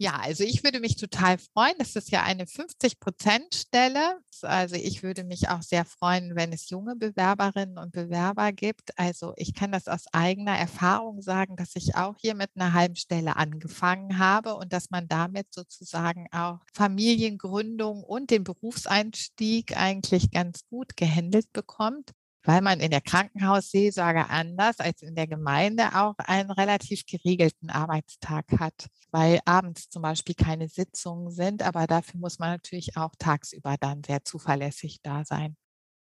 Ja, 0.00 0.12
also 0.20 0.44
ich 0.44 0.62
würde 0.62 0.78
mich 0.78 0.94
total 0.96 1.38
freuen. 1.38 1.74
Das 1.78 1.96
ist 1.96 2.10
ja 2.12 2.22
eine 2.22 2.46
50-Prozent-Stelle. 2.46 4.20
Also 4.42 4.76
ich 4.76 5.02
würde 5.02 5.24
mich 5.24 5.48
auch 5.48 5.62
sehr 5.62 5.84
freuen, 5.84 6.36
wenn 6.36 6.52
es 6.52 6.70
junge 6.70 6.94
Bewerberinnen 6.94 7.78
und 7.78 7.90
Bewerber 7.90 8.52
gibt. 8.52 8.96
Also 8.96 9.32
ich 9.36 9.54
kann 9.54 9.72
das 9.72 9.88
aus 9.88 10.04
eigener 10.12 10.56
Erfahrung 10.56 11.20
sagen, 11.20 11.56
dass 11.56 11.74
ich 11.74 11.96
auch 11.96 12.14
hier 12.20 12.36
mit 12.36 12.50
einer 12.54 12.72
halben 12.74 12.94
Stelle 12.94 13.34
angefangen 13.34 14.18
habe 14.18 14.54
und 14.54 14.72
dass 14.72 14.90
man 14.90 15.08
damit 15.08 15.52
sozusagen 15.52 16.28
auch 16.30 16.60
Familiengründung 16.72 18.04
und 18.04 18.30
den 18.30 18.44
Berufseinstieg 18.44 19.76
eigentlich 19.76 20.30
ganz 20.30 20.64
gut 20.68 20.96
gehandelt 20.96 21.52
bekommt 21.52 22.12
weil 22.48 22.62
man 22.62 22.80
in 22.80 22.90
der 22.90 23.02
Krankenhausseelsorge 23.02 24.30
anders 24.30 24.80
als 24.80 25.02
in 25.02 25.14
der 25.14 25.26
Gemeinde 25.26 25.94
auch 25.94 26.14
einen 26.16 26.50
relativ 26.50 27.04
geregelten 27.04 27.68
Arbeitstag 27.68 28.46
hat, 28.58 28.86
weil 29.10 29.40
abends 29.44 29.90
zum 29.90 30.00
Beispiel 30.00 30.34
keine 30.34 30.66
Sitzungen 30.66 31.30
sind, 31.30 31.62
aber 31.62 31.86
dafür 31.86 32.18
muss 32.18 32.38
man 32.38 32.52
natürlich 32.52 32.96
auch 32.96 33.12
tagsüber 33.18 33.76
dann 33.78 34.02
sehr 34.02 34.24
zuverlässig 34.24 35.00
da 35.02 35.26
sein. 35.26 35.58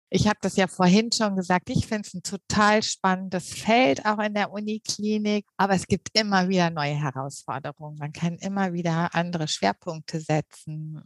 Ich 0.10 0.26
habe 0.26 0.38
das 0.40 0.56
ja 0.56 0.68
vorhin 0.68 1.12
schon 1.12 1.36
gesagt, 1.36 1.70
ich 1.70 1.86
finde 1.86 2.08
es 2.08 2.14
ein 2.14 2.24
total 2.24 2.82
spannendes 2.82 3.50
Feld, 3.54 4.06
auch 4.06 4.20
in 4.20 4.34
der 4.34 4.54
Uniklinik, 4.54 5.46
aber 5.58 5.74
es 5.74 5.86
gibt 5.86 6.18
immer 6.18 6.48
wieder 6.48 6.70
neue 6.70 6.96
Herausforderungen. 6.96 7.98
Man 7.98 8.14
kann 8.14 8.38
immer 8.38 8.72
wieder 8.72 9.14
andere 9.14 9.50
Schwerpunkte 9.50 10.22
setzen. 10.22 11.02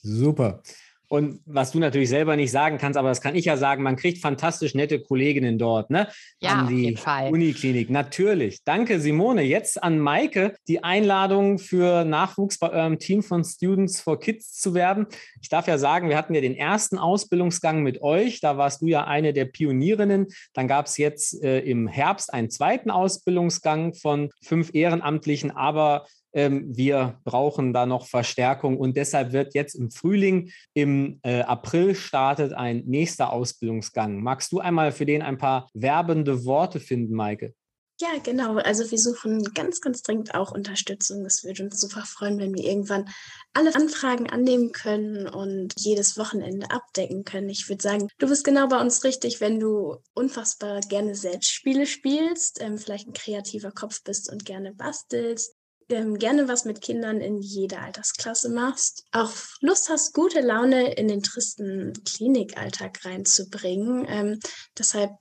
Super. 0.00 0.62
Und 1.08 1.40
was 1.46 1.72
du 1.72 1.78
natürlich 1.78 2.08
selber 2.08 2.36
nicht 2.36 2.50
sagen 2.50 2.78
kannst, 2.78 2.98
aber 2.98 3.08
das 3.08 3.20
kann 3.20 3.34
ich 3.34 3.44
ja 3.44 3.56
sagen, 3.56 3.82
man 3.82 3.96
kriegt 3.96 4.20
fantastisch 4.20 4.74
nette 4.74 5.00
Kolleginnen 5.00 5.58
dort, 5.58 5.90
ne? 5.90 6.08
Ja, 6.40 6.50
an 6.50 6.68
die 6.68 6.74
auf 6.74 6.80
jeden 6.80 6.96
Fall. 6.96 7.30
Uniklinik. 7.32 7.90
Natürlich. 7.90 8.64
Danke, 8.64 9.00
Simone. 9.00 9.42
Jetzt 9.42 9.82
an 9.82 9.98
Maike 9.98 10.56
die 10.68 10.82
Einladung 10.82 11.58
für 11.58 12.04
Nachwuchs 12.04 12.58
bei 12.58 12.70
eurem 12.70 12.98
Team 12.98 13.22
von 13.22 13.44
Students 13.44 14.00
for 14.00 14.18
Kids 14.18 14.60
zu 14.60 14.74
werben. 14.74 15.06
Ich 15.40 15.48
darf 15.48 15.68
ja 15.68 15.78
sagen, 15.78 16.08
wir 16.08 16.16
hatten 16.16 16.34
ja 16.34 16.40
den 16.40 16.56
ersten 16.56 16.98
Ausbildungsgang 16.98 17.82
mit 17.82 18.02
euch. 18.02 18.40
Da 18.40 18.58
warst 18.58 18.82
du 18.82 18.86
ja 18.86 19.04
eine 19.04 19.32
der 19.32 19.44
Pionierinnen. 19.44 20.26
Dann 20.54 20.68
gab 20.68 20.86
es 20.86 20.96
jetzt 20.96 21.42
äh, 21.42 21.60
im 21.60 21.86
Herbst 21.86 22.32
einen 22.32 22.50
zweiten 22.50 22.90
Ausbildungsgang 22.90 23.94
von 23.94 24.30
fünf 24.42 24.74
Ehrenamtlichen, 24.74 25.50
aber 25.50 26.06
ähm, 26.06 26.06
wir 26.36 27.18
brauchen 27.24 27.72
da 27.72 27.86
noch 27.86 28.06
Verstärkung 28.06 28.76
und 28.76 28.96
deshalb 28.96 29.32
wird 29.32 29.54
jetzt 29.54 29.74
im 29.74 29.90
Frühling, 29.90 30.50
im 30.74 31.18
äh, 31.22 31.40
April 31.40 31.94
startet 31.94 32.52
ein 32.52 32.82
nächster 32.86 33.32
Ausbildungsgang. 33.32 34.22
Magst 34.22 34.52
du 34.52 34.60
einmal 34.60 34.92
für 34.92 35.06
den 35.06 35.22
ein 35.22 35.38
paar 35.38 35.70
werbende 35.72 36.44
Worte 36.44 36.78
finden, 36.78 37.14
Maike? 37.14 37.54
Ja, 37.98 38.10
genau. 38.22 38.58
Also 38.58 38.90
wir 38.90 38.98
suchen 38.98 39.42
ganz, 39.54 39.80
ganz 39.80 40.02
dringend 40.02 40.34
auch 40.34 40.52
Unterstützung. 40.52 41.24
Es 41.24 41.44
würde 41.44 41.64
uns 41.64 41.80
super 41.80 42.04
freuen, 42.04 42.38
wenn 42.38 42.54
wir 42.54 42.62
irgendwann 42.62 43.08
alle 43.54 43.74
Anfragen 43.74 44.28
annehmen 44.28 44.72
können 44.72 45.26
und 45.26 45.72
jedes 45.78 46.18
Wochenende 46.18 46.70
abdecken 46.70 47.24
können. 47.24 47.48
Ich 47.48 47.70
würde 47.70 47.82
sagen, 47.82 48.08
du 48.18 48.28
bist 48.28 48.44
genau 48.44 48.68
bei 48.68 48.78
uns 48.78 49.02
richtig, 49.02 49.40
wenn 49.40 49.58
du 49.58 49.96
unfassbar 50.12 50.80
gerne 50.80 51.14
selbst 51.14 51.50
Spiele 51.50 51.86
spielst, 51.86 52.60
ähm, 52.60 52.76
vielleicht 52.76 53.08
ein 53.08 53.14
kreativer 53.14 53.70
Kopf 53.70 54.02
bist 54.04 54.30
und 54.30 54.44
gerne 54.44 54.74
bastelst, 54.74 55.54
ähm, 55.88 56.18
gerne 56.18 56.48
was 56.48 56.64
mit 56.64 56.80
Kindern 56.80 57.20
in 57.20 57.40
jeder 57.40 57.82
Altersklasse 57.82 58.48
machst, 58.48 59.04
auch 59.12 59.32
Lust 59.60 59.88
hast, 59.88 60.14
gute 60.14 60.40
Laune 60.40 60.94
in 60.94 61.08
den 61.08 61.22
tristen 61.22 61.92
Klinikalltag 62.04 63.04
reinzubringen. 63.04 64.06
Ähm, 64.08 64.40
deshalb 64.76 65.12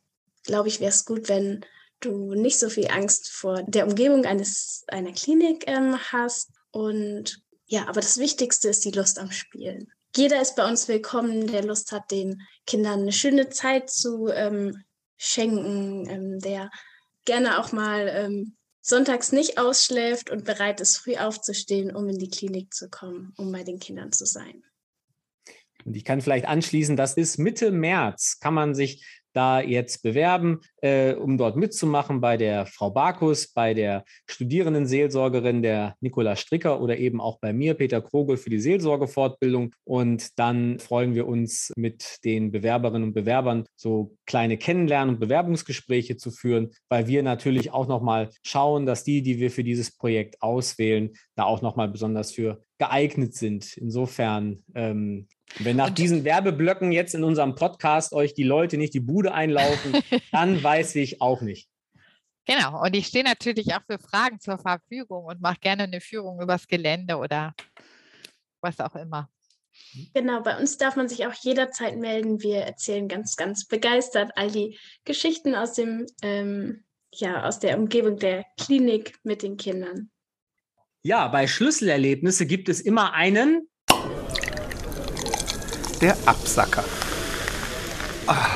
glaube 0.43 0.67
ich, 0.67 0.79
wäre 0.79 0.89
es 0.89 1.05
gut, 1.05 1.29
wenn 1.29 1.65
du 1.99 2.33
nicht 2.33 2.59
so 2.59 2.69
viel 2.69 2.87
Angst 2.87 3.29
vor 3.29 3.63
der 3.63 3.87
Umgebung 3.87 4.25
eines, 4.25 4.83
einer 4.87 5.11
Klinik 5.11 5.65
ähm, 5.67 5.97
hast. 6.11 6.49
Und 6.71 7.41
ja, 7.67 7.87
aber 7.87 8.01
das 8.01 8.17
Wichtigste 8.17 8.69
ist 8.69 8.85
die 8.85 8.91
Lust 8.91 9.19
am 9.19 9.31
Spielen. 9.31 9.91
Jeder 10.15 10.41
ist 10.41 10.55
bei 10.55 10.67
uns 10.67 10.87
willkommen, 10.87 11.47
der 11.47 11.63
Lust 11.63 11.91
hat, 11.91 12.11
den 12.11 12.41
Kindern 12.65 13.01
eine 13.01 13.11
schöne 13.11 13.49
Zeit 13.49 13.89
zu 13.89 14.27
ähm, 14.29 14.83
schenken, 15.17 16.09
ähm, 16.09 16.39
der 16.39 16.69
gerne 17.25 17.59
auch 17.59 17.71
mal 17.71 18.07
ähm, 18.07 18.55
sonntags 18.85 19.31
nicht 19.31 19.57
ausschläft 19.57 20.29
und 20.29 20.45
bereit 20.45 20.79
ist, 20.79 20.97
früh 20.97 21.15
aufzustehen, 21.15 21.95
um 21.95 22.07
in 22.07 22.19
die 22.19 22.29
Klinik 22.29 22.71
zu 22.71 22.87
kommen, 22.87 23.33
um 23.35 23.51
bei 23.51 23.63
den 23.63 23.79
Kindern 23.79 24.11
zu 24.11 24.25
sein. 24.25 24.63
Und 25.85 25.97
ich 25.97 26.05
kann 26.05 26.21
vielleicht 26.21 26.45
anschließen, 26.45 26.95
das 26.95 27.17
ist 27.17 27.39
Mitte 27.39 27.71
März, 27.71 28.39
kann 28.39 28.53
man 28.53 28.75
sich 28.75 29.03
da 29.35 29.59
jetzt 29.59 30.01
bewerben, 30.01 30.61
äh, 30.81 31.13
um 31.13 31.37
dort 31.37 31.57
mitzumachen 31.57 32.21
bei 32.21 32.37
der 32.37 32.65
Frau 32.65 32.89
Barkus, 32.89 33.51
bei 33.51 33.73
der 33.73 34.05
Studierendenseelsorgerin 34.29 35.61
der 35.61 35.95
Nicola 35.99 36.35
Stricker 36.35 36.81
oder 36.81 36.97
eben 36.97 37.19
auch 37.19 37.39
bei 37.39 37.51
mir, 37.51 37.73
Peter 37.73 38.01
Krogel, 38.01 38.37
für 38.37 38.49
die 38.49 38.59
Seelsorgefortbildung. 38.59 39.73
Und 39.83 40.39
dann 40.39 40.79
freuen 40.79 41.15
wir 41.15 41.27
uns 41.27 41.73
mit 41.75 42.23
den 42.23 42.51
Bewerberinnen 42.51 43.09
und 43.09 43.13
Bewerbern 43.13 43.65
so 43.75 44.15
kleine 44.25 44.57
Kennenlernen 44.57 45.15
und 45.15 45.19
Bewerbungsgespräche 45.19 46.15
zu 46.15 46.31
führen, 46.31 46.71
weil 46.89 47.07
wir 47.07 47.21
natürlich 47.21 47.71
auch 47.71 47.87
nochmal 47.87 48.29
schauen, 48.43 48.85
dass 48.85 49.03
die, 49.03 49.21
die 49.21 49.39
wir 49.39 49.51
für 49.51 49.63
dieses 49.63 49.95
Projekt 49.95 50.41
auswählen, 50.41 51.11
da 51.35 51.43
auch 51.43 51.61
nochmal 51.61 51.89
besonders 51.89 52.31
für 52.31 52.61
geeignet 52.77 53.33
sind. 53.33 53.77
Insofern 53.77 54.63
ähm, 54.73 55.27
wenn 55.59 55.77
nach 55.77 55.89
diesen 55.89 56.23
Werbeblöcken 56.23 56.91
jetzt 56.91 57.15
in 57.15 57.23
unserem 57.23 57.55
Podcast 57.55 58.13
euch 58.13 58.33
die 58.33 58.43
Leute 58.43 58.77
nicht 58.77 58.93
die 58.93 58.99
Bude 58.99 59.33
einlaufen, 59.33 59.93
dann 60.31 60.61
weiß 60.61 60.95
ich 60.95 61.21
auch 61.21 61.41
nicht. 61.41 61.69
Genau, 62.45 62.83
und 62.83 62.95
ich 62.95 63.07
stehe 63.07 63.23
natürlich 63.23 63.73
auch 63.73 63.81
für 63.87 63.97
Fragen 63.97 64.39
zur 64.39 64.59
Verfügung 64.59 65.25
und 65.25 65.41
mache 65.41 65.59
gerne 65.59 65.83
eine 65.83 65.99
Führung 65.99 66.41
übers 66.41 66.67
Gelände 66.67 67.17
oder 67.17 67.55
was 68.61 68.79
auch 68.79 68.95
immer. 68.95 69.29
Genau, 70.13 70.41
bei 70.41 70.57
uns 70.57 70.77
darf 70.77 70.95
man 70.95 71.09
sich 71.09 71.25
auch 71.25 71.33
jederzeit 71.33 71.97
melden. 71.97 72.41
Wir 72.41 72.61
erzählen 72.61 73.07
ganz, 73.07 73.35
ganz 73.35 73.65
begeistert 73.65 74.31
all 74.35 74.51
die 74.51 74.77
Geschichten 75.05 75.55
aus 75.55 75.73
dem, 75.73 76.05
ähm, 76.21 76.83
ja, 77.13 77.43
aus 77.43 77.59
der 77.59 77.77
Umgebung 77.77 78.17
der 78.17 78.45
Klinik 78.59 79.17
mit 79.23 79.41
den 79.41 79.57
Kindern. 79.57 80.11
Ja, 81.03 81.27
bei 81.27 81.47
Schlüsselerlebnisse 81.47 82.45
gibt 82.45 82.69
es 82.69 82.81
immer 82.81 83.13
einen 83.13 83.69
der 86.01 86.17
Absacker. 86.25 86.83
Ah. 88.27 88.47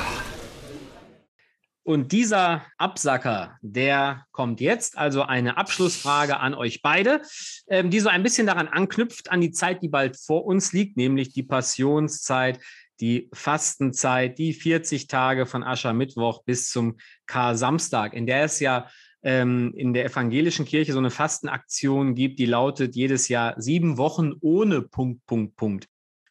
Und 1.83 2.11
dieser 2.11 2.65
Absacker, 2.77 3.57
der 3.61 4.25
kommt 4.31 4.61
jetzt. 4.61 4.97
Also 4.97 5.23
eine 5.23 5.57
Abschlussfrage 5.57 6.39
an 6.39 6.53
euch 6.53 6.81
beide, 6.81 7.21
ähm, 7.67 7.89
die 7.89 7.99
so 7.99 8.09
ein 8.09 8.23
bisschen 8.23 8.45
daran 8.45 8.67
anknüpft, 8.67 9.31
an 9.31 9.41
die 9.41 9.51
Zeit, 9.51 9.81
die 9.81 9.87
bald 9.87 10.17
vor 10.17 10.45
uns 10.45 10.73
liegt, 10.73 10.97
nämlich 10.97 11.33
die 11.33 11.43
Passionszeit, 11.43 12.59
die 12.99 13.29
Fastenzeit, 13.33 14.37
die 14.37 14.53
40 14.53 15.07
Tage 15.07 15.45
von 15.45 15.63
Aschermittwoch 15.63 16.43
bis 16.43 16.69
zum 16.69 16.97
Kar-Samstag, 17.25 18.13
in 18.13 18.27
der 18.27 18.43
es 18.43 18.59
ja 18.59 18.87
ähm, 19.23 19.73
in 19.75 19.93
der 19.93 20.05
evangelischen 20.05 20.65
Kirche 20.65 20.93
so 20.93 20.99
eine 20.99 21.09
Fastenaktion 21.09 22.13
gibt, 22.15 22.39
die 22.39 22.45
lautet 22.45 22.95
jedes 22.95 23.29
Jahr 23.29 23.59
sieben 23.59 23.97
Wochen 23.97 24.33
ohne 24.41 24.81
Punkt, 24.81 25.25
Punkt, 25.25 25.55
Punkt. 25.55 25.87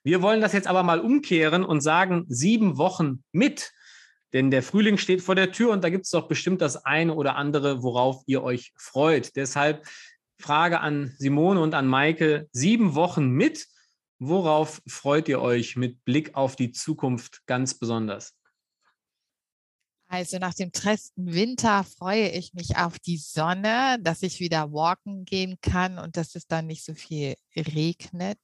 Wir 0.08 0.22
wollen 0.22 0.40
das 0.40 0.54
jetzt 0.54 0.66
aber 0.66 0.84
mal 0.84 1.00
umkehren 1.00 1.62
und 1.62 1.82
sagen, 1.82 2.24
sieben 2.28 2.78
Wochen 2.78 3.22
mit. 3.30 3.72
Denn 4.32 4.50
der 4.50 4.62
Frühling 4.62 4.96
steht 4.96 5.20
vor 5.20 5.34
der 5.34 5.52
Tür 5.52 5.70
und 5.70 5.84
da 5.84 5.90
gibt 5.90 6.06
es 6.06 6.10
doch 6.10 6.28
bestimmt 6.28 6.62
das 6.62 6.82
eine 6.86 7.14
oder 7.14 7.36
andere, 7.36 7.82
worauf 7.82 8.22
ihr 8.24 8.42
euch 8.42 8.72
freut. 8.78 9.36
Deshalb 9.36 9.86
Frage 10.38 10.80
an 10.80 11.14
Simone 11.18 11.60
und 11.60 11.74
an 11.74 11.86
Maike, 11.86 12.48
sieben 12.52 12.94
Wochen 12.94 13.28
mit. 13.28 13.66
Worauf 14.18 14.80
freut 14.88 15.28
ihr 15.28 15.42
euch 15.42 15.76
mit 15.76 16.02
Blick 16.06 16.34
auf 16.34 16.56
die 16.56 16.72
Zukunft 16.72 17.42
ganz 17.44 17.74
besonders? 17.74 18.34
Also 20.06 20.38
nach 20.38 20.54
dem 20.54 20.72
tristen 20.72 21.34
Winter 21.34 21.84
freue 21.84 22.30
ich 22.30 22.54
mich 22.54 22.78
auf 22.78 22.98
die 22.98 23.18
Sonne, 23.18 23.98
dass 24.00 24.22
ich 24.22 24.40
wieder 24.40 24.72
walken 24.72 25.26
gehen 25.26 25.58
kann 25.60 25.98
und 25.98 26.16
dass 26.16 26.34
es 26.34 26.46
dann 26.46 26.66
nicht 26.66 26.82
so 26.82 26.94
viel 26.94 27.34
regnet. 27.54 28.38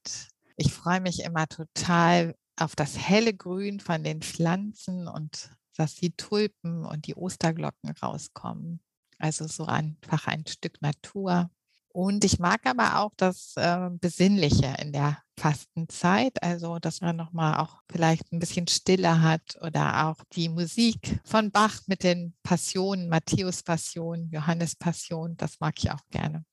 Ich 0.57 0.73
freue 0.73 1.01
mich 1.01 1.21
immer 1.23 1.47
total 1.47 2.35
auf 2.57 2.75
das 2.75 2.97
helle 2.97 3.33
Grün 3.33 3.79
von 3.79 4.03
den 4.03 4.21
Pflanzen 4.21 5.07
und 5.07 5.51
dass 5.77 5.95
die 5.95 6.11
Tulpen 6.11 6.85
und 6.85 7.07
die 7.07 7.15
Osterglocken 7.15 7.91
rauskommen. 8.01 8.79
Also 9.19 9.47
so 9.47 9.65
einfach 9.65 10.27
ein 10.27 10.45
Stück 10.45 10.81
Natur. 10.81 11.49
Und 11.89 12.25
ich 12.25 12.39
mag 12.39 12.65
aber 12.65 12.99
auch 12.99 13.11
das 13.15 13.53
äh, 13.55 13.89
Besinnliche 14.01 14.75
in 14.81 14.91
der 14.91 15.17
Fastenzeit, 15.39 16.43
also 16.43 16.77
dass 16.79 16.99
man 16.99 17.15
nochmal 17.15 17.57
auch 17.57 17.79
vielleicht 17.89 18.31
ein 18.33 18.39
bisschen 18.39 18.67
Stille 18.67 19.21
hat 19.21 19.57
oder 19.61 20.07
auch 20.07 20.21
die 20.33 20.49
Musik 20.49 21.19
von 21.23 21.51
Bach 21.51 21.79
mit 21.87 22.03
den 22.03 22.33
Passionen, 22.43 23.07
Matthäus 23.07 23.63
Passion, 23.63 24.29
Johannes 24.29 24.75
Passion, 24.75 25.37
das 25.37 25.59
mag 25.59 25.75
ich 25.77 25.91
auch 25.91 26.05
gerne. 26.09 26.43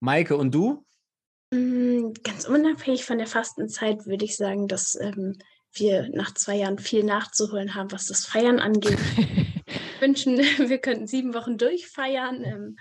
Maike, 0.00 0.36
und 0.36 0.54
du? 0.54 0.84
Hm, 1.52 2.14
ganz 2.24 2.46
unabhängig 2.46 3.04
von 3.04 3.18
der 3.18 3.26
Fastenzeit 3.26 4.06
würde 4.06 4.24
ich 4.24 4.36
sagen, 4.36 4.68
dass 4.68 4.98
ähm, 5.00 5.38
wir 5.72 6.08
nach 6.12 6.34
zwei 6.34 6.56
Jahren 6.56 6.78
viel 6.78 7.04
nachzuholen 7.04 7.74
haben, 7.74 7.92
was 7.92 8.06
das 8.06 8.24
Feiern 8.24 8.58
angeht. 8.58 8.98
wünschen, 10.00 10.38
wir 10.68 10.78
könnten 10.78 11.06
sieben 11.06 11.34
Wochen 11.34 11.58
durchfeiern 11.58 12.44
ähm, 12.44 12.76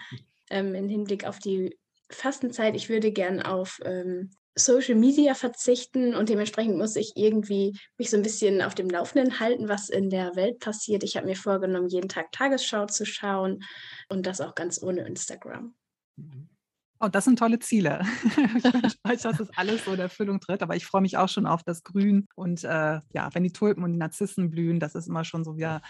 ähm, 0.50 0.76
im 0.76 0.90
Hinblick 0.90 1.26
auf 1.26 1.40
die 1.40 1.78
Fastenzeit. 2.10 2.76
Ich 2.76 2.90
würde 2.90 3.12
gern 3.12 3.42
auf 3.42 3.80
ähm, 3.84 4.32
Social 4.58 4.96
Media 4.96 5.34
verzichten 5.34 6.16
und 6.16 6.30
dementsprechend 6.30 6.78
muss 6.78 6.96
ich 6.96 7.14
irgendwie 7.16 7.78
mich 7.98 8.10
so 8.10 8.18
ein 8.18 8.24
bisschen 8.24 8.62
auf 8.62 8.74
dem 8.74 8.90
Laufenden 8.90 9.40
halten, 9.40 9.68
was 9.68 9.90
in 9.90 10.10
der 10.10 10.36
Welt 10.36 10.60
passiert. 10.60 11.04
Ich 11.04 11.18
habe 11.18 11.28
mir 11.28 11.36
vorgenommen, 11.36 11.90
jeden 11.90 12.08
Tag 12.08 12.32
Tagesschau 12.32 12.86
zu 12.86 13.06
schauen 13.06 13.64
und 14.08 14.26
das 14.26 14.40
auch 14.40 14.56
ganz 14.56 14.82
ohne 14.82 15.06
Instagram. 15.06 15.76
Mhm. 16.16 16.55
Oh, 17.00 17.08
das 17.10 17.26
sind 17.26 17.38
tolle 17.38 17.60
Ziele. 17.60 18.02
ich 18.26 18.38
wünsche 18.38 18.98
euch, 19.08 19.22
dass 19.22 19.38
das 19.38 19.50
alles 19.58 19.86
so 19.86 19.94
in 19.94 20.00
Erfüllung 20.00 20.40
tritt. 20.40 20.64
Aber 20.64 20.76
ich 20.76 20.86
freue 20.86 21.02
mich 21.02 21.18
auch 21.18 21.30
schon 21.30 21.46
auf 21.46 21.64
das 21.64 21.84
Grün. 21.84 22.28
Und 22.36 22.64
äh, 22.64 23.00
ja, 23.14 23.30
wenn 23.34 23.44
die 23.44 23.52
Tulpen 23.52 23.84
und 23.84 23.94
die 23.94 24.00
Narzissen 24.00 24.50
blühen, 24.50 24.80
das 24.80 24.96
ist 24.96 25.08
immer 25.08 25.26
schon 25.26 25.44
so 25.44 25.58
wieder 25.58 25.82